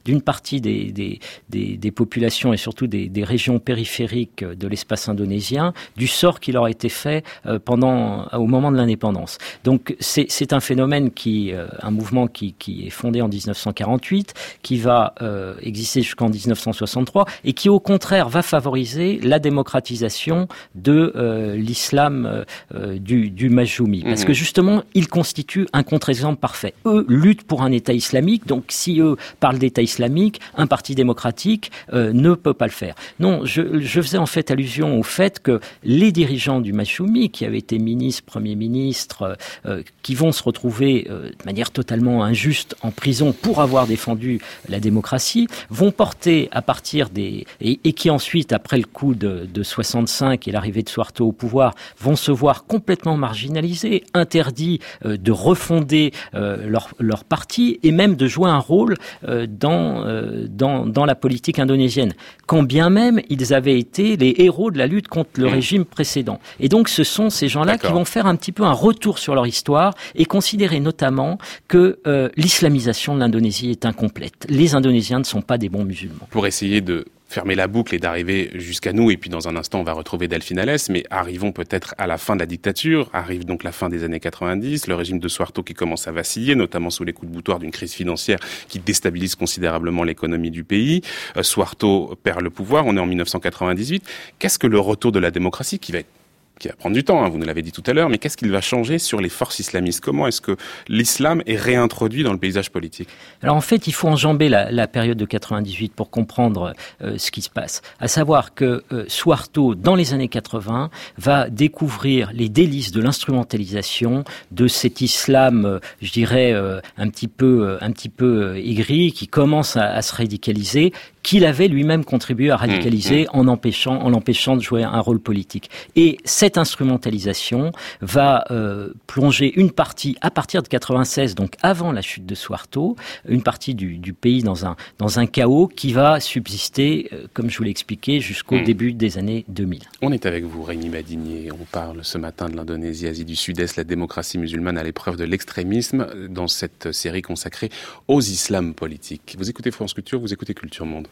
d'une 0.04 0.22
partie 0.22 0.60
des, 0.60 0.92
des, 0.92 1.20
des, 1.48 1.76
des, 1.76 1.90
populations 1.90 2.52
et 2.52 2.56
surtout 2.56 2.86
des, 2.86 3.08
des 3.08 3.24
régions 3.24 3.58
périphériques 3.58 4.44
de 4.44 4.68
l'espace 4.68 4.89
indonésien, 5.08 5.72
du 5.96 6.06
sort 6.06 6.40
qui 6.40 6.52
leur 6.52 6.64
a 6.64 6.70
été 6.70 6.88
fait 6.88 7.24
euh, 7.46 7.58
pendant, 7.62 8.26
au 8.32 8.46
moment 8.46 8.72
de 8.72 8.76
l'indépendance. 8.76 9.38
Donc 9.64 9.96
c'est 10.00 10.52
un 10.52 10.60
phénomène 10.60 11.10
qui, 11.10 11.52
euh, 11.52 11.66
un 11.82 11.90
mouvement 11.90 12.26
qui, 12.26 12.54
qui, 12.58 12.86
est 12.86 12.90
fondé 12.90 13.22
en 13.22 13.28
1948, 13.28 14.34
qui 14.62 14.78
va 14.78 15.14
euh, 15.22 15.54
exister 15.62 16.02
jusqu'en 16.02 16.28
1963 16.28 17.26
et 17.44 17.52
qui 17.52 17.68
au 17.68 17.80
contraire 17.80 18.28
va 18.28 18.42
favoriser 18.42 19.20
la 19.22 19.38
démocratisation 19.38 20.48
de 20.74 21.54
l'islam 21.56 22.44
du, 22.72 23.30
du 23.30 23.48
Majoumi. 23.48 24.02
Parce 24.02 24.24
que 24.24 24.32
justement, 24.32 24.82
il 24.94 25.08
constitue 25.08 25.66
un 25.72 25.82
contre-exemple 25.82 26.38
parfait. 26.38 26.74
Eux 26.86 27.04
luttent 27.08 27.44
pour 27.44 27.62
un 27.62 27.72
État 27.72 27.92
islamique, 27.92 28.46
donc 28.46 28.64
si 28.68 29.00
eux 29.00 29.16
parlent 29.40 29.58
d'État 29.58 29.82
islamique, 29.82 30.40
un 30.56 30.66
parti 30.66 30.94
démocratique 30.94 31.70
ne 31.92 32.34
peut 32.34 32.54
pas 32.54 32.66
le 32.66 32.72
faire. 32.72 32.94
Non, 33.18 33.44
je, 33.44 33.80
je 33.80 34.00
faisais 34.00 34.18
en 34.18 34.26
fait 34.26 34.50
allusion 34.50 34.79
au 34.88 35.02
fait 35.02 35.40
que 35.40 35.60
les 35.84 36.12
dirigeants 36.12 36.60
du 36.60 36.72
Machoumi, 36.72 37.30
qui 37.30 37.44
avaient 37.44 37.58
été 37.58 37.78
ministres, 37.78 38.22
premiers 38.24 38.54
ministres, 38.54 39.36
euh, 39.66 39.82
qui 40.02 40.14
vont 40.14 40.32
se 40.32 40.42
retrouver 40.42 41.06
euh, 41.10 41.30
de 41.30 41.44
manière 41.44 41.70
totalement 41.70 42.24
injuste 42.24 42.76
en 42.82 42.90
prison 42.90 43.32
pour 43.32 43.60
avoir 43.60 43.86
défendu 43.86 44.40
la 44.68 44.80
démocratie, 44.80 45.46
vont 45.68 45.90
porter 45.92 46.48
à 46.52 46.62
partir 46.62 47.10
des... 47.10 47.46
et, 47.60 47.92
qui 47.92 48.10
ensuite, 48.10 48.52
après 48.52 48.78
le 48.78 48.84
coup 48.84 49.14
de, 49.14 49.48
de 49.52 49.62
65 49.62 50.48
et 50.48 50.52
l'arrivée 50.52 50.82
de 50.82 50.88
Suarto 50.88 51.26
au 51.26 51.32
pouvoir, 51.32 51.74
vont 51.98 52.16
se 52.16 52.30
voir 52.30 52.64
complètement 52.64 53.16
marginalisés, 53.16 54.04
interdits 54.14 54.80
euh, 55.04 55.16
de 55.16 55.32
refonder 55.32 56.12
leur, 56.32 57.24
parti 57.28 57.78
et 57.82 57.92
même 57.92 58.16
de 58.16 58.26
jouer 58.26 58.48
un 58.48 58.58
rôle 58.58 58.96
dans, 59.22 60.86
dans 60.86 61.04
la 61.04 61.14
politique 61.14 61.58
indonésienne. 61.58 62.14
Quand 62.46 62.62
bien 62.62 62.90
même 62.90 63.20
ils 63.28 63.54
avaient 63.54 63.78
été 63.78 64.16
les 64.16 64.34
héros 64.38 64.69
de 64.70 64.78
la 64.78 64.86
lutte 64.86 65.08
contre 65.08 65.30
le 65.38 65.46
mmh. 65.46 65.52
régime 65.52 65.84
précédent. 65.84 66.40
Et 66.58 66.68
donc 66.68 66.88
ce 66.88 67.04
sont 67.04 67.30
ces 67.30 67.48
gens-là 67.48 67.78
qui 67.78 67.88
vont 67.88 68.04
faire 68.04 68.26
un 68.26 68.36
petit 68.36 68.52
peu 68.52 68.64
un 68.64 68.72
retour 68.72 69.18
sur 69.18 69.34
leur 69.34 69.46
histoire 69.46 69.94
et 70.14 70.24
considérer 70.24 70.80
notamment 70.80 71.38
que 71.68 71.98
euh, 72.06 72.28
l'islamisation 72.36 73.14
de 73.14 73.20
l'Indonésie 73.20 73.70
est 73.70 73.84
incomplète. 73.84 74.46
Les 74.48 74.74
Indonésiens 74.74 75.18
ne 75.18 75.24
sont 75.24 75.42
pas 75.42 75.58
des 75.58 75.68
bons 75.68 75.84
musulmans. 75.84 76.28
Pour 76.30 76.46
essayer 76.46 76.80
de 76.80 77.06
fermer 77.30 77.54
la 77.54 77.68
boucle 77.68 77.94
et 77.94 77.98
d'arriver 77.98 78.50
jusqu'à 78.54 78.92
nous. 78.92 79.10
Et 79.10 79.16
puis 79.16 79.30
dans 79.30 79.48
un 79.48 79.56
instant, 79.56 79.80
on 79.80 79.84
va 79.84 79.92
retrouver 79.92 80.26
Delphine 80.26 80.58
Alès, 80.58 80.90
mais 80.90 81.04
arrivons 81.10 81.52
peut-être 81.52 81.94
à 81.96 82.08
la 82.08 82.18
fin 82.18 82.34
de 82.34 82.40
la 82.40 82.46
dictature. 82.46 83.08
Arrive 83.12 83.44
donc 83.44 83.62
la 83.62 83.70
fin 83.70 83.88
des 83.88 84.02
années 84.02 84.18
90, 84.18 84.88
le 84.88 84.94
régime 84.96 85.20
de 85.20 85.28
Suarto 85.28 85.62
qui 85.62 85.72
commence 85.72 86.08
à 86.08 86.12
vaciller, 86.12 86.56
notamment 86.56 86.90
sous 86.90 87.04
les 87.04 87.12
coups 87.12 87.30
de 87.30 87.34
boutoir 87.34 87.60
d'une 87.60 87.70
crise 87.70 87.94
financière 87.94 88.40
qui 88.68 88.80
déstabilise 88.80 89.36
considérablement 89.36 90.02
l'économie 90.02 90.50
du 90.50 90.64
pays. 90.64 91.02
Euh, 91.36 91.44
Suarto 91.44 92.18
perd 92.22 92.40
le 92.40 92.50
pouvoir, 92.50 92.84
on 92.86 92.96
est 92.96 93.00
en 93.00 93.06
1998. 93.06 94.04
Qu'est-ce 94.40 94.58
que 94.58 94.66
le 94.66 94.80
retour 94.80 95.12
de 95.12 95.20
la 95.20 95.30
démocratie 95.30 95.78
qui 95.78 95.92
va 95.92 95.98
être 96.00 96.19
qui 96.60 96.68
va 96.68 96.74
prendre 96.74 96.94
du 96.94 97.02
temps, 97.02 97.24
hein, 97.24 97.28
vous 97.28 97.38
nous 97.38 97.46
l'avez 97.46 97.62
dit 97.62 97.72
tout 97.72 97.82
à 97.86 97.92
l'heure, 97.92 98.08
mais 98.08 98.18
qu'est-ce 98.18 98.36
qu'il 98.36 98.52
va 98.52 98.60
changer 98.60 98.98
sur 98.98 99.20
les 99.20 99.30
forces 99.30 99.58
islamistes? 99.58 100.00
Comment 100.00 100.26
est-ce 100.28 100.42
que 100.42 100.56
l'islam 100.88 101.42
est 101.46 101.56
réintroduit 101.56 102.22
dans 102.22 102.32
le 102.32 102.38
paysage 102.38 102.70
politique? 102.70 103.08
Alors 103.42 103.56
en 103.56 103.62
fait, 103.62 103.86
il 103.86 103.92
faut 103.92 104.08
enjamber 104.08 104.48
la, 104.48 104.86
période 104.86 105.16
de 105.16 105.24
98 105.24 105.94
pour 105.94 106.10
comprendre 106.10 106.74
euh, 107.02 107.16
ce 107.16 107.30
qui 107.30 107.42
se 107.42 107.48
passe. 107.48 107.80
À 107.98 108.08
savoir 108.08 108.54
que 108.54 108.84
euh, 108.92 109.04
Suarto, 109.08 109.74
dans 109.74 109.94
les 109.94 110.12
années 110.12 110.28
80, 110.28 110.90
va 111.16 111.48
découvrir 111.48 112.30
les 112.34 112.48
délices 112.48 112.92
de 112.92 113.00
l'instrumentalisation 113.00 114.24
de 114.50 114.68
cet 114.68 115.00
islam, 115.00 115.64
euh, 115.64 115.78
je 116.02 116.12
dirais, 116.12 116.52
euh, 116.52 116.80
un 116.98 117.08
petit 117.08 117.28
peu, 117.28 117.78
un 117.80 117.90
petit 117.92 118.10
peu 118.10 118.56
aigri, 118.58 119.12
qui 119.12 119.28
commence 119.28 119.78
à 119.78 120.02
se 120.02 120.14
radicaliser, 120.14 120.92
qu'il 121.22 121.44
avait 121.44 121.68
lui-même 121.68 122.04
contribué 122.04 122.50
à 122.50 122.56
radicaliser 122.56 123.22
mmh, 123.22 123.36
mmh. 123.36 123.40
en 123.40 123.48
empêchant, 123.48 124.00
en 124.00 124.10
l'empêchant 124.10 124.56
de 124.56 124.62
jouer 124.62 124.82
un 124.82 125.00
rôle 125.00 125.20
politique. 125.20 125.70
Et 125.96 126.18
cette 126.24 126.58
instrumentalisation 126.58 127.72
va 128.00 128.44
euh, 128.50 128.92
plonger 129.06 129.52
une 129.58 129.70
partie 129.70 130.16
à 130.20 130.30
partir 130.30 130.62
de 130.62 130.68
96, 130.68 131.34
donc 131.34 131.54
avant 131.62 131.92
la 131.92 132.02
chute 132.02 132.26
de 132.26 132.34
Suarto, 132.34 132.96
une 133.28 133.42
partie 133.42 133.74
du, 133.74 133.98
du 133.98 134.12
pays 134.12 134.42
dans 134.42 134.66
un 134.66 134.76
dans 134.98 135.18
un 135.18 135.26
chaos 135.26 135.68
qui 135.68 135.92
va 135.92 136.20
subsister, 136.20 137.08
euh, 137.12 137.26
comme 137.34 137.50
je 137.50 137.58
vous 137.58 137.64
l'ai 137.64 137.70
expliqué, 137.70 138.20
jusqu'au 138.20 138.56
mmh. 138.56 138.64
début 138.64 138.92
des 138.92 139.18
années 139.18 139.44
2000. 139.48 139.82
On 140.02 140.12
est 140.12 140.26
avec 140.26 140.44
vous, 140.44 140.62
Rémi 140.62 140.88
Madinier. 140.88 141.50
On 141.52 141.64
parle 141.64 142.04
ce 142.04 142.18
matin 142.18 142.48
de 142.48 142.56
l'Indonésie, 142.56 143.06
Asie 143.06 143.24
du 143.24 143.36
Sud-Est, 143.36 143.76
la 143.76 143.84
démocratie 143.84 144.38
musulmane 144.38 144.78
à 144.78 144.82
l'épreuve 144.82 145.16
de 145.16 145.24
l'extrémisme 145.24 146.06
dans 146.28 146.48
cette 146.48 146.92
série 146.92 147.22
consacrée 147.22 147.70
aux 148.08 148.20
islams 148.20 148.74
politiques. 148.74 149.36
Vous 149.38 149.50
écoutez 149.50 149.70
France 149.70 149.94
Culture, 149.94 150.20
vous 150.20 150.32
écoutez 150.32 150.54
Culture 150.54 150.86
Monde. 150.86 151.08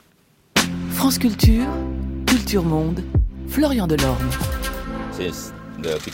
France 0.92 1.18
Culture, 1.18 1.66
Culture 2.26 2.64
Monde, 2.64 3.02
Florian 3.48 3.86
Delorme. 3.86 4.28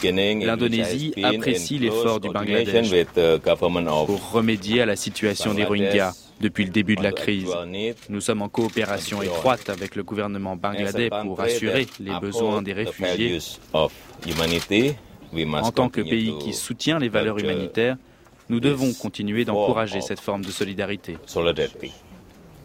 L'Indonésie 0.05 1.15
apprécie 1.23 1.79
l'effort 1.79 2.21
du 2.21 2.29
Bangladesh 2.29 2.91
pour 4.07 4.31
remédier 4.33 4.83
à 4.83 4.87
la 4.87 4.97
situation 4.97 5.55
des 5.55 5.65
Rohingyas 5.65 6.31
depuis 6.41 6.65
le 6.65 6.71
début 6.71 6.97
de 6.97 7.03
la 7.03 7.13
crise. 7.13 7.51
Nous 8.09 8.21
sommes 8.21 8.43
en 8.43 8.49
coopération 8.49 9.23
étroite 9.23 9.71
avec 9.71 9.97
le 9.97 10.03
gouvernement 10.03 10.57
bangladais 10.57 11.09
pour 11.09 11.41
assurer 11.41 11.87
les 12.01 12.19
besoins 12.21 12.63
des 12.63 12.73
réfugiés. 12.73 13.39
En 13.75 15.73
tant 15.73 15.89
que 15.89 16.01
pays 16.01 16.35
qui 16.39 16.53
soutient 16.53 16.99
les 16.99 17.09
valeurs 17.09 17.39
humanitaires, 17.39 17.97
nous 18.51 18.61
devons 18.61 18.93
continuer 18.93 19.45
d'encourager 19.45 20.01
cette 20.01 20.21
forme 20.21 20.45
de 20.45 20.51
solidarité. 20.51 21.17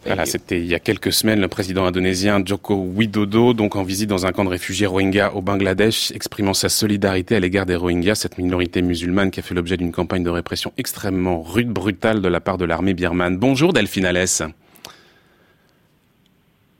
Voilà, 0.06 0.24
c'était 0.24 0.58
il 0.58 0.66
y 0.66 0.74
a 0.74 0.78
quelques 0.78 1.12
semaines 1.12 1.40
le 1.40 1.48
président 1.48 1.84
indonésien 1.84 2.42
Joko 2.44 2.74
Widodo, 2.74 3.52
donc 3.52 3.76
en 3.76 3.82
visite 3.82 4.08
dans 4.08 4.24
un 4.26 4.32
camp 4.32 4.44
de 4.44 4.48
réfugiés 4.48 4.86
Rohingyas 4.86 5.32
au 5.34 5.42
Bangladesh, 5.42 6.10
exprimant 6.12 6.54
sa 6.54 6.68
solidarité 6.68 7.36
à 7.36 7.40
l'égard 7.40 7.66
des 7.66 7.76
Rohingyas, 7.76 8.14
cette 8.14 8.38
minorité 8.38 8.80
musulmane 8.80 9.30
qui 9.30 9.40
a 9.40 9.42
fait 9.42 9.54
l'objet 9.54 9.76
d'une 9.76 9.92
campagne 9.92 10.22
de 10.22 10.30
répression 10.30 10.72
extrêmement 10.78 11.42
rude, 11.42 11.68
brutale 11.68 12.22
de 12.22 12.28
la 12.28 12.40
part 12.40 12.56
de 12.56 12.64
l'armée 12.64 12.94
birmane. 12.94 13.36
Bonjour 13.36 13.72
Delphine 13.72 14.06
Alès. 14.06 14.42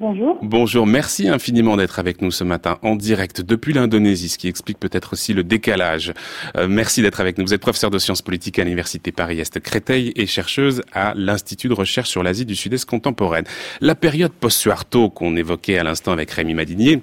Bonjour. 0.01 0.39
Bonjour, 0.41 0.87
merci 0.87 1.29
infiniment 1.29 1.77
d'être 1.77 1.99
avec 1.99 2.23
nous 2.23 2.31
ce 2.31 2.43
matin 2.43 2.79
en 2.81 2.97
direct 2.97 3.43
depuis 3.43 3.75
l'Indonésie, 3.75 4.31
ce 4.31 4.39
qui 4.39 4.49
explique 4.49 4.79
peut-être 4.79 5.13
aussi 5.13 5.35
le 5.35 5.45
décalage. 5.45 6.15
Euh, 6.57 6.69
merci 6.69 7.03
d'être 7.03 7.21
avec 7.21 7.37
nous. 7.37 7.45
Vous 7.45 7.53
êtes 7.53 7.61
professeur 7.61 7.91
de 7.91 7.99
sciences 7.99 8.23
politiques 8.23 8.59
à 8.59 8.65
l'Université 8.65 9.13
Paris-Est 9.13 9.61
Créteil 9.61 10.15
et 10.17 10.25
chercheuse 10.25 10.81
à 10.95 11.13
l'Institut 11.15 11.69
de 11.69 11.75
recherche 11.75 12.09
sur 12.09 12.23
l'Asie 12.23 12.47
du 12.47 12.57
Sud-Est 12.57 12.87
contemporaine. 12.87 13.45
La 13.83 13.95
période 13.95 14.33
post-Suarto 14.33 15.11
qu'on 15.11 15.37
évoquait 15.37 15.77
à 15.77 15.85
l'instant 15.85 16.13
avec 16.13 16.31
Rémi 16.31 16.55
Madinier, 16.55 17.03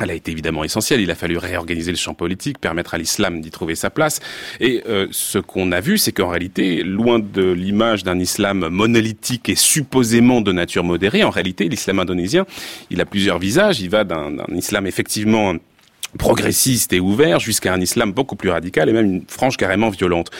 elle 0.00 0.10
a 0.10 0.14
été 0.14 0.32
évidemment 0.32 0.64
essentielle. 0.64 1.00
Il 1.00 1.10
a 1.10 1.14
fallu 1.14 1.38
réorganiser 1.38 1.92
le 1.92 1.96
champ 1.96 2.14
politique, 2.14 2.58
permettre 2.58 2.94
à 2.94 2.98
l'islam 2.98 3.40
d'y 3.40 3.50
trouver 3.50 3.74
sa 3.74 3.90
place. 3.90 4.20
Et 4.60 4.82
euh, 4.88 5.06
ce 5.12 5.38
qu'on 5.38 5.70
a 5.72 5.80
vu, 5.80 5.98
c'est 5.98 6.12
qu'en 6.12 6.28
réalité, 6.28 6.82
loin 6.82 7.20
de 7.20 7.52
l'image 7.52 8.02
d'un 8.02 8.18
islam 8.18 8.68
monolithique 8.68 9.48
et 9.48 9.54
supposément 9.54 10.40
de 10.40 10.52
nature 10.52 10.84
modérée, 10.84 11.22
en 11.22 11.30
réalité, 11.30 11.68
l'islam 11.68 12.00
indonésien, 12.00 12.44
il 12.90 13.00
a 13.00 13.06
plusieurs 13.06 13.38
visages. 13.38 13.80
Il 13.80 13.90
va 13.90 14.04
d'un 14.04 14.34
islam 14.52 14.86
effectivement 14.86 15.54
progressiste 16.18 16.92
et 16.92 17.00
ouvert 17.00 17.40
jusqu'à 17.40 17.72
un 17.72 17.80
islam 17.80 18.12
beaucoup 18.12 18.36
plus 18.36 18.50
radical 18.50 18.88
et 18.88 18.92
même 18.92 19.06
une 19.06 19.22
frange 19.26 19.56
carrément 19.56 19.90
violente. 19.90 20.30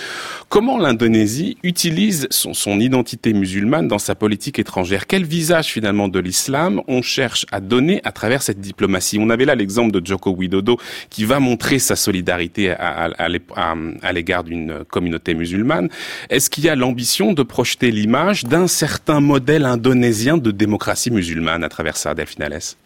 Comment 0.48 0.78
l'Indonésie 0.78 1.56
utilise 1.62 2.26
son, 2.30 2.78
identité 2.80 3.32
musulmane 3.32 3.88
dans 3.88 3.98
sa 3.98 4.14
politique 4.14 4.58
étrangère? 4.58 5.06
Quel 5.06 5.24
visage 5.24 5.66
finalement 5.66 6.08
de 6.08 6.18
l'islam 6.18 6.80
on 6.88 7.02
cherche 7.02 7.46
à 7.52 7.60
donner 7.60 8.00
à 8.04 8.12
travers 8.12 8.42
cette 8.42 8.60
diplomatie? 8.60 9.18
On 9.20 9.30
avait 9.30 9.44
là 9.44 9.54
l'exemple 9.54 9.92
de 9.92 10.04
Joko 10.04 10.30
Widodo 10.30 10.78
qui 11.10 11.24
va 11.24 11.40
montrer 11.40 11.78
sa 11.78 11.96
solidarité 11.96 12.70
à 12.70 14.12
l'égard 14.12 14.44
d'une 14.44 14.84
communauté 14.84 15.34
musulmane. 15.34 15.88
Est-ce 16.30 16.50
qu'il 16.50 16.64
y 16.64 16.68
a 16.68 16.76
l'ambition 16.76 17.32
de 17.32 17.42
projeter 17.42 17.90
l'image 17.90 18.44
d'un 18.44 18.66
certain 18.66 19.20
modèle 19.20 19.64
indonésien 19.64 20.36
de 20.36 20.50
démocratie 20.50 21.10
musulmane 21.10 21.64
à 21.64 21.68
travers 21.68 21.96
ça, 21.96 22.14
Delphine 22.14 22.42
Alès 22.42 22.76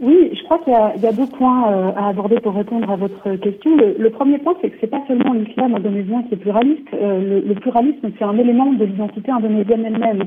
oui, 0.00 0.33
je 0.44 0.48
crois 0.48 0.58
qu'il 0.58 1.02
y, 1.02 1.06
a 1.06 1.12
deux 1.12 1.26
points 1.26 1.72
euh, 1.72 1.92
à 1.96 2.08
aborder 2.08 2.38
pour 2.38 2.54
répondre 2.54 2.90
à 2.90 2.96
votre 2.96 3.36
question. 3.36 3.76
Le, 3.78 4.10
premier 4.10 4.36
point, 4.36 4.54
c'est 4.60 4.68
que 4.68 4.76
c'est 4.78 4.90
pas 4.90 5.02
seulement 5.08 5.32
l'islam 5.32 5.74
indonésien 5.74 6.22
qui 6.24 6.34
est 6.34 6.36
pluraliste. 6.36 6.86
Euh, 6.92 7.40
le, 7.46 7.54
pluralisme, 7.54 8.10
c'est 8.18 8.24
un 8.24 8.36
élément 8.36 8.70
de 8.74 8.84
l'identité 8.84 9.30
indonésienne 9.30 9.86
elle-même. 9.86 10.24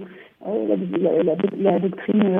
Euh, 0.47 0.75
la, 1.59 1.79
doctrine 1.79 2.39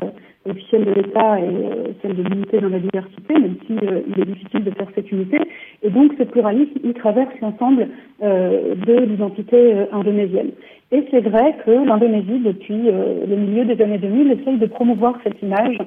officielle 0.50 0.86
de 0.86 0.92
l'État 0.92 1.40
est 1.40 2.02
celle 2.02 2.16
de 2.16 2.24
l'unité 2.24 2.60
dans 2.60 2.70
la 2.70 2.80
diversité, 2.80 3.34
même 3.34 3.56
si 3.66 3.74
il 3.74 4.22
est 4.22 4.26
difficile 4.26 4.64
de 4.64 4.72
faire 4.72 4.88
cette 4.96 5.12
unité. 5.12 5.40
Et 5.84 5.90
donc, 5.90 6.14
ce 6.18 6.24
pluralisme, 6.24 6.80
il 6.84 6.94
traverse 6.94 7.34
l'ensemble 7.42 7.88
de 8.22 9.04
l'identité 9.04 9.76
indonésienne. 9.92 10.52
Et 10.92 11.04
c'est 11.12 11.22
vrai 11.22 11.56
que 11.66 11.72
l'Indonésie, 11.72 12.40
depuis 12.40 12.82
le 12.84 13.36
milieu 13.36 13.66
des 13.66 13.82
années 13.84 13.98
2000, 13.98 14.32
essaye 14.32 14.58
de 14.58 14.66
promouvoir 14.66 15.16
cette 15.24 15.42
image 15.42 15.78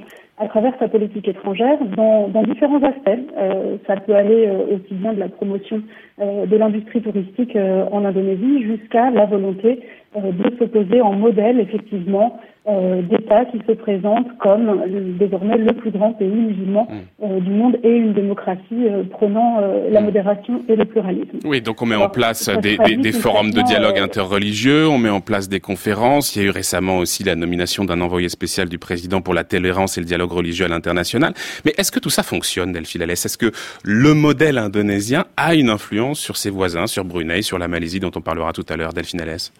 à 0.40 0.48
travers 0.48 0.72
sa 0.78 0.88
politique 0.88 1.28
étrangère 1.28 1.78
dans, 1.96 2.28
dans 2.28 2.42
différents 2.42 2.82
aspects. 2.82 3.20
Euh, 3.36 3.76
ça 3.86 3.96
peut 3.96 4.14
aller 4.14 4.46
euh, 4.46 4.76
aussi 4.76 4.94
bien 4.94 5.12
de 5.12 5.20
la 5.20 5.28
promotion 5.28 5.82
euh, 6.20 6.46
de 6.46 6.56
l'industrie 6.56 7.02
touristique 7.02 7.54
euh, 7.56 7.84
en 7.92 8.06
Indonésie 8.06 8.62
jusqu'à 8.62 9.10
la 9.10 9.26
volonté 9.26 9.80
euh, 10.16 10.32
de 10.32 10.56
s'opposer 10.56 11.02
en 11.02 11.12
modèle 11.12 11.60
effectivement 11.60 12.40
d'État 13.02 13.44
qui 13.46 13.58
se 13.66 13.72
présente 13.72 14.26
comme 14.38 14.82
désormais 15.18 15.56
le 15.56 15.72
plus 15.72 15.90
grand 15.90 16.12
pays 16.12 16.28
musulman 16.28 16.88
mm. 17.20 17.40
du 17.40 17.50
monde 17.50 17.76
et 17.82 17.90
une 17.90 18.12
démocratie 18.12 18.86
prenant 19.10 19.60
la 19.90 20.00
mm. 20.00 20.04
modération 20.04 20.62
et 20.68 20.76
le 20.76 20.84
pluralisme. 20.84 21.38
Oui, 21.44 21.60
donc 21.60 21.82
on 21.82 21.86
met 21.86 21.96
en 21.96 22.08
place 22.08 22.48
des, 22.62 22.78
des, 22.78 22.96
des 22.96 23.12
forums 23.12 23.50
de 23.50 23.62
dialogue 23.62 23.98
interreligieux, 23.98 24.88
on 24.88 24.98
met 24.98 25.10
en 25.10 25.20
place 25.20 25.48
des 25.48 25.60
conférences. 25.60 26.34
Il 26.36 26.42
y 26.42 26.44
a 26.44 26.48
eu 26.48 26.50
récemment 26.50 26.98
aussi 26.98 27.24
la 27.24 27.34
nomination 27.36 27.84
d'un 27.84 28.00
envoyé 28.00 28.28
spécial 28.28 28.68
du 28.68 28.78
président 28.78 29.20
pour 29.20 29.34
la 29.34 29.44
tolérance 29.44 29.98
et 29.98 30.00
le 30.00 30.06
dialogue 30.06 30.32
religieux 30.32 30.64
à 30.64 30.68
l'international. 30.68 31.34
Mais 31.64 31.74
est-ce 31.78 31.92
que 31.92 32.00
tout 32.00 32.10
ça 32.10 32.22
fonctionne, 32.22 32.72
Delphine 32.72 33.02
Alès 33.02 33.24
Est-ce 33.24 33.38
que 33.38 33.52
le 33.84 34.14
modèle 34.14 34.58
indonésien 34.58 35.24
a 35.36 35.54
une 35.54 35.70
influence 35.70 36.18
sur 36.18 36.36
ses 36.36 36.50
voisins, 36.50 36.86
sur 36.86 37.04
Brunei, 37.04 37.42
sur 37.42 37.58
la 37.58 37.68
Malaisie 37.68 38.00
dont 38.00 38.12
on 38.14 38.20
parlera 38.20 38.52
tout 38.52 38.66
à 38.68 38.76
l'heure, 38.76 38.92
Delphine 38.92 39.20
Alès 39.20 39.52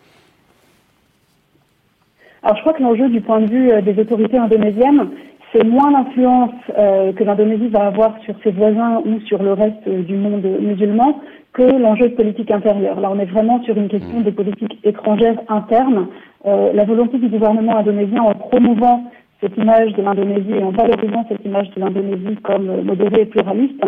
Alors 2.43 2.57
je 2.57 2.63
crois 2.63 2.73
que 2.73 2.83
l'enjeu 2.83 3.09
du 3.09 3.21
point 3.21 3.41
de 3.41 3.51
vue 3.51 3.71
euh, 3.71 3.83
des 3.83 3.99
autorités 4.01 4.39
indonésiennes, 4.39 5.11
c'est 5.53 5.65
moins 5.65 5.91
l'influence 5.91 6.55
euh, 6.79 7.13
que 7.13 7.23
l'Indonésie 7.23 7.69
va 7.69 7.87
avoir 7.87 8.19
sur 8.25 8.35
ses 8.43 8.51
voisins 8.51 9.03
ou 9.05 9.21
sur 9.27 9.43
le 9.43 9.53
reste 9.53 9.87
euh, 9.87 10.03
du 10.03 10.17
monde 10.17 10.47
musulman 10.61 11.21
que 11.53 11.63
l'enjeu 11.63 12.09
de 12.09 12.15
politique 12.15 12.51
intérieure. 12.51 12.99
Là, 13.01 13.11
on 13.13 13.19
est 13.19 13.27
vraiment 13.27 13.63
sur 13.65 13.77
une 13.77 13.89
question 13.89 14.21
de 14.21 14.31
politique 14.31 14.79
étrangère 14.85 15.37
interne. 15.49 16.07
la 16.45 16.85
volonté 16.85 17.19
du 17.19 17.27
gouvernement 17.27 17.77
indonésien 17.77 18.23
en 18.23 18.35
promouvant 18.35 19.11
cette 19.41 19.57
image 19.59 19.93
de 19.95 20.03
l'Indonésie 20.03 20.55
et 20.55 20.63
en 20.63 20.71
valorisant 20.71 21.27
cette 21.29 21.45
image 21.45 21.69
de 21.71 21.81
l'Indonésie 21.81 22.37
comme 22.45 22.83
modérée 22.83 23.23
et 23.23 23.27
pluraliste, 23.27 23.83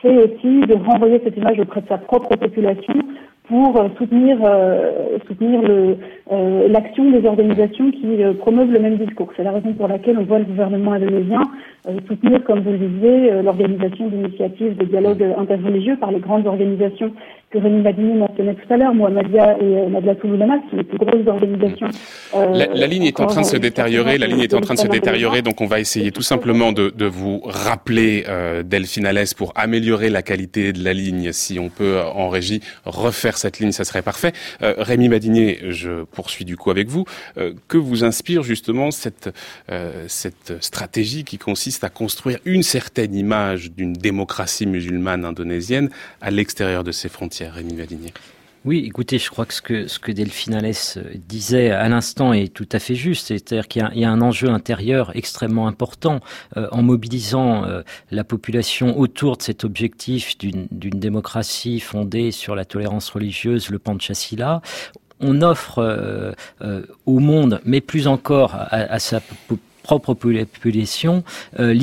c'est 0.00 0.16
aussi 0.16 0.60
de 0.66 0.74
renvoyer 0.74 1.20
cette 1.22 1.36
image 1.36 1.60
auprès 1.60 1.82
de 1.82 1.88
sa 1.88 1.98
propre 1.98 2.34
population 2.34 2.94
pour 3.48 3.76
euh, 3.76 3.88
soutenir 3.98 4.38
euh, 4.44 5.18
soutenir 5.26 5.60
euh, 5.68 6.68
l'action 6.68 7.10
des 7.10 7.26
organisations 7.26 7.90
qui 7.90 8.06
promeuvent 8.38 8.70
le 8.70 8.78
même 8.78 8.96
discours. 8.96 9.30
C'est 9.36 9.42
la 9.42 9.52
raison 9.52 9.72
pour 9.74 9.88
laquelle 9.88 10.18
on 10.18 10.24
voit 10.24 10.38
le 10.38 10.44
gouvernement 10.44 10.92
indonésien 10.92 11.42
soutenir, 12.06 12.44
comme 12.44 12.60
vous 12.60 12.70
le 12.70 12.78
disiez, 12.78 13.42
l'organisation 13.42 14.06
d'initiatives 14.06 14.76
de 14.76 14.84
dialogue 14.84 15.24
interreligieux 15.36 15.96
par 15.96 16.12
les 16.12 16.20
grandes 16.20 16.46
organisations 16.46 17.12
que 17.52 17.58
Rémi 17.58 17.82
Madini 17.82 18.14
mentionnait 18.14 18.54
tout 18.54 18.72
à 18.72 18.76
l'heure, 18.76 18.94
Mohamedia 18.94 19.56
et 19.60 19.86
Nadlatul 19.90 20.34
Ulama, 20.34 20.54
sont 20.70 20.76
les 20.76 20.84
plus 20.84 20.98
grosses 20.98 21.26
organisations. 21.26 21.88
la, 22.32 22.86
ligne 22.86 23.04
est 23.04 23.20
en 23.20 23.26
train 23.26 23.42
de 23.42 23.46
se 23.46 23.56
détériorer, 23.56 24.18
la 24.18 24.26
ligne 24.26 24.40
est 24.40 24.54
en 24.54 24.60
train 24.60 24.74
de 24.74 24.80
se 24.80 24.88
détériorer, 24.88 25.42
donc 25.42 25.60
on 25.60 25.66
va 25.66 25.80
essayer 25.80 26.12
tout 26.12 26.22
simplement 26.22 26.72
de, 26.72 26.90
de 26.90 27.06
vous 27.06 27.40
rappeler 27.44 28.24
Delphine 28.64 29.06
Alès 29.06 29.34
pour 29.34 29.52
améliorer 29.56 30.10
la 30.10 30.22
qualité 30.22 30.72
de 30.72 30.82
la 30.82 30.92
ligne, 30.92 31.32
si 31.32 31.58
on 31.58 31.68
peut 31.68 32.00
en 32.14 32.28
régie 32.28 32.60
refaire 32.84 33.36
cette 33.38 33.58
ligne, 33.58 33.72
ça 33.72 33.84
serait 33.84 34.02
parfait. 34.02 34.32
Euh, 34.62 34.74
Rémi 34.78 35.08
Madinier, 35.08 35.58
je 35.68 36.04
poursuis 36.04 36.44
du 36.44 36.56
coup 36.56 36.70
avec 36.70 36.88
vous. 36.88 37.04
Euh, 37.38 37.54
que 37.68 37.76
vous 37.76 38.04
inspire 38.04 38.42
justement 38.42 38.90
cette, 38.90 39.30
euh, 39.70 40.04
cette 40.08 40.62
stratégie 40.62 41.24
qui 41.24 41.38
consiste 41.38 41.84
à 41.84 41.88
construire 41.88 42.38
une 42.44 42.62
certaine 42.62 43.14
image 43.14 43.72
d'une 43.72 43.92
démocratie 43.92 44.66
musulmane 44.66 45.24
indonésienne 45.24 45.90
à 46.20 46.30
l'extérieur 46.30 46.84
de 46.84 46.92
ses 46.92 47.08
frontières, 47.08 47.41
Rémi 47.48 47.74
oui, 48.64 48.84
écoutez, 48.86 49.18
je 49.18 49.28
crois 49.28 49.44
que 49.44 49.54
ce 49.54 49.60
que, 49.60 49.88
ce 49.88 49.98
Delphine 50.12 50.54
Alès 50.54 50.96
euh, 50.96 51.02
disait 51.16 51.72
à 51.72 51.88
l'instant 51.88 52.32
est 52.32 52.52
tout 52.54 52.68
à 52.70 52.78
fait 52.78 52.94
juste. 52.94 53.26
C'est-à-dire 53.26 53.66
qu'il 53.66 53.90
y, 53.94 54.04
a 54.04 54.10
un 54.10 54.20
enjeu 54.20 54.50
intérieur 54.50 55.10
extrêmement 55.16 55.66
important 55.66 56.20
euh, 56.56 56.68
en 56.70 56.80
mobilisant 56.80 57.64
euh, 57.64 57.82
la 58.12 58.22
population 58.22 58.96
autour 58.96 59.36
de 59.36 59.42
cet 59.42 59.64
objectif 59.64 60.38
d'une 60.38 60.68
démocratie 60.70 61.80
fondée 61.80 62.30
sur 62.30 62.54
la 62.54 62.64
tolérance 62.64 63.10
religieuse, 63.10 63.68
le 63.68 63.80
Panchasila 63.80 64.62
on 65.24 65.40
offre 65.40 66.34
au 67.06 67.18
monde, 67.20 67.60
mais 67.64 67.80
plus 67.80 68.08
encore 68.08 68.56
à, 68.56 68.98
sa 68.98 69.20
propre 69.84 70.14
population 70.14 71.22
une 71.56 71.80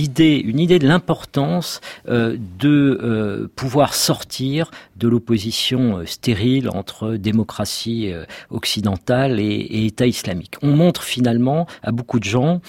idée 0.60 0.80
de 0.80 0.86
l'importance 0.86 1.80
de 2.05 3.49
pouvoir 3.55 3.93
sortir 3.93 4.72
de 4.99 5.07
l'opposition 5.07 6.01
stérile 6.05 6.69
entre 6.69 7.15
démocratie 7.15 8.11
occidentale 8.49 9.39
et, 9.39 9.43
et, 9.43 9.85
État 9.85 10.07
islamique. 10.07 10.55
On 10.61 10.75
montre 10.75 11.03
finalement 11.03 11.67
à 11.83 11.91
beaucoup 11.91 12.19
de 12.19 12.25
gens 12.25 12.61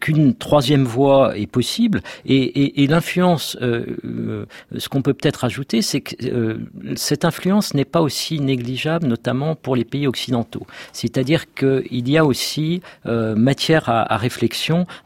qu'une 0.00 0.34
troisième 0.34 0.84
voie 0.84 1.36
est 1.36 1.46
possible 1.46 2.02
et, 2.26 2.36
et, 2.36 2.82
et 2.82 2.86
l'influence, 2.86 3.56
ce 3.60 4.88
qu'on 4.88 5.02
peut 5.02 5.14
peut-être 5.14 5.44
ajouter, 5.44 5.82
c'est 5.82 6.00
que 6.00 6.58
cette 6.96 7.24
influence 7.24 7.74
n'est 7.74 7.84
pas 7.84 8.00
aussi 8.00 8.40
négligeable, 8.40 9.06
notamment 9.06 9.54
pour 9.54 9.76
les 9.76 9.84
pays 9.84 10.06
occidentaux. 10.06 10.66
C'est-à-dire 10.92 11.52
qu'il 11.54 12.08
y 12.08 12.18
a 12.18 12.24
aussi 12.24 12.80
matière 13.04 13.88
à, 13.88 14.12
à 14.12 14.16
réfléchir 14.16 14.44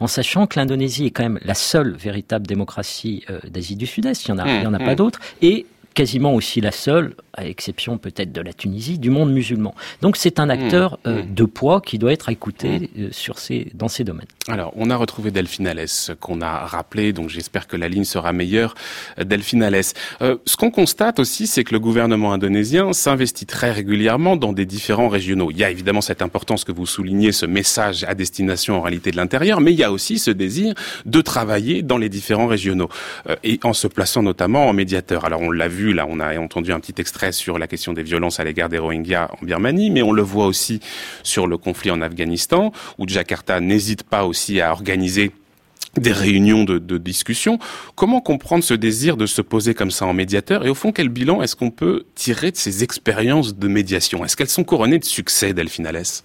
en 0.01 0.07
sachant 0.07 0.47
que 0.47 0.59
l'Indonésie 0.59 1.07
est 1.07 1.11
quand 1.11 1.23
même 1.23 1.39
la 1.43 1.55
seule 1.55 1.97
véritable 1.97 2.47
démocratie 2.47 3.25
euh, 3.31 3.39
d'Asie 3.49 3.77
du 3.77 3.87
Sud-Est. 3.87 4.27
Il 4.27 4.35
n'y 4.35 4.41
en 4.41 4.45
a, 4.45 4.49
il 4.49 4.63
y 4.63 4.67
en 4.67 4.75
a 4.75 4.79
pas 4.79 4.85
mmh, 4.85 4.93
mmh. 4.93 4.97
d'autres. 4.97 5.21
Et 5.43 5.67
quasiment 5.95 6.35
aussi 6.35 6.61
la 6.61 6.71
seule, 6.73 7.15
à 7.35 7.47
exception 7.47 7.99
peut-être 7.99 8.33
de 8.33 8.41
la 8.41 8.53
Tunisie, 8.53 8.99
du 8.99 9.11
monde 9.11 9.33
musulman. 9.33 9.75
Donc 10.03 10.17
c'est 10.17 10.41
un 10.41 10.47
mmh. 10.47 10.51
acteur 10.51 10.99
euh, 11.07 11.23
de 11.23 11.45
poids 11.45 11.81
qui 11.81 11.99
doit 11.99 12.13
être 12.13 12.29
écouté 12.29 12.91
euh, 12.99 13.09
sur 13.13 13.39
ces, 13.39 13.71
dans 13.75 13.89
ces 13.89 14.05
domaines. 14.05 14.27
Alors, 14.49 14.73
on 14.77 14.91
a 14.91 14.97
retrouvé 14.97 15.31
Delphine 15.31 15.67
Alès, 15.67 16.11
qu'on 16.21 16.41
a 16.41 16.67
rappelé, 16.67 17.13
donc 17.13 17.29
j'espère 17.29 17.67
que 17.67 17.77
la 17.77 17.89
ligne 17.89 18.05
sera 18.05 18.33
meilleure. 18.33 18.75
Delphine 19.23 19.63
Alès. 19.63 19.95
Euh, 20.23 20.37
ce 20.47 20.57
qu'on 20.57 20.71
constate 20.71 21.19
aussi, 21.19 21.47
c'est 21.47 21.65
que 21.65 21.73
le 21.73 21.81
gouvernement 21.81 22.33
indonésien 22.33 22.93
s'investit 22.93 23.47
très 23.47 23.71
régulièrement 23.71 24.37
dans 24.37 24.53
des 24.53 24.67
différents 24.67 25.09
régionaux. 25.09 25.51
Il 25.51 25.59
y 25.59 25.65
a 25.65 25.71
évidemment 25.71 26.01
cette 26.01 26.23
importance 26.23 26.65
que 26.65 26.73
vous 26.73 26.87
soulignez, 26.87 27.33
ce 27.33 27.47
message 27.47 28.05
à 28.05 28.15
destination 28.15 28.79
en 28.79 28.81
réalité 28.81 29.11
de 29.11 29.17
l'intérieur, 29.17 29.61
mais 29.61 29.73
il 29.73 29.79
y 29.79 29.85
a 29.85 29.93
aussi 29.93 30.19
ce 30.19 30.31
désir 30.31 30.75
de 31.07 31.21
travailler 31.21 31.83
dans 31.83 31.99
les 31.99 32.09
différents 32.09 32.47
régionaux, 32.47 32.89
et 33.45 33.61
en 33.65 33.73
se 33.73 33.87
plaçant 33.87 34.23
notamment 34.23 34.69
en 34.69 34.73
médiateur. 34.73 35.25
Alors, 35.25 35.43
on 35.43 35.51
l'a 35.51 35.69
vu 35.69 35.78
là, 35.87 36.07
on 36.09 36.21
a 36.21 36.39
entendu 36.39 36.73
un 36.73 36.81
petit 36.81 36.95
extrait 36.99 37.33
sur 37.33 37.59
la 37.59 37.67
question 37.67 37.93
des 37.93 38.03
violences 38.03 38.41
à 38.41 38.45
l'égard 38.45 38.69
des 38.69 38.79
Rohingyas 38.79 39.31
en 39.41 39.45
Birmanie, 39.45 39.91
mais 39.91 40.03
on 40.03 40.13
le 40.13 40.23
voit 40.23 40.47
aussi 40.47 40.81
sur 41.23 41.47
le 41.47 41.57
conflit 41.57 41.91
en 41.91 42.01
Afghanistan, 42.01 42.73
où 42.99 43.07
Jakarta 43.07 43.61
n'hésite 43.61 44.03
pas 44.03 44.25
aussi 44.25 44.61
à 44.61 44.73
organiser 44.73 45.33
des 45.97 46.13
réunions 46.13 46.65
de, 46.65 46.99
discussion. 46.99 47.59
Comment 47.95 48.21
comprendre 48.21 48.63
ce 48.63 48.75
désir 48.75 49.17
de 49.17 49.27
se 49.27 49.43
poser 49.43 49.75
comme 49.75 49.91
ça 49.91 50.07
en 50.07 50.13
médiateur? 50.13 50.67
Et 50.67 50.69
au 50.69 50.75
fond, 50.75 50.93
quel 50.93 51.09
bilan 51.09 51.43
est-ce 51.43 51.57
qu'on 51.57 51.71
peut 51.71 52.05
tirer 52.15 52.51
de 52.51 52.57
ces 52.57 52.85
expériences 52.85 53.57
de 53.57 53.69
médiation? 53.69 54.25
Est-ce 54.25 54.37
qu'elles 54.37 54.49
sont 54.49 54.65
couronnées 54.65 54.99
de 54.99 55.05
succès, 55.05 55.53
Delphine 55.55 55.87
Alès 55.87 56.25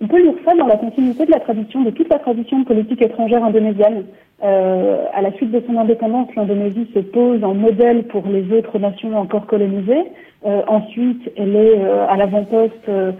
On 0.00 0.06
peut 0.06 0.22
lire 0.22 0.34
ça 0.44 0.54
dans 0.54 0.66
la 0.66 0.76
continuité 0.76 1.26
de 1.26 1.90
toute 1.90 2.08
la 2.08 2.20
tradition 2.20 2.60
de 2.60 2.64
politique 2.64 3.02
étrangère 3.02 3.44
indonésienne. 3.44 4.04
Euh, 4.44 5.04
à 5.12 5.20
la 5.20 5.32
suite 5.32 5.50
de 5.50 5.62
son 5.66 5.76
indépendance, 5.76 6.28
l'Indonésie 6.36 6.88
se 6.94 7.00
pose 7.00 7.42
en 7.42 7.54
modèle 7.54 8.04
pour 8.04 8.24
les 8.28 8.56
autres 8.56 8.78
nations 8.78 9.16
encore 9.18 9.46
colonisées. 9.46 10.04
Euh, 10.46 10.62
ensuite, 10.68 11.32
elle 11.36 11.56
est 11.56 11.80
euh, 11.80 12.06
à 12.08 12.16
l'avant-poste 12.16 12.88
euh, 12.88 13.10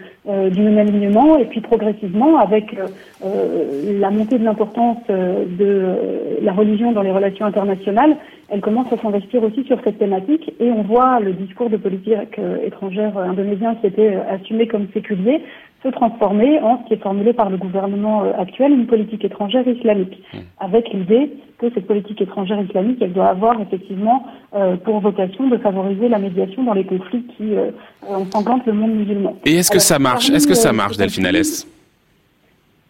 du 0.50 0.60
non-alignement 0.60 1.36
et 1.36 1.46
puis 1.46 1.60
progressivement, 1.60 2.38
avec 2.38 2.76
la 3.20 4.10
montée 4.10 4.38
de 4.38 4.44
l'importance 4.44 4.98
de 5.08 5.96
la 6.42 6.52
religion 6.52 6.92
dans 6.92 7.02
les 7.02 7.10
relations 7.10 7.46
internationales, 7.46 8.16
elle 8.50 8.60
commence 8.60 8.92
à 8.92 8.98
s'investir 8.98 9.42
aussi 9.42 9.64
sur 9.64 9.80
cette 9.82 9.98
thématique 9.98 10.52
et 10.60 10.70
on 10.70 10.82
voit 10.82 11.18
le 11.20 11.32
discours 11.32 11.70
de 11.70 11.76
politique 11.76 12.38
étrangère 12.64 13.16
indonésien 13.18 13.74
qui 13.76 13.86
était 13.86 14.16
assumé 14.30 14.66
comme 14.66 14.86
séculier 14.92 15.42
se 15.82 15.88
transformer 15.88 16.60
en 16.60 16.82
ce 16.82 16.88
qui 16.88 16.94
est 16.94 17.02
formulé 17.02 17.32
par 17.32 17.50
le 17.50 17.56
gouvernement 17.56 18.24
euh, 18.24 18.32
actuel, 18.38 18.72
une 18.72 18.86
politique 18.86 19.24
étrangère 19.24 19.66
islamique, 19.66 20.22
mmh. 20.32 20.38
avec 20.58 20.92
l'idée 20.92 21.32
que 21.58 21.66
cette 21.74 21.86
politique 21.86 22.20
étrangère 22.20 22.60
islamique, 22.60 22.98
elle 23.00 23.12
doit 23.12 23.28
avoir 23.28 23.60
effectivement 23.60 24.26
euh, 24.54 24.76
pour 24.76 25.00
vocation 25.00 25.48
de 25.48 25.56
favoriser 25.58 26.08
la 26.08 26.18
médiation 26.18 26.64
dans 26.64 26.74
les 26.74 26.84
conflits 26.84 27.24
qui 27.36 27.54
euh, 27.54 27.70
ensanglantent 28.08 28.66
le 28.66 28.72
monde 28.72 28.92
musulman. 28.92 29.36
Et 29.44 29.56
est-ce 29.56 29.70
que 29.70 29.78
ça 29.78 29.98
marche? 29.98 30.30
Est-ce 30.30 30.46
que 30.46 30.54
ça 30.54 30.72
marche, 30.72 30.96
Delphine 30.96 31.26
Alès? 31.26 31.66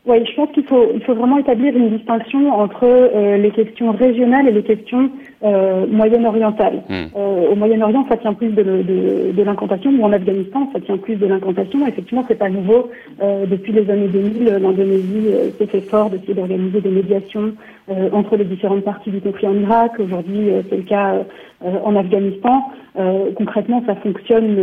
Oui, 0.08 0.24
je 0.24 0.34
pense 0.34 0.50
qu'il 0.52 0.64
faut, 0.64 0.86
il 0.94 1.02
faut 1.02 1.14
vraiment 1.14 1.36
établir 1.36 1.76
une 1.76 1.90
distinction 1.90 2.50
entre 2.50 2.84
euh, 2.84 3.36
les 3.36 3.50
questions 3.50 3.92
régionales 3.92 4.48
et 4.48 4.52
les 4.52 4.62
questions 4.62 5.10
euh, 5.44 5.86
moyen-orientales. 5.86 6.82
Hmm. 6.88 7.08
Euh, 7.14 7.50
au 7.50 7.54
Moyen-Orient, 7.54 8.06
ça 8.08 8.16
tient 8.16 8.32
plus 8.32 8.48
de, 8.48 8.62
de, 8.62 9.32
de 9.32 9.42
l'incantation, 9.42 9.90
ou 9.90 10.02
en 10.02 10.12
Afghanistan, 10.12 10.70
ça 10.72 10.80
tient 10.80 10.96
plus 10.96 11.16
de 11.16 11.26
l'incantation. 11.26 11.86
Effectivement, 11.86 12.24
c'est 12.26 12.38
pas 12.38 12.48
nouveau. 12.48 12.90
Euh, 13.22 13.44
depuis 13.44 13.72
les 13.72 13.90
années 13.90 14.08
2000, 14.08 14.44
l'Indonésie 14.62 15.28
s'est 15.58 15.66
fait 15.66 15.82
fort 15.82 16.08
d'essayer 16.08 16.32
d'organiser 16.32 16.80
des 16.80 16.90
médiations 16.90 17.52
entre 18.12 18.36
les 18.36 18.44
différentes 18.44 18.84
parties 18.84 19.10
du 19.10 19.20
conflit 19.20 19.46
en 19.46 19.58
Irak. 19.58 19.92
Aujourd'hui, 19.98 20.50
c'est 20.68 20.76
le 20.76 20.82
cas 20.82 21.14
en 21.64 21.96
Afghanistan. 21.96 22.62
concrètement, 23.36 23.82
ça 23.86 23.96
fonctionne 23.96 24.56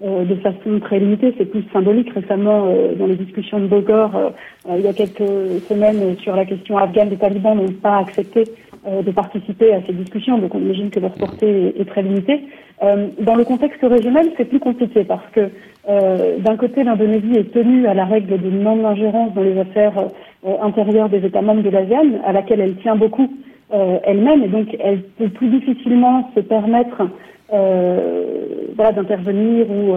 de 0.00 0.34
façon 0.36 0.78
très 0.80 1.00
limitée. 1.00 1.34
C'est 1.36 1.46
plus 1.46 1.64
symbolique. 1.72 2.10
Récemment, 2.14 2.72
dans 2.96 3.06
les 3.06 3.16
discussions 3.16 3.58
de 3.58 3.66
Bogor, 3.66 4.32
il 4.68 4.82
y 4.82 4.86
a 4.86 4.92
quelques 4.92 5.60
semaines, 5.68 6.16
sur 6.18 6.36
la 6.36 6.44
question 6.44 6.78
afghane, 6.78 7.10
les 7.10 7.16
talibans 7.16 7.56
n'ont 7.56 7.72
pas 7.82 7.98
accepté 7.98 8.44
euh, 8.86 9.02
de 9.02 9.10
participer 9.10 9.74
à 9.74 9.80
ces 9.86 9.92
discussions, 9.92 10.38
donc 10.38 10.54
on 10.54 10.60
imagine 10.60 10.88
que 10.90 11.00
leur 11.00 11.12
portée 11.14 11.74
est, 11.80 11.84
très 11.84 12.02
limitée. 12.02 12.44
Euh, 12.82 13.08
dans 13.20 13.34
le 13.34 13.44
contexte 13.44 13.82
régional, 13.82 14.26
c'est 14.36 14.44
plus 14.44 14.60
compliqué 14.60 15.02
parce 15.02 15.26
que 15.32 15.50
euh, 15.88 16.38
d'un 16.38 16.56
côté, 16.56 16.84
l'Indonésie 16.84 17.38
est 17.38 17.52
tenue 17.52 17.88
à 17.88 17.94
la 17.94 18.04
règle 18.04 18.40
de 18.40 18.48
non-ingérence 18.48 19.34
dans 19.34 19.42
les 19.42 19.58
affaires 19.58 19.94
intérieures 20.62 21.08
des 21.08 21.26
États 21.26 21.42
membres 21.42 21.62
de 21.62 21.70
l'ASEAN, 21.70 22.20
à 22.24 22.32
laquelle 22.32 22.60
elle 22.60 22.76
tient 22.76 22.94
beaucoup 22.94 23.28
elle-même, 23.70 24.44
et 24.44 24.48
donc 24.48 24.76
elle 24.80 25.02
peut 25.02 25.28
plus 25.28 25.48
difficilement 25.48 26.30
se 26.34 26.40
permettre 26.40 27.08
voilà, 27.50 28.92
d'intervenir 28.92 29.66
ou 29.70 29.94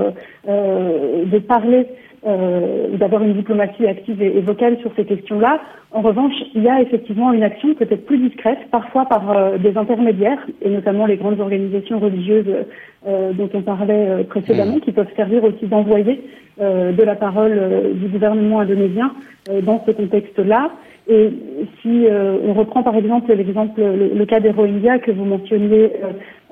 de 0.47 1.39
parler 1.39 1.87
euh, 2.23 2.97
d'avoir 2.97 3.23
une 3.23 3.33
diplomatie 3.33 3.87
active 3.87 4.21
et, 4.21 4.41
vocale 4.41 4.77
sur 4.81 4.91
ces 4.95 5.05
questions-là. 5.05 5.59
En 5.91 6.01
revanche, 6.01 6.33
il 6.53 6.61
y 6.61 6.69
a 6.69 6.79
effectivement 6.79 7.33
une 7.33 7.41
action 7.41 7.73
peut-être 7.73 8.05
plus 8.05 8.19
discrète, 8.19 8.59
parfois 8.69 9.05
par 9.05 9.31
euh, 9.31 9.57
des 9.57 9.75
intermédiaires, 9.75 10.37
et 10.61 10.69
notamment 10.69 11.07
les 11.07 11.17
grandes 11.17 11.39
organisations 11.39 11.97
religieuses 11.97 12.45
euh, 13.07 13.33
dont 13.33 13.49
on 13.55 13.63
parlait 13.63 14.07
euh, 14.07 14.23
précédemment, 14.23 14.75
mmh. 14.75 14.81
qui 14.81 14.91
peuvent 14.91 15.11
servir 15.15 15.43
aussi 15.43 15.65
d'envoyer 15.65 16.21
de 16.59 17.03
la 17.03 17.15
parole 17.15 17.59
du 17.95 18.07
gouvernement 18.07 18.59
indonésien 18.59 19.13
dans 19.63 19.83
ce 19.83 19.91
contexte-là. 19.93 20.69
Et 21.11 21.29
si 21.81 22.07
on 22.09 22.53
reprend 22.53 22.83
par 22.83 22.95
exemple 22.95 23.33
l'exemple, 23.33 23.81
le, 23.81 24.25
cas 24.25 24.39
des 24.39 24.51
Rohingyas 24.51 24.99
que 24.99 25.11
vous 25.11 25.25
mentionniez 25.25 25.91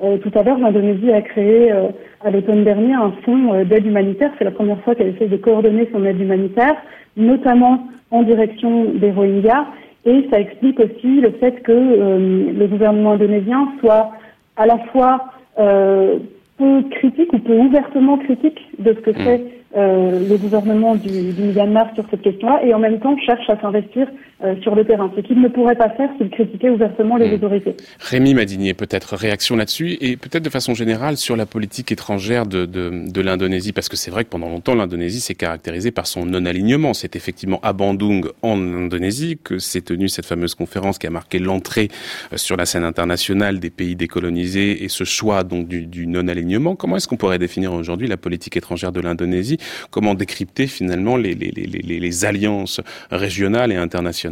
tout 0.01 0.31
à 0.35 0.43
l'heure, 0.43 0.57
l'Indonésie 0.57 1.11
a 1.11 1.21
créé 1.21 1.71
à 1.71 2.29
l'automne 2.29 2.65
dernier 2.65 2.93
un 2.93 3.13
fonds 3.23 3.63
d'aide 3.63 3.85
humanitaire. 3.85 4.31
C'est 4.37 4.43
la 4.43 4.51
première 4.51 4.79
fois 4.81 4.95
qu'elle 4.95 5.15
essaie 5.15 5.27
de 5.27 5.37
coordonner 5.37 5.87
son 5.93 6.03
aide 6.03 6.19
humanitaire, 6.19 6.75
notamment 7.15 7.87
en 8.11 8.23
direction 8.23 8.85
des 8.95 9.11
Rohingyas. 9.11 9.65
Et 10.05 10.27
ça 10.29 10.41
explique 10.41 10.79
aussi 10.79 11.21
le 11.21 11.31
fait 11.39 11.61
que 11.63 11.71
le 11.71 12.67
gouvernement 12.67 13.11
indonésien 13.11 13.69
soit 13.79 14.11
à 14.59 14.65
la 14.65 14.77
fois 14.91 15.25
euh, 15.57 16.19
peu 16.57 16.83
critique 16.91 17.31
ou 17.33 17.39
peu 17.39 17.55
ouvertement 17.55 18.17
critique 18.17 18.59
de 18.77 18.93
ce 18.93 18.99
que 18.99 19.11
mm. 19.11 19.23
fait 19.23 19.43
euh, 19.77 20.27
le 20.29 20.37
gouvernement 20.37 20.95
du, 20.95 21.31
du, 21.31 21.43
Myanmar 21.43 21.93
sur 21.95 22.03
cette 22.11 22.21
question-là 22.21 22.61
et 22.63 22.73
en 22.73 22.79
même 22.79 22.99
temps 22.99 23.17
cherche 23.17 23.49
à 23.49 23.59
s'investir 23.61 24.07
euh, 24.43 24.55
sur 24.61 24.73
le 24.73 24.85
terrain, 24.85 25.11
ce 25.15 25.21
qu'il 25.21 25.41
ne 25.41 25.49
pourrait 25.49 25.75
pas 25.75 25.89
faire 25.89 26.09
s'il 26.17 26.29
critiquait 26.29 26.69
ouvertement 26.69 27.17
les 27.17 27.29
mmh. 27.29 27.33
autorités. 27.33 27.75
Rémi 27.99 28.33
Madinier, 28.33 28.73
peut-être 28.73 29.15
réaction 29.15 29.55
là-dessus 29.57 29.97
et 29.99 30.15
peut-être 30.15 30.43
de 30.43 30.49
façon 30.49 30.73
générale 30.73 31.17
sur 31.17 31.35
la 31.35 31.45
politique 31.45 31.91
étrangère 31.91 32.45
de, 32.45 32.65
de, 32.65 33.11
de 33.11 33.21
l'Indonésie, 33.21 33.73
parce 33.73 33.89
que 33.89 33.97
c'est 33.97 34.11
vrai 34.11 34.23
que 34.23 34.29
pendant 34.29 34.49
longtemps 34.49 34.75
l'Indonésie 34.75 35.19
s'est 35.19 35.35
caractérisée 35.35 35.91
par 35.91 36.07
son 36.07 36.25
non-alignement. 36.25 36.93
C'est 36.93 37.15
effectivement 37.15 37.59
à 37.63 37.73
Bandung 37.73 38.29
en 38.41 38.57
Indonésie 38.57 39.39
que 39.43 39.59
s'est 39.59 39.81
tenue 39.81 40.07
cette 40.07 40.25
fameuse 40.25 40.55
conférence 40.55 40.99
qui 40.99 41.07
a 41.07 41.09
marqué 41.09 41.39
l'entrée 41.39 41.89
euh, 42.31 42.37
sur 42.37 42.55
la 42.55 42.65
scène 42.65 42.83
internationale 42.83 43.59
des 43.59 43.69
pays 43.69 43.95
décolonisés 43.95 44.83
et 44.83 44.89
ce 44.89 45.03
choix 45.03 45.43
donc 45.43 45.67
du, 45.67 45.85
du 45.85 46.07
non-alignement. 46.07 46.75
Comment 46.75 46.95
est-ce 46.95 47.07
qu'on 47.07 47.17
pourrait 47.17 47.39
définir 47.39 47.73
aujourd'hui 47.73 48.07
la 48.07 48.17
politique 48.17 48.55
étrangère 48.55 48.91
de 48.91 49.01
l'Indonésie? 49.01 49.57
Comment 49.91 50.15
décrypter 50.15 50.67
finalement 50.67 51.17
les, 51.17 51.35
les, 51.35 52.25
alliances 52.25 52.81
régionales 53.11 53.71
et 53.71 53.75
internationales? 53.75 54.28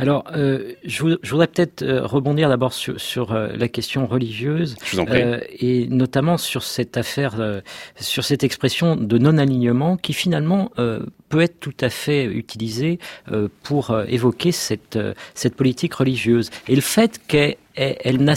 Alors, 0.00 0.24
euh, 0.36 0.74
je, 0.84 1.02
voudrais 1.02 1.48
peut-être 1.48 1.82
euh, 1.82 2.06
rebondir 2.06 2.48
d'abord 2.48 2.72
sur, 2.72 3.32
euh, 3.32 3.48
la 3.56 3.68
question 3.68 4.06
religieuse, 4.06 4.76
et 5.58 5.88
notamment 5.88 6.38
sur 6.38 6.62
cette 6.62 6.96
affaire, 6.96 7.62
sur 7.98 8.24
cette 8.24 8.44
expression 8.44 8.94
de 8.94 9.18
non-alignement 9.18 9.96
qui 9.96 10.12
finalement 10.12 10.70
peut 11.28 11.40
être 11.40 11.58
tout 11.58 11.74
à 11.80 11.90
fait 11.90 12.24
utilisée 12.24 12.98
pour 13.62 13.98
évoquer 14.06 14.52
cette, 14.52 14.98
cette 15.34 15.54
politique 15.54 15.94
religieuse. 15.94 16.50
Et 16.68 16.76
le 16.76 16.80
fait 16.80 17.20
qu'elle 17.26 18.22
n'a 18.22 18.36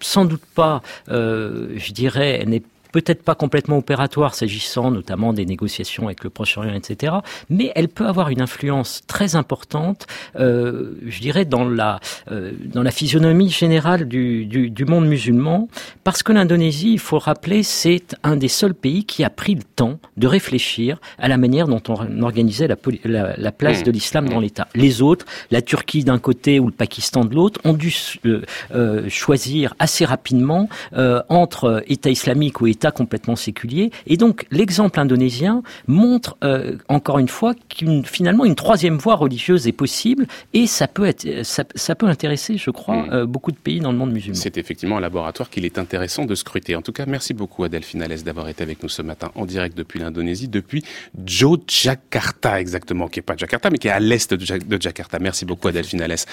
sans 0.00 0.24
doute 0.24 0.42
pas, 0.54 0.82
je 1.08 1.92
dirais, 1.92 2.40
elle 2.42 2.48
n'est 2.48 2.62
peut-être 2.92 3.22
pas 3.22 3.34
complètement 3.34 3.78
opératoire 3.78 4.34
s'agissant 4.34 4.90
notamment 4.90 5.32
des 5.32 5.46
négociations 5.46 6.06
avec 6.06 6.24
le 6.24 6.30
Proche-Orient, 6.30 6.74
etc. 6.74 7.14
Mais 7.48 7.72
elle 7.74 7.88
peut 7.88 8.06
avoir 8.06 8.30
une 8.30 8.40
influence 8.40 9.02
très 9.06 9.36
importante, 9.36 10.06
euh, 10.36 10.94
je 11.06 11.20
dirais, 11.20 11.44
dans 11.44 11.68
la 11.68 12.00
euh, 12.30 12.52
dans 12.64 12.82
la 12.82 12.90
physionomie 12.90 13.50
générale 13.50 14.08
du, 14.08 14.46
du, 14.46 14.70
du 14.70 14.84
monde 14.84 15.06
musulman, 15.06 15.68
parce 16.04 16.22
que 16.22 16.32
l'Indonésie, 16.32 16.92
il 16.92 16.98
faut 16.98 17.18
rappeler, 17.18 17.62
c'est 17.62 18.16
un 18.22 18.36
des 18.36 18.48
seuls 18.48 18.74
pays 18.74 19.04
qui 19.04 19.24
a 19.24 19.30
pris 19.30 19.54
le 19.54 19.62
temps 19.62 19.98
de 20.16 20.26
réfléchir 20.26 20.98
à 21.18 21.28
la 21.28 21.36
manière 21.36 21.68
dont 21.68 21.82
on 21.88 22.22
organisait 22.22 22.68
la, 22.68 22.76
la, 23.04 23.36
la 23.36 23.52
place 23.52 23.80
mmh. 23.80 23.84
de 23.84 23.90
l'islam 23.90 24.28
dans 24.28 24.38
mmh. 24.38 24.42
l'État. 24.42 24.68
Les 24.74 25.02
autres, 25.02 25.26
la 25.50 25.62
Turquie 25.62 26.04
d'un 26.04 26.18
côté 26.18 26.60
ou 26.60 26.66
le 26.66 26.72
Pakistan 26.72 27.24
de 27.24 27.34
l'autre, 27.34 27.60
ont 27.64 27.74
dû 27.74 27.94
euh, 28.26 28.42
euh 28.74 29.08
choisir 29.08 29.74
assez 29.78 30.04
rapidement 30.04 30.68
euh, 30.94 31.22
entre 31.28 31.82
État 31.88 32.10
islamique 32.10 32.60
ou 32.60 32.66
État 32.66 32.79
complètement 32.90 33.36
séculier. 33.36 33.90
Et 34.06 34.16
donc 34.16 34.46
l'exemple 34.50 34.98
indonésien 34.98 35.62
montre 35.86 36.36
euh, 36.42 36.76
encore 36.88 37.18
une 37.18 37.28
fois 37.28 37.54
qu'une 37.68 38.04
finalement 38.04 38.44
une 38.44 38.54
troisième 38.54 38.96
voie 38.96 39.16
religieuse 39.16 39.68
est 39.68 39.72
possible 39.72 40.26
et 40.54 40.66
ça 40.66 40.88
peut 40.88 41.04
être 41.04 41.26
ça, 41.42 41.94
peut 41.94 42.06
intéresser, 42.06 42.56
je 42.56 42.70
crois, 42.70 43.02
mm. 43.02 43.12
euh, 43.12 43.26
beaucoup 43.26 43.52
de 43.52 43.56
pays 43.56 43.80
dans 43.80 43.92
le 43.92 43.98
monde 43.98 44.12
musulman. 44.12 44.38
C'est 44.38 44.56
effectivement 44.56 44.96
un 44.96 45.00
laboratoire 45.00 45.50
qu'il 45.50 45.64
est 45.64 45.78
intéressant 45.78 46.24
de 46.24 46.34
scruter. 46.34 46.76
En 46.76 46.82
tout 46.82 46.92
cas, 46.92 47.04
merci 47.06 47.34
beaucoup 47.34 47.64
à 47.64 47.68
Delphine 47.68 48.02
Alès 48.02 48.24
d'avoir 48.24 48.48
été 48.48 48.62
avec 48.62 48.82
nous 48.82 48.88
ce 48.88 49.02
matin 49.02 49.30
en 49.34 49.44
direct 49.44 49.76
depuis 49.76 49.98
l'Indonésie, 49.98 50.48
depuis 50.48 50.82
Yogyakarta 51.28 52.60
exactement, 52.60 53.08
qui 53.08 53.18
est 53.20 53.22
pas 53.22 53.36
Jakarta 53.36 53.70
mais 53.70 53.78
qui 53.78 53.88
est 53.88 53.92
à 53.92 54.00
l'est 54.00 54.32
de, 54.32 54.80
Jakarta. 54.80 55.18
Merci 55.18 55.44
beaucoup 55.44 55.68
à 55.68 55.72
Delphine 55.72 56.02
Alès. 56.02 56.26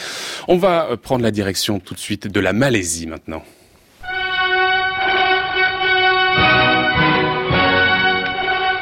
On 0.47 0.57
va 0.57 0.91
euh, 0.91 0.97
prendre 0.97 1.23
la 1.23 1.31
direction 1.31 1.79
tout 1.79 1.93
de 1.93 1.99
suite 1.99 2.27
de 2.27 2.39
la 2.39 2.53
Malaisie 2.53 3.07
maintenant. 3.07 3.43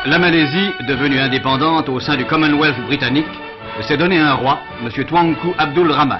La 0.07 0.19
Malaisie, 0.19 0.71
devenue 0.87 1.19
indépendante 1.19 1.89
au 1.89 1.99
sein 1.99 2.15
du 2.15 2.25
Commonwealth 2.25 2.79
britannique, 2.85 3.25
s'est 3.81 3.97
donné 3.97 4.19
un 4.19 4.35
roi, 4.35 4.59
M. 4.83 5.03
Tuanku 5.03 5.55
Abdul 5.57 5.91
Rahman. 5.91 6.19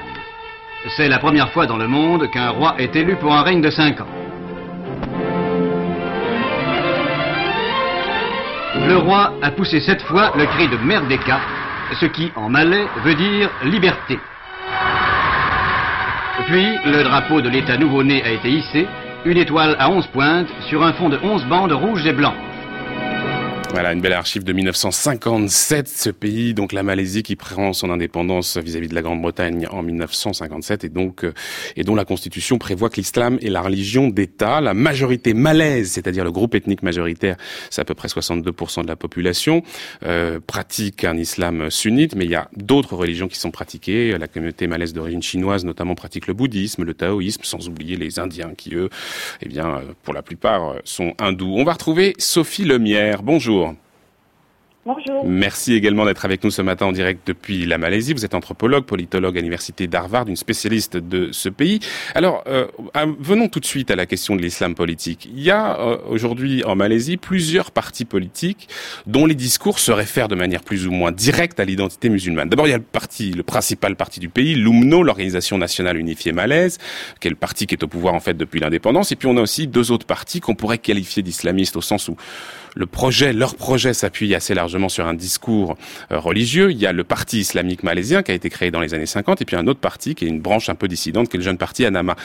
C'est 0.98 1.08
la 1.08 1.20
première 1.20 1.52
fois 1.52 1.68
dans 1.68 1.78
le 1.78 1.88
monde 1.88 2.32
qu'un 2.32 2.50
roi 2.50 2.74
est 2.80 2.96
élu 2.96 3.16
pour 3.16 3.32
un 3.32 3.44
règne 3.44 3.62
de 3.62 3.70
5 3.70 4.02
ans. 4.02 4.08
Le 8.88 8.98
roi 8.98 9.34
a 9.44 9.52
poussé 9.52 9.80
cette 9.82 10.02
fois 10.02 10.32
le 10.36 10.48
cri 10.48 10.68
de 10.68 10.78
Merdeka, 10.78 11.40
ce 12.00 12.08
qui 12.08 12.32
en 12.36 12.50
malais 12.50 12.88
veut 13.04 13.14
dire 13.14 13.52
liberté. 13.66 14.18
Puis 16.48 16.70
le 16.86 17.04
drapeau 17.04 17.40
de 17.40 17.50
l'État 17.50 17.78
nouveau-né 17.78 18.24
a 18.24 18.32
été 18.32 18.50
hissé, 18.50 18.88
une 19.26 19.38
étoile 19.38 19.76
à 19.78 19.92
11 19.92 20.08
pointes 20.08 20.50
sur 20.62 20.84
un 20.84 20.94
fond 20.94 21.10
de 21.10 21.20
11 21.22 21.46
bandes 21.46 21.72
rouges 21.72 22.08
et 22.08 22.14
blanches. 22.14 22.55
Voilà, 23.76 23.92
une 23.92 24.00
belle 24.00 24.14
archive 24.14 24.46
de 24.46 24.54
1957, 24.54 25.90
ce 25.90 26.10
pays, 26.10 26.54
donc 26.54 26.72
la 26.72 26.82
Malaisie, 26.82 27.24
qui 27.24 27.36
prend 27.36 27.74
son 27.74 27.90
indépendance 27.90 28.56
vis-à-vis 28.56 28.88
de 28.88 28.96
la 28.96 29.02
Grande-Bretagne 29.02 29.68
en 29.70 29.84
1957 29.84 30.86
et 30.86 30.90
donc 30.90 31.26
euh, 31.26 31.34
et 31.76 31.84
dont 31.84 31.94
la 31.94 32.06
constitution 32.06 32.58
prévoit 32.58 32.90
que 32.90 32.96
l'islam 32.96 33.38
est 33.42 33.50
la 33.50 33.62
religion 33.62 34.08
d'État. 34.08 34.62
La 34.62 34.74
majorité 34.74 35.34
malaise, 35.34 35.92
c'est-à-dire 35.92 36.24
le 36.24 36.32
groupe 36.32 36.56
ethnique 36.56 36.84
majoritaire, 36.84 37.36
c'est 37.70 37.82
à 37.82 37.84
peu 37.84 37.96
près 37.96 38.08
62% 38.08 38.84
de 38.84 38.88
la 38.88 38.96
population, 38.96 39.62
euh, 40.06 40.40
pratique 40.40 41.04
un 41.04 41.18
islam 41.18 41.70
sunnite, 41.70 42.16
mais 42.16 42.24
il 42.24 42.32
y 42.32 42.36
a 42.36 42.50
d'autres 42.56 42.96
religions 42.96 43.28
qui 43.28 43.38
sont 43.38 43.52
pratiquées. 43.52 44.18
La 44.18 44.30
communauté 44.30 44.68
malaise 44.68 44.94
d'origine 44.94 45.22
chinoise, 45.22 45.66
notamment, 45.66 45.96
pratique 45.96 46.28
le 46.28 46.34
bouddhisme, 46.34 46.86
le 46.86 46.94
taoïsme, 46.94 47.44
sans 47.44 47.68
oublier 47.68 47.98
les 47.98 48.20
Indiens 48.20 48.54
qui, 48.56 48.74
eux, 48.74 48.90
eh 49.42 49.50
bien, 49.50 49.68
euh, 49.68 49.82
pour 50.04 50.14
la 50.14 50.22
plupart, 50.22 50.76
sont 50.86 51.14
hindous. 51.20 51.56
On 51.58 51.66
va 51.66 51.74
retrouver 51.74 52.14
Sophie 52.20 52.64
Lemierre. 52.64 53.22
Bonjour. 53.22 53.65
Bonjour. 54.88 55.26
Merci 55.26 55.74
également 55.74 56.06
d'être 56.06 56.26
avec 56.26 56.44
nous 56.44 56.52
ce 56.52 56.62
matin 56.62 56.86
en 56.86 56.92
direct 56.92 57.22
depuis 57.26 57.66
la 57.66 57.80
Malaisie. 57.80 58.14
Vous 58.14 58.24
êtes 58.24 58.36
anthropologue, 58.36 58.86
politologue 58.86 59.36
à 59.36 59.40
l'université 59.40 59.88
d'Harvard, 59.88 60.28
une 60.28 60.36
spécialiste 60.36 60.96
de 60.96 61.32
ce 61.32 61.50
pays. 61.50 61.80
Alors, 62.14 62.44
euh, 62.46 62.68
venons 63.20 63.48
tout 63.48 63.60
de 63.60 63.66
suite 63.66 63.90
à 63.90 63.96
la 63.96 64.06
question 64.06 64.36
de 64.36 64.44
l'islam 64.44 64.76
politique. 64.76 65.28
Il 65.34 65.42
y 65.42 65.50
a 65.50 65.80
euh, 65.80 65.98
aujourd'hui 66.08 66.64
en 66.66 66.76
Malaisie 66.76 67.18
plusieurs 67.18 67.72
partis 67.72 68.06
politiques 68.06 68.70
dont 69.08 69.26
les 69.26 69.34
discours 69.34 69.80
se 69.80 69.92
réfèrent 69.92 70.28
de 70.28 70.36
manière 70.36 70.62
plus 70.62 70.86
ou 70.86 70.92
moins 70.92 71.12
directe 71.12 71.60
à 71.60 71.66
l'identité 71.66 72.10
musulmane. 72.10 72.50
D'abord, 72.50 72.68
il 72.68 72.72
y 72.72 72.74
a 72.74 72.78
le 72.78 72.84
parti, 72.84 73.32
le 73.32 73.42
principal 73.42 73.96
parti 73.96 74.20
du 74.20 74.30
pays, 74.30 74.54
l'UMNO, 74.54 75.02
l'Organisation 75.02 75.58
nationale 75.58 75.98
unifiée 75.98 76.32
malaise, 76.32 76.78
qui 77.20 77.28
est 77.28 77.32
le 77.32 77.36
parti 77.36 77.66
qui 77.66 77.74
est 77.74 77.84
au 77.84 77.88
pouvoir 77.88 78.14
en 78.14 78.20
fait 78.20 78.36
depuis 78.36 78.60
l'indépendance. 78.60 79.12
Et 79.12 79.16
puis 79.16 79.28
on 79.28 79.38
a 79.38 79.42
aussi 79.42 79.66
deux 79.66 79.92
autres 79.92 80.06
partis 80.06 80.42
qu'on 80.42 80.54
pourrait 80.54 80.78
qualifier 80.78 81.24
d'islamistes 81.24 81.76
au 81.76 81.82
sens 81.82 82.08
où 82.08 82.18
le 82.76 82.86
projet, 82.86 83.34
leur 83.34 83.56
projet 83.56 83.94
s'appuie 83.94 84.36
assez 84.36 84.54
largement 84.54 84.90
sur 84.90 85.08
un 85.08 85.14
discours 85.14 85.78
euh, 86.12 86.20
religieux. 86.20 86.72
Il 86.72 86.78
y 86.78 86.86
a 86.86 86.92
le 86.92 87.04
parti 87.04 87.40
islamique 87.40 87.84
malaisien 87.84 88.22
qui 88.22 88.32
a 88.32 88.36
été 88.36 88.50
créé 88.50 88.70
dans 88.70 88.82
les 88.82 88.94
années 88.94 89.06
50 89.06 89.42
et 89.42 89.46
puis 89.46 89.56
un 89.56 89.66
autre 89.68 89.80
parti 89.80 90.14
qui 90.14 90.26
est 90.26 90.28
une 90.28 90.42
branche 90.42 90.70
un 90.70 90.76
peu 90.76 90.88
dissidente 90.88 91.30
qui 91.30 91.38
est 91.38 91.40
le 91.40 91.44
jeune 91.44 91.58
parti 91.58 91.86
Anama. 91.86 92.16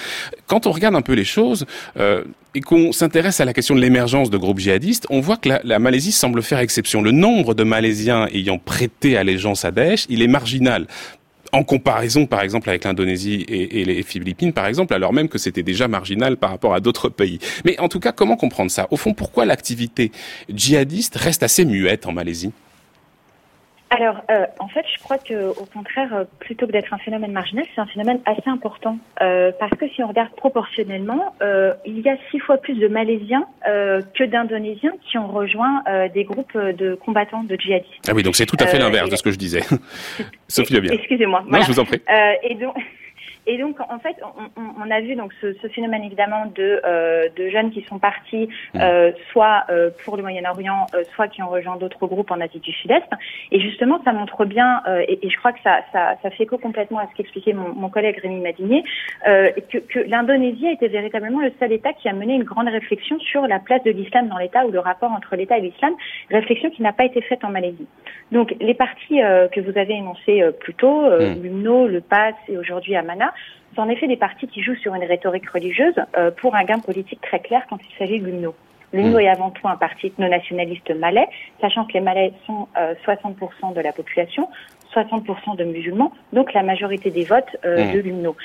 Quand 0.46 0.66
on 0.66 0.72
regarde 0.72 0.96
un 0.96 1.02
peu 1.02 1.12
les 1.12 1.24
choses 1.24 1.66
euh, 1.98 2.24
et 2.54 2.60
qu'on 2.60 2.90
s'intéresse 2.90 3.40
à 3.40 3.44
la 3.44 3.52
question 3.52 3.76
de 3.76 3.80
l'émergence 3.80 4.28
de 4.28 4.36
groupes 4.36 4.58
djihadistes, 4.58 5.06
on 5.08 5.20
voit 5.20 5.36
que 5.36 5.48
la, 5.48 5.60
la, 5.62 5.78
Malaisie 5.78 6.10
semble 6.10 6.42
faire 6.42 6.58
exception. 6.58 7.00
Le 7.00 7.12
nombre 7.12 7.54
de 7.54 7.62
Malaisiens 7.62 8.26
ayant 8.32 8.58
prêté 8.58 9.16
allégeance 9.16 9.64
à 9.64 9.70
Daesh, 9.70 10.06
il 10.08 10.20
est 10.20 10.26
marginal 10.26 10.88
en 11.52 11.64
comparaison, 11.64 12.26
par 12.26 12.42
exemple, 12.42 12.68
avec 12.68 12.84
l'Indonésie 12.84 13.44
et, 13.48 13.84
les 13.84 14.02
Philippines, 14.02 14.52
par 14.52 14.66
exemple, 14.66 14.94
alors 14.94 15.12
même 15.12 15.28
que 15.28 15.38
c'était 15.38 15.62
déjà 15.62 15.88
marginal 15.88 16.36
par 16.36 16.50
rapport 16.50 16.74
à 16.74 16.80
d'autres 16.80 17.08
pays. 17.08 17.38
Mais 17.64 17.78
en 17.80 17.88
tout 17.88 18.00
cas, 18.00 18.12
comment 18.12 18.36
comprendre 18.36 18.70
ça? 18.70 18.86
Au 18.90 18.96
fond, 18.96 19.14
pourquoi 19.14 19.44
l'activité 19.44 20.12
djihadiste 20.48 21.16
reste 21.16 21.42
assez 21.42 21.64
muette 21.64 22.06
en 22.06 22.12
Malaisie? 22.12 22.52
Alors, 23.92 24.22
euh, 24.30 24.46
en 24.60 24.68
fait, 24.68 24.84
je 24.96 25.02
crois 25.02 25.18
que, 25.18 25.48
au 25.48 25.64
contraire, 25.64 26.14
euh, 26.14 26.24
plutôt 26.38 26.68
que 26.68 26.72
d'être 26.72 26.94
un 26.94 26.98
phénomène 26.98 27.32
marginal, 27.32 27.64
c'est 27.74 27.80
un 27.80 27.86
phénomène 27.86 28.20
assez 28.24 28.48
important 28.48 28.98
euh, 29.20 29.50
parce 29.58 29.72
que 29.72 29.88
si 29.88 30.02
on 30.04 30.06
regarde 30.06 30.30
proportionnellement, 30.36 31.34
il 31.84 32.00
y 32.00 32.08
a 32.08 32.16
six 32.30 32.38
fois 32.38 32.58
plus 32.58 32.74
de 32.74 32.86
Malaisiens 32.86 33.44
que 33.64 34.24
d'Indonésiens 34.24 34.92
qui 35.08 35.18
ont 35.18 35.26
rejoint 35.26 35.82
des 36.14 36.24
groupes 36.24 36.56
de 36.56 36.94
combattants 36.94 37.42
de 37.42 37.56
djihadistes. 37.56 38.08
Ah 38.08 38.12
oui, 38.14 38.22
donc 38.22 38.36
c'est 38.36 38.46
tout 38.46 38.56
à 38.60 38.66
fait 38.66 38.78
l'inverse 38.78 39.10
de 39.10 39.16
ce 39.16 39.22
que 39.22 39.32
je 39.32 39.38
disais. 39.38 39.62
Sophie 40.48 40.80
bien. 40.80 40.92
Excusez-moi. 40.92 41.42
Non, 41.48 41.60
je 41.60 41.72
vous 41.72 41.80
en 41.80 41.84
prie. 41.84 42.00
et 42.42 42.54
donc. 42.54 42.76
Et 43.46 43.58
donc, 43.58 43.76
en 43.80 43.98
fait, 43.98 44.16
on, 44.56 44.62
on 44.84 44.90
a 44.90 45.00
vu 45.00 45.14
donc 45.14 45.32
ce, 45.40 45.54
ce 45.54 45.68
phénomène 45.68 46.04
évidemment 46.04 46.46
de, 46.54 46.80
euh, 46.84 47.28
de, 47.36 47.48
jeunes 47.48 47.70
qui 47.70 47.82
sont 47.82 47.98
partis 47.98 48.48
mmh. 48.74 48.80
euh, 48.80 49.12
soit 49.32 49.64
euh, 49.70 49.90
pour 50.04 50.16
le 50.16 50.22
Moyen-Orient, 50.22 50.86
euh, 50.94 51.04
soit 51.14 51.28
qui 51.28 51.42
ont 51.42 51.48
rejoint 51.48 51.76
d'autres 51.76 52.06
groupes 52.06 52.30
en 52.30 52.40
Asie 52.40 52.60
du 52.60 52.72
Sud-Est. 52.72 53.08
Et 53.50 53.60
justement, 53.60 54.00
ça 54.04 54.12
montre 54.12 54.44
bien, 54.44 54.82
euh, 54.86 55.04
et, 55.08 55.26
et, 55.26 55.30
je 55.30 55.36
crois 55.38 55.52
que 55.52 55.60
ça, 55.64 55.80
ça, 55.92 56.16
ça 56.22 56.30
fait 56.30 56.44
écho 56.44 56.58
complètement 56.58 56.98
à 56.98 57.06
ce 57.08 57.14
qu'expliquait 57.14 57.52
mon, 57.52 57.74
mon, 57.74 57.88
collègue 57.88 58.18
Rémi 58.22 58.40
Madinier, 58.40 58.84
que, 59.24 59.78
que 59.78 59.98
l'Indonésie 59.98 60.68
a 60.68 60.72
été 60.72 60.88
véritablement 60.88 61.40
le 61.40 61.52
seul 61.58 61.72
État 61.72 61.92
qui 61.92 62.08
a 62.08 62.12
mené 62.12 62.34
une 62.34 62.44
grande 62.44 62.68
réflexion 62.68 63.18
sur 63.18 63.46
la 63.46 63.58
place 63.58 63.82
de 63.82 63.90
l'islam 63.90 64.28
dans 64.28 64.38
l'État 64.38 64.64
ou 64.64 64.70
le 64.70 64.78
rapport 64.78 65.10
entre 65.10 65.34
l'État 65.34 65.58
et 65.58 65.60
l'islam, 65.60 65.94
réflexion 66.30 66.70
qui 66.70 66.82
n'a 66.82 66.92
pas 66.92 67.04
été 67.04 67.20
faite 67.22 67.44
en 67.44 67.50
Malaisie. 67.50 67.86
Donc, 68.30 68.54
les 68.60 68.74
partis 68.74 69.18
que 69.52 69.60
vous 69.60 69.76
avez 69.76 69.94
énoncés 69.94 70.44
plus 70.60 70.74
tôt, 70.74 71.02
mmh. 71.02 71.42
l'UMNO, 71.42 71.88
le 71.88 72.00
PAS 72.00 72.34
et 72.48 72.56
aujourd'hui 72.56 72.94
Amana, 72.94 73.29
c'est 73.74 73.80
en 73.80 73.88
effet 73.88 74.06
des 74.06 74.16
partis 74.16 74.46
qui 74.48 74.62
jouent 74.62 74.76
sur 74.76 74.94
une 74.94 75.04
rhétorique 75.04 75.48
religieuse 75.48 75.94
euh, 76.16 76.30
pour 76.30 76.54
un 76.54 76.64
gain 76.64 76.80
politique 76.80 77.20
très 77.20 77.40
clair 77.40 77.62
quand 77.68 77.78
il 77.78 77.98
s'agit 77.98 78.18
de 78.18 78.26
l'UMNO. 78.26 78.54
L'UMNO 78.92 79.18
hmm. 79.18 79.20
est 79.20 79.28
avant 79.28 79.50
tout 79.50 79.68
un 79.68 79.76
parti 79.76 80.08
ethno-nationaliste 80.08 80.90
malais, 80.96 81.28
sachant 81.60 81.84
que 81.84 81.92
les 81.92 82.00
Malais 82.00 82.32
sont 82.46 82.66
60% 83.06 83.36
euh, 83.36 83.74
de 83.74 83.80
la 83.80 83.92
population, 83.92 84.48
60% 84.92 85.56
de 85.56 85.62
musulmans, 85.62 86.12
donc 86.32 86.52
la 86.52 86.64
majorité 86.64 87.10
des 87.10 87.22
votes 87.22 87.56
euh, 87.64 87.84
hmm. 87.84 87.92
de 87.92 87.98
l'UMNO. 88.00 88.36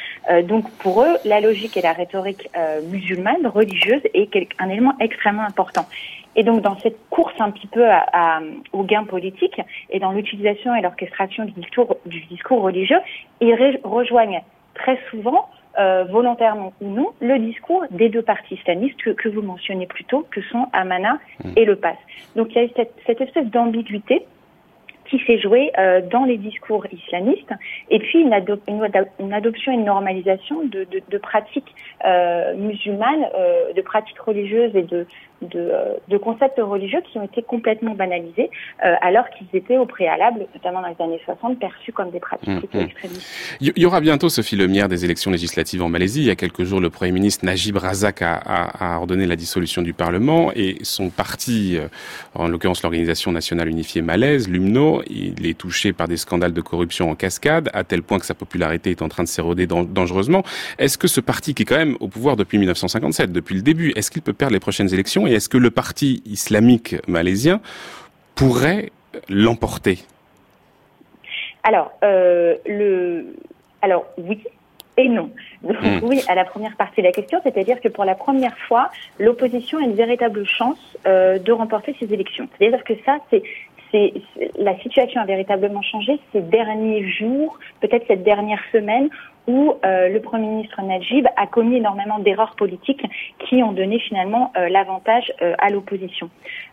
donc 0.44 0.70
pour 0.74 1.02
eux, 1.02 1.18
la 1.26 1.42
logique 1.42 1.76
et 1.78 1.82
la 1.82 1.94
rhétorique 1.94 2.48
musulmane, 2.92 3.48
religieuse, 3.48 4.02
est 4.14 4.30
un 4.60 4.70
élément 4.70 4.94
extrêmement 5.00 5.44
important. 5.44 5.86
Et 6.36 6.44
donc 6.44 6.62
dans 6.62 6.78
cette 6.80 6.98
course 7.10 7.34
un 7.40 7.50
petit 7.50 7.68
peu 7.68 7.90
à, 7.90 8.42
au 8.74 8.84
gain 8.84 9.06
politique 9.06 9.60
et 9.90 10.00
dans 10.00 10.12
l'utilisation 10.12 10.76
et 10.76 10.82
l'orchestration 10.82 11.46
du 11.46 11.54
discours, 11.54 11.96
du 12.06 12.20
discours 12.26 12.62
religieux, 12.62 13.00
ils 13.42 13.80
rejoignent 13.84 14.42
très 14.76 15.00
souvent, 15.10 15.50
euh, 15.78 16.06
volontairement 16.06 16.74
ou 16.80 16.90
non, 16.90 17.10
le 17.20 17.38
discours 17.40 17.84
des 17.92 18.08
deux 18.08 18.22
partis 18.22 18.56
islamistes 18.56 19.14
que, 19.16 19.28
vous 19.28 19.42
mentionnez 19.42 19.88
plus 19.88 20.06
tôt, 20.06 20.26
que 20.32 20.42
sont 20.44 20.68
Amana 20.72 21.20
mmh. 21.44 21.50
et 21.58 21.66
le 21.66 21.76
PAS. 21.76 21.98
Donc 22.36 22.56
il 22.56 22.62
y 22.62 22.66
a 22.66 22.68
cette, 22.76 22.94
cette 23.06 23.20
espèce 23.20 23.48
d'ambiguïté 23.48 24.26
qui 25.10 25.22
s'est 25.28 25.38
jouée 25.38 25.72
euh, 25.78 26.02
dans 26.02 26.24
les 26.24 26.38
discours 26.38 26.86
islamistes, 26.92 27.52
et 27.90 28.00
puis 28.00 28.22
une, 28.22 28.34
une, 28.68 29.34
adoption 29.34 29.72
et 29.72 29.76
une 29.76 29.86
normalisation 29.86 30.64
de, 30.64 30.86
de, 30.86 31.02
de 31.10 31.18
pratiques 31.18 31.76
euh, 32.06 32.56
musulmanes, 32.56 33.28
de 33.76 33.82
pratiques 33.82 34.20
religieuses 34.20 34.76
et 34.76 34.84
de, 34.84 35.06
euh, 35.56 35.96
de, 36.08 36.18
concepts 36.18 36.60
religieux 36.60 37.02
qui 37.12 37.18
ont 37.18 37.24
été 37.24 37.42
complètement 37.42 37.94
banalisés, 37.94 38.50
euh, 38.86 38.94
alors 39.02 39.26
qu'ils 39.30 39.48
étaient 39.54 39.78
au 39.78 39.86
préalable, 39.86 40.48
notamment 40.54 40.82
dans 40.82 40.88
les 40.88 41.04
années 41.04 41.22
60, 41.26 41.60
perçus 41.60 41.92
comme 41.92 42.12
des 42.12 42.20
pratiques 42.20 42.50
mmh, 42.50 42.78
mmh. 42.78 42.82
extrémistes. 42.82 43.58
Il 43.62 43.74
y 43.78 43.86
aura 43.86 44.02
bientôt, 44.02 44.30
Sophie 44.30 44.56
Lemierre, 44.56 44.88
des 44.88 45.06
élections 45.06 45.32
législatives 45.32 45.82
en 45.82 45.90
Malaisie. 45.90 46.22
Il 46.22 46.28
y 46.28 46.32
a 46.32 46.36
quelques 46.36 46.64
jours, 46.64 46.80
le 46.80 46.90
Premier 46.90 47.12
ministre 47.12 47.46
Najib 47.46 47.78
Razak 47.78 48.22
a, 48.22 48.36
a, 48.36 48.98
ordonné 48.98 49.26
la 49.26 49.36
dissolution 49.36 49.82
du 49.82 49.94
Parlement 49.94 50.52
et 50.56 50.78
son 50.84 51.10
parti, 51.10 51.78
euh, 51.78 51.88
en 52.34 52.48
l'occurrence 52.48 52.84
l'Organisation 52.84 53.32
nationale 53.32 53.70
unifiée 53.70 54.02
malaise, 54.02 54.50
l'UMNO, 54.50 55.04
il 55.08 55.46
est 55.46 55.58
touché 55.58 55.94
par 55.94 56.08
des 56.08 56.18
scandales 56.18 56.54
de 56.54 56.62
corruption 56.62 57.10
en 57.10 57.16
cascade, 57.16 57.70
à 57.74 57.84
tel 57.84 58.02
point 58.04 58.20
que 58.20 58.26
sa 58.26 58.34
popularité 58.34 58.92
est 58.92 59.02
en 59.02 59.10
train 59.10 59.24
de 59.24 59.28
s'éroder 59.28 59.68
dangereusement. 59.68 60.44
Est-ce 60.78 60.98
que 60.98 61.08
ce 61.08 61.22
parti, 61.22 61.54
qui 61.54 61.64
est 61.64 61.66
quand 61.66 61.78
même 61.78 61.98
au 62.00 62.08
pouvoir 62.08 62.36
depuis 62.36 62.58
1957, 62.58 63.32
depuis 63.32 63.56
le 63.56 63.62
début, 63.62 63.92
est-ce 63.96 64.12
qu'il 64.12 64.22
peut 64.22 64.34
perdre 64.34 64.54
les 64.54 64.60
prochaines 64.60 64.94
élections 64.94 65.28
est-ce 65.36 65.50
que 65.50 65.58
le 65.58 65.72
parti 65.72 66.24
islamique 66.26 66.96
malaisien 67.08 67.62
pourrait 68.36 68.92
l'emporter? 69.30 70.00
Alors, 71.64 71.92
euh, 72.04 72.56
le... 72.66 73.36
Alors 73.82 74.06
oui, 74.18 74.44
et 74.98 75.10
non. 75.10 75.30
Donc, 75.62 75.82
hmm. 75.82 76.00
Oui, 76.04 76.22
à 76.28 76.36
la 76.36 76.46
première 76.46 76.76
partie 76.78 77.02
de 77.02 77.06
la 77.06 77.12
question, 77.12 77.40
c'est-à-dire 77.44 77.82
que 77.82 77.90
pour 77.90 78.06
la 78.06 78.16
première 78.16 78.58
fois, 78.68 78.90
l'opposition 79.20 79.78
a 79.80 79.82
une 79.82 79.96
véritable 79.96 80.46
chance 80.46 80.80
euh, 81.06 81.38
de 81.38 81.52
remporter 81.52 81.96
ces 82.00 82.14
élections. 82.14 82.48
C'est-à-dire 82.58 82.84
que 82.84 82.94
ça, 83.06 83.18
c'est 83.30 83.44
la 84.58 84.78
situation 84.80 85.22
a 85.22 85.26
véritablement 85.26 85.82
changé 85.82 86.20
ces 86.34 86.42
derniers 86.42 87.10
jours, 87.10 87.58
peut-être 87.82 88.06
cette 88.08 88.24
dernière 88.24 88.60
semaine, 88.72 89.10
où 89.48 89.76
euh, 89.86 90.10
le 90.10 90.20
Premier 90.22 90.48
ministre 90.48 90.82
Najib 90.82 91.28
a 91.38 91.48
commis 91.48 91.78
énormément 91.78 92.20
d'erreurs 92.20 92.56
politiques 92.56 93.06
qui 93.40 93.62
ont 93.62 93.72
donné 93.72 94.00
finalement 94.00 94.52
euh, 94.58 94.70
l'avantage 94.70 95.32
euh, 95.42 95.54
à 95.60 95.70
l'opposition. 95.70 96.30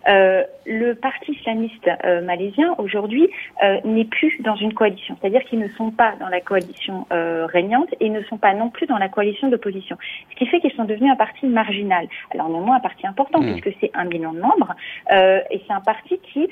le 0.07 0.95
parti 0.95 1.33
islamiste 1.33 1.89
malaisien 2.25 2.75
aujourd'hui 2.79 3.29
n'est 3.85 4.05
plus 4.05 4.41
dans 4.43 4.57
une 4.57 4.75
coalition, 4.75 5.17
c'est-à-dire 5.21 5.45
qu'ils 5.45 5.59
ne 5.59 5.69
sont 5.69 5.91
pas 5.91 6.15
dans 6.21 6.29
la 6.29 6.41
coalition 6.41 7.07
régnante 7.11 7.89
et 8.01 8.09
ne 8.09 8.23
sont 8.23 8.39
pas 8.39 8.55
non 8.55 8.71
plus 8.71 8.87
dans 8.87 8.99
la 8.99 9.09
coalition 9.09 9.49
d'opposition, 9.49 9.97
ce 10.31 10.37
qui 10.37 10.47
fait 10.47 10.61
qu'ils 10.61 10.73
sont 10.73 10.85
devenus 10.85 11.11
un 11.13 11.17
parti 11.17 11.47
marginal. 11.47 12.07
Alors 12.33 12.49
néanmoins 12.49 12.77
un 12.77 12.81
parti 12.81 13.07
important 13.07 13.41
mmh. 13.41 13.53
puisque 13.53 13.77
c'est 13.81 13.91
un 13.95 14.05
million 14.05 14.33
de 14.33 14.41
membres 14.41 14.75
et 15.11 15.61
c'est 15.67 15.73
un 15.73 15.81
parti 15.81 16.19
qui 16.33 16.49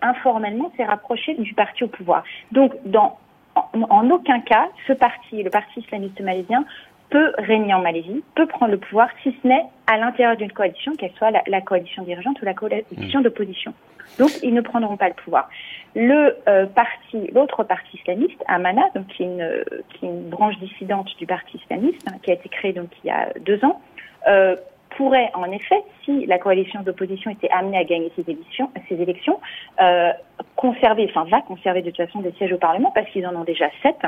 informellement 0.00 0.72
s'est 0.76 0.84
rapproché 0.84 1.34
du 1.34 1.54
parti 1.54 1.84
au 1.84 1.88
pouvoir. 1.88 2.24
Donc 2.52 2.72
dans 2.84 3.18
en, 3.54 4.10
aucun 4.10 4.40
cas, 4.40 4.68
ce 4.86 4.92
parti, 4.92 5.42
le 5.42 5.50
parti 5.50 5.80
islamiste 5.80 6.20
malaisien, 6.20 6.64
peut 7.10 7.32
régner 7.36 7.74
en 7.74 7.80
Malaisie, 7.80 8.24
peut 8.34 8.46
prendre 8.46 8.72
le 8.72 8.78
pouvoir, 8.78 9.08
si 9.22 9.36
ce 9.42 9.46
n'est 9.46 9.64
à 9.86 9.98
l'intérieur 9.98 10.36
d'une 10.36 10.52
coalition, 10.52 10.96
qu'elle 10.96 11.12
soit 11.18 11.30
la, 11.30 11.60
coalition 11.60 12.02
dirigeante 12.04 12.40
ou 12.40 12.44
la 12.46 12.54
coalition 12.54 13.20
mmh. 13.20 13.22
d'opposition. 13.22 13.74
Donc, 14.18 14.30
ils 14.42 14.54
ne 14.54 14.62
prendront 14.62 14.96
pas 14.96 15.08
le 15.08 15.14
pouvoir. 15.14 15.48
Le 15.94 16.36
euh, 16.48 16.66
parti, 16.66 17.30
l'autre 17.34 17.64
parti 17.64 17.98
islamiste, 17.98 18.42
Amana, 18.46 18.82
donc 18.94 19.06
qui 19.08 19.24
est 19.24 19.26
une, 19.26 19.64
qui 19.90 20.06
est 20.06 20.08
une 20.08 20.30
branche 20.30 20.58
dissidente 20.58 21.08
du 21.18 21.26
parti 21.26 21.58
islamiste, 21.58 22.06
hein, 22.08 22.16
qui 22.22 22.30
a 22.30 22.34
été 22.34 22.48
créé 22.48 22.72
donc 22.72 22.88
il 23.04 23.08
y 23.08 23.10
a 23.10 23.28
deux 23.40 23.62
ans, 23.64 23.80
euh, 24.26 24.56
pourrait 24.96 25.30
en 25.34 25.50
effet, 25.50 25.82
si 26.04 26.26
la 26.26 26.38
coalition 26.38 26.82
d'opposition 26.82 27.30
était 27.30 27.50
amenée 27.50 27.78
à 27.78 27.84
gagner 27.84 28.12
ces 28.16 28.30
élections, 28.30 28.70
ces 28.88 29.00
élections 29.00 29.40
euh, 29.80 30.12
conserver, 30.56 31.10
enfin 31.10 31.24
va 31.30 31.40
conserver 31.42 31.82
de 31.82 31.90
toute 31.90 32.06
façon 32.06 32.20
des 32.20 32.32
sièges 32.32 32.52
au 32.52 32.58
Parlement 32.58 32.90
parce 32.94 33.08
qu'ils 33.10 33.26
en 33.26 33.34
ont 33.36 33.44
déjà 33.44 33.68
sept. 33.82 33.98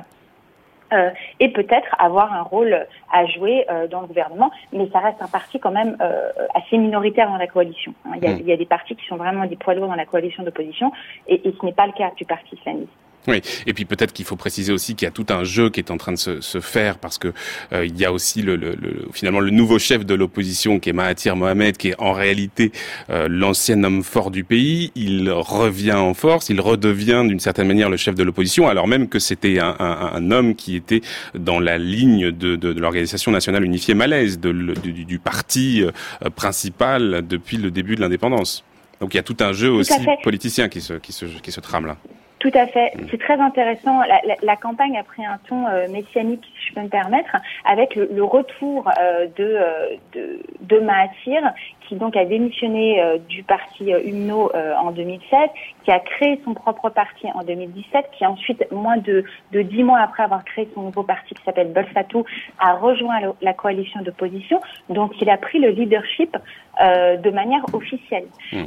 Euh, 0.93 1.11
et 1.41 1.49
peut-être 1.49 1.97
avoir 1.99 2.33
un 2.33 2.43
rôle 2.43 2.87
à 3.11 3.27
jouer 3.27 3.65
euh, 3.71 3.89
dans 3.89 4.03
le 4.03 4.07
gouvernement, 4.07 4.51
mais 4.73 4.89
ça 4.93 5.01
reste 5.01 5.21
un 5.21 5.29
parti 5.29 5.59
quand 5.59 5.71
même 5.71 5.97
euh, 6.01 6.31
assez 6.55 6.77
minoritaire 6.77 7.29
dans 7.29 7.39
la 7.39 7.47
coalition. 7.47 7.95
Hein. 8.05 8.13
Il, 8.17 8.25
y 8.25 8.27
a, 8.27 8.35
mm. 8.35 8.39
il, 8.41 8.47
y 8.47 8.53
a, 8.53 8.57
des 8.57 8.67
partis 8.67 8.95
qui 8.95 9.05
sont 9.07 9.17
vraiment 9.17 9.47
des 9.47 9.57
poids 9.57 9.75
lourds 9.75 9.89
dans 9.89 9.95
la 9.95 10.05
coalition 10.05 10.43
d'opposition, 10.43 10.93
et, 11.27 11.49
et 11.49 11.55
ce 11.59 11.67
n'est 11.67 11.73
pas 11.73 11.87
le 11.87 11.93
cas 11.93 12.13
du 12.17 12.25
parti 12.25 12.55
islamiste. 12.55 12.93
Oui, 13.27 13.41
et 13.67 13.73
puis 13.73 13.87
peut-être 13.87 14.13
qu'il 14.13 14.27
faut 14.27 14.37
préciser 14.37 14.73
aussi 14.73 14.95
qu'il 14.95 15.07
y 15.07 15.09
a 15.09 15.13
tout 15.13 15.27
un 15.31 15.45
jeu 15.45 15.71
qui 15.71 15.81
est 15.81 15.91
en 15.91 15.97
train 15.97 16.13
de 16.13 16.19
se, 16.19 16.43
se 16.43 16.61
faire 16.61 16.99
parce 16.99 17.17
que 17.17 17.33
euh, 17.73 17.87
il 17.87 17.99
y 17.99 18.05
a 18.05 18.13
aussi 18.13 18.43
le, 18.43 18.57
le, 18.57 18.75
le, 18.75 19.09
finalement 19.13 19.41
le 19.41 19.51
nouveau 19.51 19.79
chef 19.79 20.05
de 20.05 20.15
l'opposition 20.15 20.79
qui 20.79 20.91
est 20.91 20.93
Mahathir 20.93 21.35
Mohamed, 21.35 21.79
qui 21.79 21.89
est 21.89 21.95
en 21.99 22.13
réalité 22.13 22.71
euh, 23.09 23.27
l'ancien 23.31 23.83
homme 23.83 24.03
fort 24.03 24.31
du 24.31 24.45
pays. 24.45 24.93
Il 24.95 25.31
revient 25.31 25.93
en 25.93 26.13
force, 26.13 26.51
il 26.51 26.61
redevient 26.61 27.25
d'une 27.27 27.41
certaine 27.41 27.67
manière 27.67 27.89
le 27.89 27.97
chef 27.97 28.15
de 28.15 28.23
l'opposition, 28.23 28.69
alors 28.69 28.87
même 28.89 29.09
que 29.09 29.19
c'était 29.19 29.59
un, 29.59 29.75
un, 29.79 30.13
un, 30.15 30.31
homme 30.31 30.55
qui 30.55 30.77
était 30.77 31.01
dans 31.35 31.61
la 31.61 31.79
ligne 31.79 32.31
de, 32.31 32.57
de, 32.57 32.73
de 32.75 32.81
l'organisation 32.81 33.33
nationale 33.33 33.65
unifiée 33.65 33.95
malaise, 33.95 34.39
de, 34.39 34.53
du, 34.53 35.05
du, 35.05 35.19
parti 35.19 35.83
euh, 35.83 36.29
principal 36.31 37.27
depuis 37.27 37.57
le 37.57 37.71
début 37.71 37.97
de 37.97 38.03
l'indépendance. 38.03 38.65
Donc 39.01 39.15
il 39.15 39.17
y 39.17 39.21
a 39.21 39.23
tout 39.23 39.37
un 39.41 39.53
jeu 39.53 39.71
aussi 39.71 39.95
politicien 40.23 40.69
qui 40.69 40.83
se, 40.83 40.95
qui 40.95 41.13
se, 41.13 41.25
qui 41.25 41.53
se 41.53 41.61
trame 41.61 41.87
là. 41.87 41.97
Tout 42.45 42.51
à 42.53 42.67
fait. 42.67 42.93
C'est 43.11 43.19
très 43.19 43.41
intéressant. 43.41 44.01
La, 44.01 44.21
la, 44.27 44.35
la, 44.43 44.57
campagne 44.57 44.99
a 44.99 45.03
pris 45.03 45.25
un 45.25 45.39
ton 45.49 45.67
euh, 45.67 45.89
messianique, 45.89 46.45
si 46.65 46.71
je 46.71 46.75
peux 46.75 46.83
me 46.83 46.89
permettre, 46.89 47.37
avec 47.65 47.95
le, 47.95 48.09
le 48.13 48.25
retour 48.25 48.89
euh, 48.99 49.27
de, 49.37 49.45
euh, 49.45 49.97
de, 50.13 50.41
de 50.61 50.81
Mahathir, 50.81 51.43
qui 51.89 51.97
donc 51.97 52.17
a 52.17 52.25
démissionné 52.25 53.03
euh, 53.03 53.19
du 53.29 53.43
parti 53.43 53.93
UMNO 53.93 54.53
en 54.55 54.91
2007, 54.93 55.51
qui 55.85 55.91
a 55.91 56.01
créé 56.01 56.41
son 56.45 56.55
propre 56.55 56.89
parti 56.89 57.27
en 57.35 57.43
2017, 57.43 58.11
qui 58.17 58.25
ensuite, 58.27 58.65
moins 58.71 58.97
de, 58.97 59.25
de 59.53 59.63
dix 59.63 59.83
mois 59.83 60.01
après 60.01 60.23
avoir 60.23 60.45
créé 60.45 60.69
son 60.75 60.83
nouveau 60.83 61.03
parti 61.03 61.35
qui 61.35 61.43
s'appelle 61.45 61.73
Bolfatou, 61.73 62.25
a 62.59 62.75
rejoint 62.75 63.21
la 63.43 63.53
coalition 63.53 64.01
d'opposition. 64.03 64.61
Donc 64.89 65.13
il 65.21 65.29
a 65.31 65.37
pris 65.37 65.59
le 65.59 65.71
leadership 65.71 66.37
de 66.81 67.31
manière 67.31 67.63
officielle. 67.73 68.27
Mmh. 68.53 68.65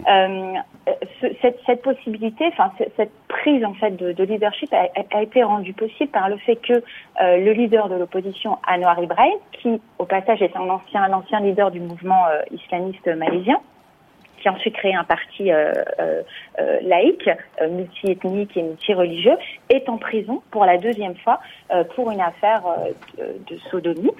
Ce, 1.20 1.28
cette, 1.42 1.60
cette, 1.66 1.82
possibilité, 1.82 2.46
enfin 2.48 2.72
cette 2.96 3.12
prise 3.28 3.66
en 3.66 3.74
fait 3.74 3.92
de, 3.98 4.14
de 4.14 4.24
leadership 4.24 4.74
a, 4.74 4.88
a, 5.12 5.22
été 5.22 5.44
rendue 5.44 5.74
possible 5.74 6.10
par 6.12 6.30
le 6.30 6.38
fait 6.38 6.56
que 6.56 6.82
le 7.20 7.52
leader 7.52 7.87
de 7.90 7.96
l'opposition, 7.96 8.58
Anwar 8.68 9.02
Ibrahim, 9.02 9.38
qui 9.52 9.82
au 10.00 10.06
passage 10.06 10.42
est 10.42 10.56
un 10.56 10.70
ancien, 10.70 11.40
leader 11.40 11.72
du 11.72 11.80
mouvement 11.80 12.28
euh, 12.28 12.42
islamiste 12.52 13.08
malaisien, 13.08 13.60
qui 14.38 14.48
a 14.48 14.54
ensuite 14.54 14.76
créé 14.76 14.96
un 14.96 15.04
parti 15.04 15.52
euh, 15.52 15.74
euh, 16.00 16.22
euh 16.60 16.80
laïque, 16.82 17.30
euh, 17.62 17.70
multiethnique 17.70 18.56
et 18.56 18.64
multireligieux, 18.64 19.38
est 19.70 19.90
en 19.90 19.98
prison 19.98 20.42
pour 20.52 20.66
la 20.66 20.78
deuxième 20.78 21.16
fois 21.16 21.40
euh, 21.72 21.84
pour 21.96 22.12
une 22.12 22.22
affaire 22.22 22.62
de, 23.18 23.56
de, 23.56 23.60
sodomie 23.70 24.12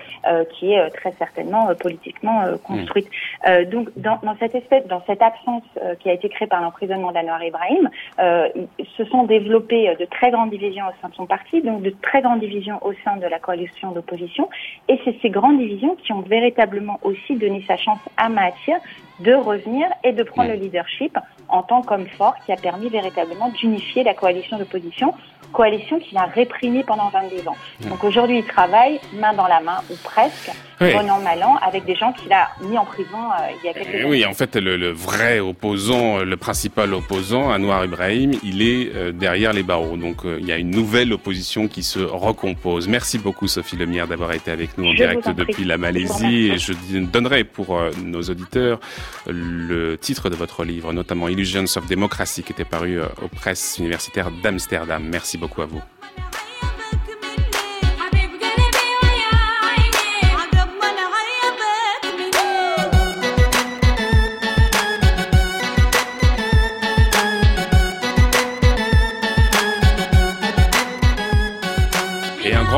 qui 0.52 0.74
est 0.74 0.90
très 0.92 1.12
certainement 1.14 1.68
politiquement 1.80 2.44
construite. 2.64 3.08
Mmh. 3.46 3.64
donc, 3.66 3.90
dans, 3.96 4.20
dans, 4.24 4.36
cette 4.38 4.56
espèce, 4.56 4.86
dans 4.88 5.02
cette 5.06 5.22
absence 5.22 5.64
qui 6.00 6.10
a 6.10 6.14
été 6.14 6.30
créée 6.30 6.48
par 6.48 6.62
l'emprisonnement 6.62 7.12
d'Anwar 7.12 7.44
Ibrahim, 7.44 7.90
se 8.18 9.06
sont 9.06 9.24
développées 9.24 9.96
de 10.00 10.06
très 10.06 10.32
grandes 10.32 10.50
divisions 10.50 10.86
au 10.86 11.02
sein 11.02 11.10
de 11.10 11.16
son 11.16 11.26
parti, 11.26 11.62
donc 11.62 11.82
de 11.82 11.94
très 12.02 12.22
grandes 12.22 12.40
divisions 12.40 12.80
au 12.82 12.94
sein 13.04 13.18
de 13.18 13.28
la 13.28 13.40
coalition 13.40 13.92
d'opposition, 13.92 14.50
et 14.90 15.00
c'est 15.06 15.16
ces 15.22 15.30
grandes 15.30 15.60
divisions 15.60 15.96
qui 15.96 16.12
ont 16.14 16.22
véritablement 16.22 17.00
aussi 17.04 17.36
donné 17.36 17.64
sa 17.68 17.78
chance 17.78 18.00
à 18.18 18.30
Mahathir 18.30 18.78
de 19.20 19.34
revenir 19.34 19.88
et 20.04 20.07
de 20.14 20.24
prendre 20.24 20.50
le 20.50 20.56
leadership 20.56 21.18
en 21.50 21.64
tant 21.64 21.82
qu'homme 21.82 22.08
fort 22.08 22.36
qui 22.46 22.52
a 22.52 22.56
permis 22.56 22.90
véritablement 22.90 23.50
d'unifier 23.50 24.04
la 24.04 24.14
coalition 24.14 24.58
d'opposition 24.58 25.14
coalition 25.54 26.00
qu'il 26.00 26.18
a 26.18 26.26
réprimée 26.26 26.84
pendant 26.84 27.10
22 27.10 27.48
ans. 27.48 27.56
Donc 27.90 28.04
aujourd'hui, 28.04 28.40
il 28.40 28.46
travaille 28.46 29.00
main 29.14 29.34
dans 29.34 29.48
la 29.48 29.60
main, 29.60 29.80
ou 29.90 29.96
presque, 30.04 30.52
oui. 30.82 30.94
bon 30.94 31.10
an, 31.10 31.20
mal 31.20 31.44
an, 31.44 31.58
avec 31.62 31.86
des 31.86 31.96
gens 31.96 32.14
qu'il 32.14 32.32
a 32.32 32.50
mis 32.62 32.78
en 32.78 32.86
prison 32.86 33.08
euh, 33.14 33.52
il 33.62 33.66
y 33.66 33.70
a 33.70 33.74
quelques 33.74 33.88
années. 33.96 34.06
Oui, 34.06 34.26
en 34.26 34.34
fait, 34.34 34.56
le, 34.56 34.78
le, 34.78 34.92
vrai 34.92 35.40
opposant, 35.40 36.20
le 36.20 36.38
principal 36.38 36.94
opposant, 36.94 37.52
Anwar 37.52 37.86
Ibrahim, 37.86 38.34
il 38.44 38.62
est 38.62 38.92
euh, 38.96 39.12
derrière 39.12 39.54
les 39.54 39.64
barreaux. 39.64 39.98
Donc 39.98 40.26
euh, 40.26 40.38
il 40.40 40.46
y 40.46 40.52
a 40.52 40.58
une 40.58 40.72
nouvelle 40.72 41.14
opposition 41.14 41.68
qui 41.68 41.84
se 41.84 42.00
recompose. 42.00 42.88
Merci 42.88 43.18
beaucoup, 43.18 43.48
Sophie 43.48 43.76
Lemierre, 43.78 44.08
d'avoir 44.08 44.32
été 44.34 44.52
avec 44.52 44.78
nous 44.78 44.86
en 44.88 44.92
je 44.92 44.98
direct 44.98 45.28
depuis 45.30 45.54
prie. 45.54 45.66
la 45.66 45.78
Malaisie. 45.78 46.52
Et 46.52 46.58
je 46.58 46.74
donnerai 47.00 47.44
pour 47.44 47.78
euh, 47.78 47.92
nos 48.04 48.22
auditeurs 48.22 48.80
le 49.28 49.98
titre 49.98 50.30
de 50.30 50.36
votre 50.36 50.64
livre, 50.64 50.94
notamment 50.94 51.28
Illusions 51.28 51.66
of 51.76 51.88
Democracy, 51.88 52.44
qui 52.44 52.52
était 52.52 52.66
paru 52.66 53.00
euh, 53.00 53.06
aux 53.22 53.28
presses 53.28 53.78
universitaires 53.80 54.32
d'Amsterdam. 54.44 55.04
Merci 55.10 55.38
beaucoup 55.38 55.62
à 55.62 55.66
vous. 55.66 55.82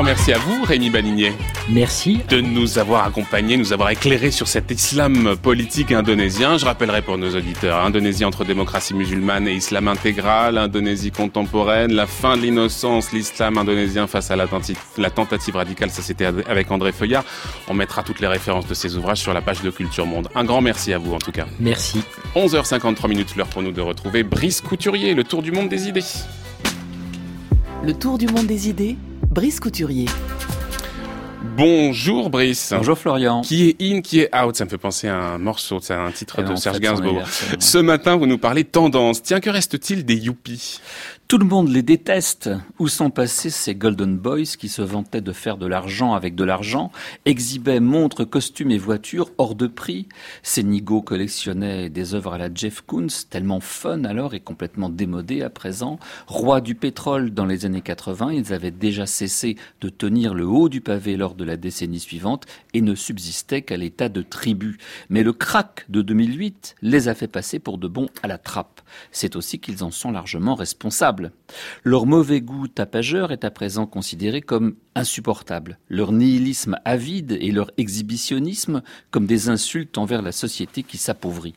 Merci 0.10 0.34
à 0.34 0.39
vous, 0.39 0.64
Rémi 0.64 0.89
Banigné. 0.89 1.34
Merci. 1.70 2.22
De 2.30 2.41
nous 2.41 2.80
avoir 2.80 3.05
accompagnés, 3.05 3.57
nous 3.57 3.74
avoir 3.74 3.91
éclairés 3.91 4.32
sur 4.32 4.47
cet 4.47 4.72
islam 4.72 5.36
politique 5.39 5.91
indonésien. 5.91 6.57
Je 6.57 6.66
rappellerai 6.66 7.03
pour 7.03 7.20
nos 7.20 7.36
auditeurs, 7.36 7.86
Indonésie 7.86 8.26
entre 8.26 8.43
démocratie 8.43 8.95
musulmane 8.95 9.47
et 9.47 9.53
islam 9.53 9.88
intégral, 9.88 10.57
Indonésie 10.57 11.12
contemporaine, 11.12 11.93
la 11.93 12.07
fin 12.07 12.38
de 12.38 12.41
l'innocence, 12.41 13.12
l'islam 13.12 13.60
indonésien 13.60 14.07
face 14.07 14.32
à 14.32 14.36
la, 14.36 14.47
la 14.97 15.10
tentative 15.12 15.55
radicale, 15.55 15.91
ça 15.91 16.01
c'était 16.01 16.26
avec 16.26 16.72
André 16.72 16.91
Feuillard. 16.91 17.24
On 17.68 17.76
mettra 17.76 18.01
toutes 18.01 18.20
les 18.20 18.28
références 18.28 18.66
de 18.66 18.74
ces 18.74 18.97
ouvrages 18.97 19.20
sur 19.20 19.36
la 19.36 19.41
page 19.41 19.62
de 19.62 19.70
Culture 19.70 20.07
Monde. 20.07 20.28
Un 20.34 20.43
grand 20.43 20.62
merci 20.62 20.91
à 20.91 20.97
vous 20.97 21.14
en 21.14 21.20
tout 21.20 21.32
cas. 21.32 21.45
Merci. 21.60 22.01
11h53 22.36 23.07
minutes, 23.10 23.36
l'heure 23.36 23.45
pour 23.45 23.62
nous 23.62 23.72
de 23.72 23.82
retrouver 23.82 24.24
Brice 24.24 24.62
Couturier, 24.62 25.14
le 25.14 25.24
tour 25.24 25.43
du 25.43 25.51
monde 25.51 25.70
des 25.70 25.88
idées. 25.88 26.01
Le 27.84 27.93
tour 27.93 28.18
du 28.18 28.26
monde 28.26 28.47
des 28.47 28.70
idées 28.70 28.97
Brice 29.30 29.59
Couturier. 29.59 30.07
Bonjour 31.56 32.30
Brice. 32.30 32.74
Bonjour 32.76 32.97
Florian. 32.97 33.41
Qui 33.41 33.70
est 33.70 33.82
in, 33.82 34.02
qui 34.02 34.20
est 34.20 34.36
out? 34.36 34.56
Ça 34.56 34.66
me 34.66 34.70
fait 34.70 34.78
penser 34.78 35.08
à 35.08 35.18
un 35.18 35.38
morceau, 35.38 35.80
c'est 35.82 35.93
un 35.93 36.12
titre 36.12 36.39
Et 36.39 36.43
de 36.43 36.56
Serge 36.56 36.80
Gainsbourg. 36.80 37.24
Ce 37.60 37.78
matin, 37.78 38.16
vous 38.16 38.28
nous 38.28 38.38
parlez 38.38 38.64
tendance. 38.64 39.22
Tiens, 39.22 39.39
que 39.39 39.50
reste-t-il 39.50 40.06
des 40.06 40.16
yuppies? 40.16 40.80
Tout 41.28 41.38
le 41.38 41.45
monde 41.45 41.70
les 41.70 41.84
déteste. 41.84 42.50
Où 42.80 42.88
sont 42.88 43.12
passés 43.12 43.52
ces 43.52 43.76
Golden 43.76 44.18
Boys 44.18 44.56
qui 44.58 44.68
se 44.68 44.82
vantaient 44.82 45.22
de 45.22 45.32
faire 45.32 45.58
de 45.58 45.68
l'argent 45.68 46.14
avec 46.16 46.34
de 46.34 46.43
l'argent, 46.43 46.91
exhibaient 47.26 47.80
montres, 47.80 48.28
costumes 48.28 48.72
et 48.72 48.80
voitures 48.80 49.30
hors 49.38 49.54
de 49.54 49.68
prix? 49.68 50.08
Ces 50.41 50.64
nigauds 50.64 51.04
collectionnaient 51.04 51.89
des 51.89 52.16
œuvres 52.16 52.34
à 52.34 52.38
la 52.39 52.50
Jeff 52.52 52.82
Koons, 52.82 53.28
tellement 53.30 53.60
fun 53.60 54.06
alors 54.06 54.34
et 54.34 54.39
complètement 54.39 54.89
démodés 54.89 55.43
à 55.43 55.52
présent. 55.52 56.00
Rois 56.26 56.62
du 56.62 56.74
pétrole 56.74 57.30
dans 57.30 57.45
les 57.45 57.66
années 57.66 57.82
80, 57.82 58.32
ils 58.34 58.52
avaient 58.52 58.72
déjà 58.72 59.06
cessé 59.06 59.56
de 59.82 59.89
tenir 59.89 60.34
le 60.34 60.47
haut 60.47 60.68
du 60.68 60.82
pavé 60.82 61.16
lors 61.16 61.36
de 61.39 61.45
la 61.45 61.57
décennie 61.57 61.99
suivante 61.99 62.45
et 62.73 62.81
ne 62.81 62.93
subsistaient 62.93 63.63
qu'à 63.63 63.77
l'état 63.77 64.09
de 64.09 64.21
tribus. 64.21 64.77
Mais 65.09 65.23
le 65.23 65.33
crack 65.33 65.85
de 65.89 66.01
2008 66.01 66.75
les 66.81 67.07
a 67.07 67.15
fait 67.15 67.27
passer 67.27 67.59
pour 67.59 67.77
de 67.77 67.87
bons 67.87 68.09
à 68.21 68.27
la 68.27 68.37
trappe. 68.37 68.81
C'est 69.11 69.35
aussi 69.35 69.59
qu'ils 69.59 69.83
en 69.83 69.91
sont 69.91 70.11
largement 70.11 70.55
responsables. 70.55 71.31
Leur 71.83 72.05
mauvais 72.05 72.41
goût 72.41 72.67
tapageur 72.67 73.31
est 73.31 73.45
à 73.45 73.51
présent 73.51 73.87
considéré 73.87 74.41
comme 74.41 74.75
insupportable, 74.95 75.79
leur 75.87 76.11
nihilisme 76.11 76.77
avide 76.83 77.37
et 77.39 77.51
leur 77.51 77.71
exhibitionnisme 77.77 78.81
comme 79.11 79.25
des 79.25 79.49
insultes 79.49 79.97
envers 79.97 80.21
la 80.21 80.31
société 80.31 80.83
qui 80.83 80.97
s'appauvrit. 80.97 81.55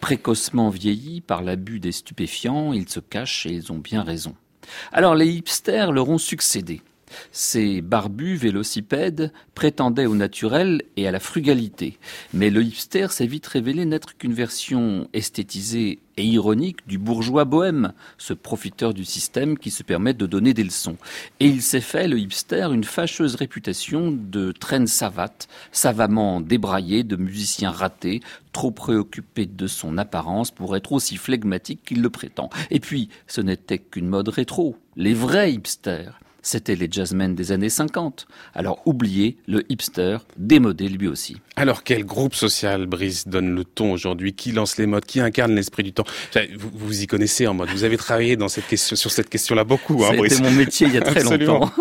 Précocement 0.00 0.68
vieillis 0.68 1.20
par 1.20 1.42
l'abus 1.42 1.80
des 1.80 1.92
stupéfiants, 1.92 2.72
ils 2.72 2.88
se 2.88 3.00
cachent 3.00 3.46
et 3.46 3.52
ils 3.52 3.72
ont 3.72 3.78
bien 3.78 4.02
raison. 4.02 4.34
Alors 4.92 5.14
les 5.14 5.28
hipsters 5.28 5.92
leur 5.92 6.08
ont 6.08 6.18
succédé. 6.18 6.82
Ces 7.32 7.80
barbus 7.80 8.36
vélocipèdes 8.36 9.32
prétendaient 9.54 10.06
au 10.06 10.14
naturel 10.14 10.82
et 10.96 11.06
à 11.06 11.10
la 11.10 11.20
frugalité. 11.20 11.98
Mais 12.32 12.50
le 12.50 12.62
hipster 12.62 13.08
s'est 13.10 13.26
vite 13.26 13.46
révélé 13.46 13.84
n'être 13.84 14.16
qu'une 14.16 14.34
version 14.34 15.08
esthétisée 15.12 16.00
et 16.16 16.24
ironique 16.24 16.86
du 16.86 16.98
bourgeois 16.98 17.44
bohème, 17.44 17.92
ce 18.18 18.34
profiteur 18.34 18.94
du 18.94 19.04
système 19.04 19.58
qui 19.58 19.70
se 19.70 19.82
permet 19.82 20.14
de 20.14 20.26
donner 20.26 20.54
des 20.54 20.64
leçons. 20.64 20.96
Et 21.40 21.46
il 21.46 21.62
s'est 21.62 21.80
fait, 21.80 22.08
le 22.08 22.18
hipster, 22.18 22.68
une 22.72 22.84
fâcheuse 22.84 23.34
réputation 23.34 24.12
de 24.12 24.52
traîne 24.52 24.86
savate, 24.86 25.48
savamment 25.72 26.40
débraillé, 26.40 27.02
de 27.02 27.16
musicien 27.16 27.70
raté, 27.70 28.20
trop 28.52 28.70
préoccupé 28.70 29.46
de 29.46 29.66
son 29.66 29.98
apparence 29.98 30.50
pour 30.50 30.76
être 30.76 30.92
aussi 30.92 31.16
flegmatique 31.16 31.80
qu'il 31.84 32.02
le 32.02 32.10
prétend. 32.10 32.50
Et 32.70 32.80
puis, 32.80 33.08
ce 33.26 33.40
n'était 33.40 33.78
qu'une 33.78 34.08
mode 34.08 34.28
rétro. 34.28 34.76
Les 34.96 35.14
vrais 35.14 35.52
hipsters, 35.52 36.20
c'était 36.44 36.76
les 36.76 36.88
jazzmen 36.88 37.34
des 37.34 37.50
années 37.50 37.70
50. 37.70 38.26
Alors 38.54 38.80
oubliez 38.84 39.36
le 39.48 39.64
hipster, 39.70 40.18
démodé 40.36 40.88
lui 40.88 41.08
aussi. 41.08 41.36
Alors 41.56 41.82
quel 41.82 42.04
groupe 42.04 42.34
social, 42.34 42.86
Brice, 42.86 43.26
donne 43.26 43.54
le 43.54 43.64
ton 43.64 43.92
aujourd'hui? 43.92 44.34
Qui 44.34 44.52
lance 44.52 44.76
les 44.76 44.86
modes? 44.86 45.04
Qui 45.04 45.20
incarne 45.20 45.54
l'esprit 45.54 45.82
du 45.82 45.92
temps? 45.92 46.04
Vous, 46.56 46.70
vous, 46.72 47.02
y 47.02 47.06
connaissez 47.06 47.46
en 47.46 47.54
mode. 47.54 47.70
Vous 47.70 47.84
avez 47.84 47.96
travaillé 47.96 48.36
dans 48.36 48.48
cette 48.48 48.66
question, 48.66 48.94
sur 48.94 49.10
cette 49.10 49.30
question-là 49.30 49.64
beaucoup, 49.64 50.04
hein, 50.04 50.12
C'était 50.28 50.42
mon 50.42 50.50
métier 50.50 50.86
il 50.86 50.94
y 50.94 50.98
a 50.98 51.00
très 51.00 51.22
longtemps. 51.24 51.72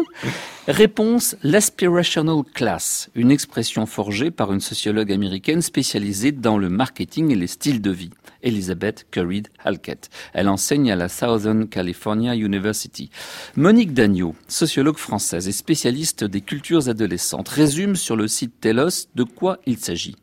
Réponse, 0.68 1.36
l'aspirational 1.43 2.41
class, 2.53 3.09
une 3.16 3.32
expression 3.32 3.86
forgée 3.86 4.32
par 4.32 4.53
une 4.53 4.61
sociologue 4.61 5.11
américaine 5.11 5.61
spécialisée 5.61 6.32
dans 6.32 6.57
le 6.57 6.70
marketing 6.70 7.32
et 7.32 7.36
les 7.36 7.47
styles 7.47 7.82
de 7.82 7.91
vie, 7.91 8.11
Elizabeth 8.43 9.05
Currid 9.11 9.49
Halkett. 9.61 10.09
Elle 10.32 10.47
enseigne 10.47 10.89
à 10.89 10.95
la 10.95 11.09
Southern 11.09 11.68
California 11.68 12.34
University. 12.34 13.09
Monique 13.57 13.93
Dagneau, 13.93 14.36
sociologue 14.47 14.97
française 14.97 15.49
et 15.49 15.51
spécialiste 15.51 16.24
des 16.24 16.39
cultures 16.39 16.88
adolescentes, 16.88 17.49
résume 17.49 17.97
sur 17.97 18.16
le 18.16 18.30
site 18.30 18.61
Telos 18.61 19.07
de 19.16 19.24
quoi 19.24 19.59
il 19.66 19.78
s'agit. 19.78 20.16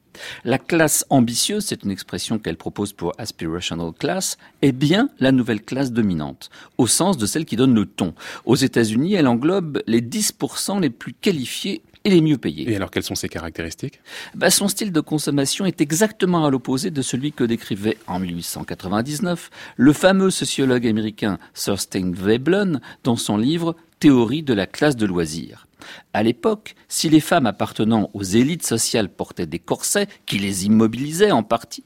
La 0.45 0.59
classe 0.59 1.05
ambitieuse, 1.11 1.65
c'est 1.67 1.85
une 1.85 1.91
expression 1.91 2.39
qu'elle 2.39 2.57
propose 2.57 2.93
pour 2.93 3.13
aspirational 3.19 3.93
class, 3.93 4.39
est 4.63 4.73
bien 4.73 5.09
la 5.19 5.33
nouvelle 5.33 5.63
classe 5.63 5.93
dominante, 5.93 6.51
au 6.79 6.87
sens 6.87 7.17
de 7.17 7.27
celle 7.27 7.45
qui 7.45 7.57
donne 7.57 7.75
le 7.75 7.87
ton. 7.87 8.15
Aux 8.45 8.57
États-Unis, 8.57 9.15
elle 9.15 9.27
englobe 9.27 9.83
les 9.87 10.01
10% 10.01 10.81
les 10.81 10.91
plus 10.91 11.13
qualifiés 11.13 11.83
et 12.05 12.11
les 12.11 12.21
mieux 12.21 12.39
payés. 12.39 12.71
Et 12.71 12.77
alors, 12.77 12.91
quelles 12.91 13.03
sont 13.03 13.15
ses 13.15 13.29
caractéristiques? 13.29 14.01
Bah, 14.35 14.51
Son 14.51 14.69
style 14.69 14.93
de 14.93 15.01
consommation 15.01 15.67
est 15.67 15.81
exactement 15.81 16.47
à 16.47 16.51
l'opposé 16.51 16.91
de 16.91 17.03
celui 17.03 17.33
que 17.33 17.45
décrivait 17.45 17.99
en 18.07 18.21
1899 18.21 19.51
le 19.77 19.93
fameux 19.93 20.31
sociologue 20.31 20.87
américain 20.87 21.39
Thurstein 21.55 22.13
Veblen 22.13 22.81
dans 23.05 23.17
son 23.17 23.37
livre 23.37 23.77
Théorie 23.99 24.43
de 24.43 24.55
la 24.55 24.67
classe 24.67 24.97
de 24.97 25.05
loisirs. 25.07 25.67
À 26.13 26.23
l'époque, 26.23 26.75
si 26.89 27.09
les 27.09 27.21
femmes 27.21 27.47
appartenant 27.47 28.11
aux 28.15 28.23
élites 28.23 28.67
sociales 28.67 29.09
portaient 29.09 29.47
des 29.47 29.59
corsets 29.59 30.09
qui 30.27 30.39
les 30.39 30.67
immobilisaient 30.67 31.31
en 31.31 31.43
partie, 31.43 31.85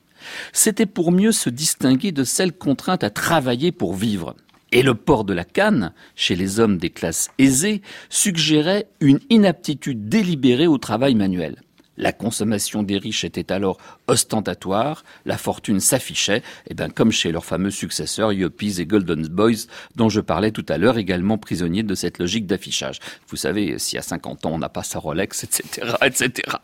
c'était 0.53 0.87
pour 0.87 1.13
mieux 1.13 1.33
se 1.33 1.51
distinguer 1.51 2.13
de 2.13 2.25
celles 2.25 2.57
contraintes 2.57 3.05
à 3.05 3.11
travailler 3.11 3.73
pour 3.73 3.95
vivre. 3.95 4.35
Et 4.73 4.83
le 4.83 4.95
port 4.95 5.25
de 5.25 5.35
la 5.35 5.45
canne, 5.45 5.93
chez 6.17 6.35
les 6.35 6.59
hommes 6.59 6.79
des 6.79 6.91
classes 6.91 7.29
aisées, 7.39 7.83
suggérait 8.09 8.89
une 9.01 9.21
inaptitude 9.31 10.09
délibérée 10.09 10.67
au 10.67 10.79
travail 10.79 11.15
manuel. 11.15 11.63
La 11.97 12.13
consommation 12.13 12.83
des 12.83 12.99
riches 12.99 13.25
était 13.25 13.53
alors 13.53 13.79
ostentatoire, 14.09 15.05
la 15.25 15.39
fortune 15.39 15.81
s'affichait, 15.81 16.43
et 16.69 16.75
bien 16.75 16.89
comme 16.89 17.13
chez 17.13 17.31
leurs 17.31 17.45
fameux 17.45 17.71
successeurs 17.71 18.33
Yuppies 18.33 18.81
et 18.81 18.87
Golden 18.87 19.27
Boys, 19.29 19.67
dont 19.95 20.09
je 20.09 20.21
parlais 20.21 20.51
tout 20.51 20.67
à 20.69 20.79
l'heure, 20.79 20.99
également 20.99 21.39
prisonniers 21.39 21.83
de 21.83 21.95
cette 21.95 22.19
logique 22.19 22.47
d'affichage. 22.47 22.99
Vous 23.29 23.37
savez, 23.37 23.79
si 23.79 23.97
à 23.97 24.03
50 24.03 24.47
ans 24.47 24.53
on 24.53 24.59
n'a 24.59 24.69
pas 24.69 24.83
sa 24.83 24.99
Rolex, 24.99 25.45
etc., 25.45 25.95
etc. 26.05 26.57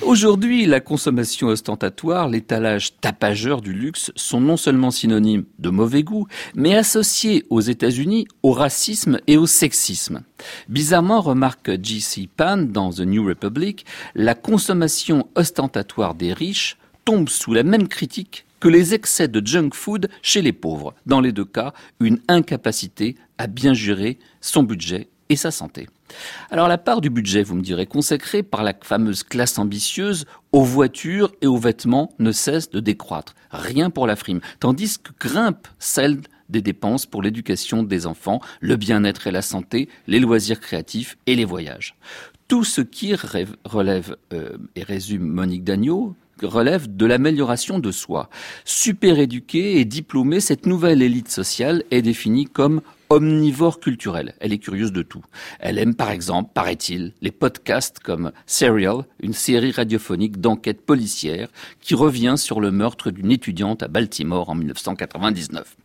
Aujourd'hui, 0.00 0.66
la 0.66 0.80
consommation 0.80 1.48
ostentatoire, 1.48 2.28
l'étalage 2.28 2.98
tapageur 3.00 3.60
du 3.60 3.72
luxe 3.72 4.10
sont 4.16 4.40
non 4.40 4.56
seulement 4.56 4.90
synonymes 4.90 5.44
de 5.58 5.70
mauvais 5.70 6.02
goût, 6.02 6.26
mais 6.54 6.74
associés 6.74 7.44
aux 7.50 7.60
États-Unis 7.60 8.26
au 8.42 8.52
racisme 8.52 9.18
et 9.26 9.36
au 9.36 9.46
sexisme. 9.46 10.22
Bizarrement, 10.68 11.20
remarque 11.20 11.70
G.C. 11.82 12.28
Pan 12.36 12.56
dans 12.56 12.90
The 12.90 13.00
New 13.00 13.24
Republic, 13.26 13.86
la 14.14 14.34
consommation 14.34 14.61
ostentatoire 15.34 16.14
des 16.14 16.32
riches 16.32 16.78
tombe 17.04 17.28
sous 17.28 17.52
la 17.52 17.62
même 17.62 17.88
critique 17.88 18.46
que 18.60 18.68
les 18.68 18.94
excès 18.94 19.26
de 19.26 19.44
junk 19.44 19.70
food 19.74 20.08
chez 20.22 20.40
les 20.40 20.52
pauvres. 20.52 20.94
Dans 21.04 21.20
les 21.20 21.32
deux 21.32 21.44
cas, 21.44 21.72
une 21.98 22.20
incapacité 22.28 23.16
à 23.38 23.48
bien 23.48 23.74
gérer 23.74 24.18
son 24.40 24.62
budget 24.62 25.08
et 25.28 25.36
sa 25.36 25.50
santé. 25.50 25.88
Alors 26.50 26.68
la 26.68 26.78
part 26.78 27.00
du 27.00 27.10
budget, 27.10 27.42
vous 27.42 27.56
me 27.56 27.62
direz, 27.62 27.86
consacrée 27.86 28.42
par 28.42 28.62
la 28.62 28.74
fameuse 28.80 29.24
classe 29.24 29.58
ambitieuse 29.58 30.26
aux 30.52 30.62
voitures 30.62 31.32
et 31.40 31.46
aux 31.46 31.56
vêtements 31.56 32.12
ne 32.18 32.30
cesse 32.30 32.70
de 32.70 32.80
décroître. 32.80 33.34
Rien 33.50 33.90
pour 33.90 34.06
la 34.06 34.14
frime. 34.14 34.40
Tandis 34.60 34.98
que 34.98 35.10
grimpe 35.18 35.66
celle 35.78 36.20
des 36.52 36.62
dépenses 36.62 37.06
pour 37.06 37.22
l'éducation 37.22 37.82
des 37.82 38.06
enfants, 38.06 38.40
le 38.60 38.76
bien-être 38.76 39.26
et 39.26 39.32
la 39.32 39.42
santé, 39.42 39.88
les 40.06 40.20
loisirs 40.20 40.60
créatifs 40.60 41.18
et 41.26 41.34
les 41.34 41.44
voyages. 41.44 41.96
Tout 42.46 42.64
ce 42.64 42.80
qui 42.82 43.14
relève, 43.64 44.16
euh, 44.32 44.56
et 44.76 44.82
résume 44.84 45.26
Monique 45.26 45.64
Dagneau, 45.64 46.14
relève 46.42 46.94
de 46.94 47.06
l'amélioration 47.06 47.78
de 47.78 47.90
soi. 47.90 48.28
Super 48.64 49.18
éduquée 49.18 49.80
et 49.80 49.84
diplômée, 49.84 50.40
cette 50.40 50.66
nouvelle 50.66 51.02
élite 51.02 51.30
sociale 51.30 51.84
est 51.90 52.02
définie 52.02 52.46
comme 52.46 52.82
omnivore 53.12 53.80
culturelle. 53.80 54.34
Elle 54.40 54.52
est 54.52 54.58
curieuse 54.58 54.92
de 54.92 55.02
tout. 55.02 55.22
Elle 55.60 55.78
aime 55.78 55.94
par 55.94 56.10
exemple, 56.10 56.50
paraît-il, 56.54 57.12
les 57.20 57.30
podcasts 57.30 57.98
comme 57.98 58.32
Serial, 58.46 59.04
une 59.20 59.34
série 59.34 59.70
radiophonique 59.70 60.40
d'enquête 60.40 60.84
policière 60.84 61.48
qui 61.80 61.94
revient 61.94 62.34
sur 62.36 62.60
le 62.60 62.70
meurtre 62.70 63.10
d'une 63.10 63.30
étudiante 63.30 63.82
à 63.82 63.88
Baltimore 63.88 64.50
en 64.50 64.54
1999. 64.54 65.76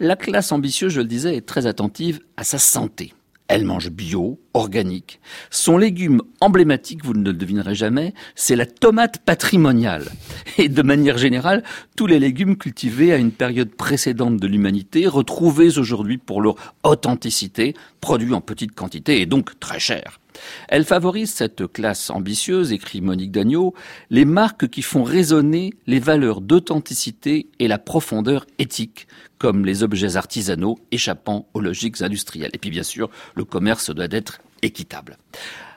La 0.00 0.16
classe 0.16 0.52
ambitieuse, 0.52 0.92
je 0.92 1.00
le 1.00 1.06
disais, 1.06 1.36
est 1.36 1.46
très 1.46 1.66
attentive 1.66 2.20
à 2.36 2.44
sa 2.44 2.58
santé. 2.58 3.14
Elle 3.46 3.64
mange 3.64 3.90
bio, 3.90 4.40
organique. 4.54 5.20
Son 5.50 5.76
légume 5.76 6.22
emblématique, 6.40 7.04
vous 7.04 7.12
ne 7.12 7.24
le 7.24 7.34
devinerez 7.34 7.74
jamais, 7.74 8.14
c'est 8.34 8.56
la 8.56 8.64
tomate 8.64 9.18
patrimoniale. 9.18 10.10
Et 10.58 10.70
de 10.70 10.82
manière 10.82 11.18
générale, 11.18 11.62
tous 11.94 12.06
les 12.06 12.18
légumes 12.18 12.56
cultivés 12.56 13.12
à 13.12 13.16
une 13.16 13.32
période 13.32 13.74
précédente 13.74 14.38
de 14.38 14.46
l'humanité, 14.46 15.06
retrouvés 15.06 15.78
aujourd'hui 15.78 16.16
pour 16.16 16.40
leur 16.40 16.54
authenticité, 16.84 17.74
produits 18.00 18.32
en 18.32 18.40
petite 18.40 18.74
quantité 18.74 19.20
et 19.20 19.26
donc 19.26 19.60
très 19.60 19.78
chers. 19.78 20.20
Elle 20.68 20.84
favorise 20.84 21.32
cette 21.32 21.66
classe 21.72 22.10
ambitieuse, 22.10 22.72
écrit 22.72 23.00
Monique 23.00 23.32
Dagneau, 23.32 23.74
les 24.10 24.24
marques 24.24 24.68
qui 24.68 24.82
font 24.82 25.02
résonner 25.02 25.74
les 25.86 26.00
valeurs 26.00 26.40
d'authenticité 26.40 27.48
et 27.58 27.68
la 27.68 27.78
profondeur 27.78 28.46
éthique, 28.58 29.06
comme 29.38 29.64
les 29.64 29.82
objets 29.82 30.16
artisanaux 30.16 30.78
échappant 30.90 31.48
aux 31.54 31.60
logiques 31.60 32.02
industrielles. 32.02 32.50
Et 32.52 32.58
puis 32.58 32.70
bien 32.70 32.82
sûr, 32.82 33.10
le 33.34 33.44
commerce 33.44 33.90
doit 33.90 34.08
être 34.10 34.40
équitable. 34.62 35.18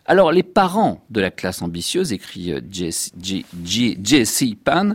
Alors, 0.10 0.32
les 0.32 0.43
parents 0.43 1.03
de 1.10 1.20
la 1.20 1.32
classe 1.32 1.62
ambitieuse, 1.62 2.14
écrit 2.14 2.53
J.C. 2.72 4.58
Pan, 4.64 4.93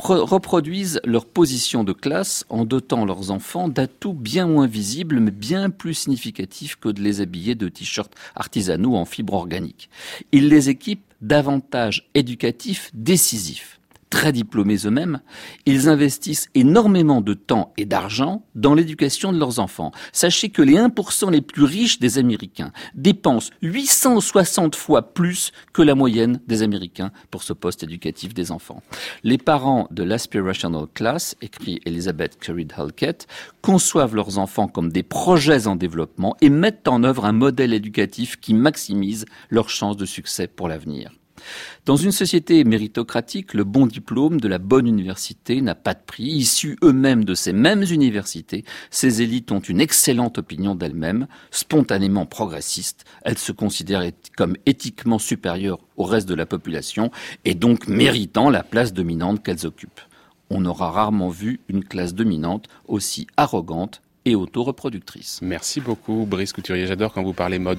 reproduisent 0.00 1.00
leur 1.04 1.26
position 1.26 1.82
de 1.82 1.92
classe 1.92 2.44
en 2.48 2.64
dotant 2.64 3.04
leurs 3.04 3.32
enfants 3.32 3.68
d'atouts 3.68 4.12
bien 4.12 4.46
moins 4.46 4.68
visibles, 4.68 5.18
mais 5.18 5.32
bien 5.32 5.68
plus 5.68 5.94
significatifs 5.94 6.76
que 6.76 6.90
de 6.90 7.02
les 7.02 7.20
habiller 7.20 7.56
de 7.56 7.68
t-shirts 7.68 8.14
artisanaux 8.36 8.94
en 8.94 9.04
fibre 9.04 9.34
organique. 9.34 9.90
Ils 10.30 10.48
les 10.48 10.68
équipent 10.68 11.04
d'avantages 11.20 12.08
éducatifs 12.14 12.90
décisifs 12.94 13.80
très 14.12 14.30
diplômés 14.30 14.76
eux-mêmes, 14.84 15.20
ils 15.64 15.88
investissent 15.88 16.50
énormément 16.54 17.22
de 17.22 17.32
temps 17.32 17.72
et 17.78 17.86
d'argent 17.86 18.44
dans 18.54 18.74
l'éducation 18.74 19.32
de 19.32 19.38
leurs 19.38 19.58
enfants. 19.58 19.90
Sachez 20.12 20.50
que 20.50 20.60
les 20.60 20.74
1% 20.74 21.30
les 21.30 21.40
plus 21.40 21.64
riches 21.64 21.98
des 21.98 22.18
Américains 22.18 22.72
dépensent 22.94 23.50
860 23.62 24.76
fois 24.76 25.14
plus 25.14 25.50
que 25.72 25.80
la 25.80 25.94
moyenne 25.94 26.40
des 26.46 26.62
Américains 26.62 27.10
pour 27.30 27.42
ce 27.42 27.54
poste 27.54 27.84
éducatif 27.84 28.34
des 28.34 28.52
enfants. 28.52 28.82
Les 29.24 29.38
parents 29.38 29.88
de 29.90 30.02
l'aspirational 30.02 30.88
class, 30.92 31.34
écrit 31.40 31.80
Elizabeth 31.86 32.38
Currid 32.38 32.74
Halkett, 32.76 33.26
conçoivent 33.62 34.14
leurs 34.14 34.36
enfants 34.36 34.68
comme 34.68 34.92
des 34.92 35.02
projets 35.02 35.66
en 35.66 35.74
développement 35.74 36.36
et 36.42 36.50
mettent 36.50 36.86
en 36.86 37.02
œuvre 37.02 37.24
un 37.24 37.32
modèle 37.32 37.72
éducatif 37.72 38.38
qui 38.38 38.52
maximise 38.52 39.24
leurs 39.48 39.70
chances 39.70 39.96
de 39.96 40.04
succès 40.04 40.48
pour 40.48 40.68
l'avenir. 40.68 41.12
Dans 41.84 41.96
une 41.96 42.12
société 42.12 42.64
méritocratique, 42.64 43.54
le 43.54 43.64
bon 43.64 43.86
diplôme 43.86 44.40
de 44.40 44.48
la 44.48 44.58
bonne 44.58 44.86
université 44.86 45.60
n'a 45.60 45.74
pas 45.74 45.94
de 45.94 46.00
prix. 46.04 46.24
Issus 46.24 46.78
eux-mêmes 46.82 47.24
de 47.24 47.34
ces 47.34 47.52
mêmes 47.52 47.84
universités, 47.90 48.64
ces 48.90 49.22
élites 49.22 49.52
ont 49.52 49.60
une 49.60 49.80
excellente 49.80 50.38
opinion 50.38 50.74
d'elles-mêmes, 50.74 51.26
spontanément 51.50 52.26
progressistes. 52.26 53.04
Elles 53.22 53.38
se 53.38 53.52
considèrent 53.52 54.10
comme 54.36 54.56
éthiquement 54.66 55.18
supérieures 55.18 55.80
au 55.96 56.04
reste 56.04 56.28
de 56.28 56.34
la 56.34 56.46
population 56.46 57.10
et 57.44 57.54
donc 57.54 57.88
méritant 57.88 58.50
la 58.50 58.62
place 58.62 58.92
dominante 58.92 59.42
qu'elles 59.42 59.66
occupent. 59.66 60.00
On 60.50 60.64
aura 60.66 60.90
rarement 60.90 61.30
vu 61.30 61.60
une 61.68 61.84
classe 61.84 62.14
dominante 62.14 62.68
aussi 62.86 63.26
arrogante 63.36 64.02
et 64.24 64.34
auto-reproductrice. 64.34 65.40
Merci 65.42 65.80
beaucoup, 65.80 66.26
Brice 66.26 66.52
Couturier. 66.52 66.86
J'adore 66.86 67.12
quand 67.12 67.22
vous 67.22 67.32
parlez 67.32 67.58
mode 67.58 67.70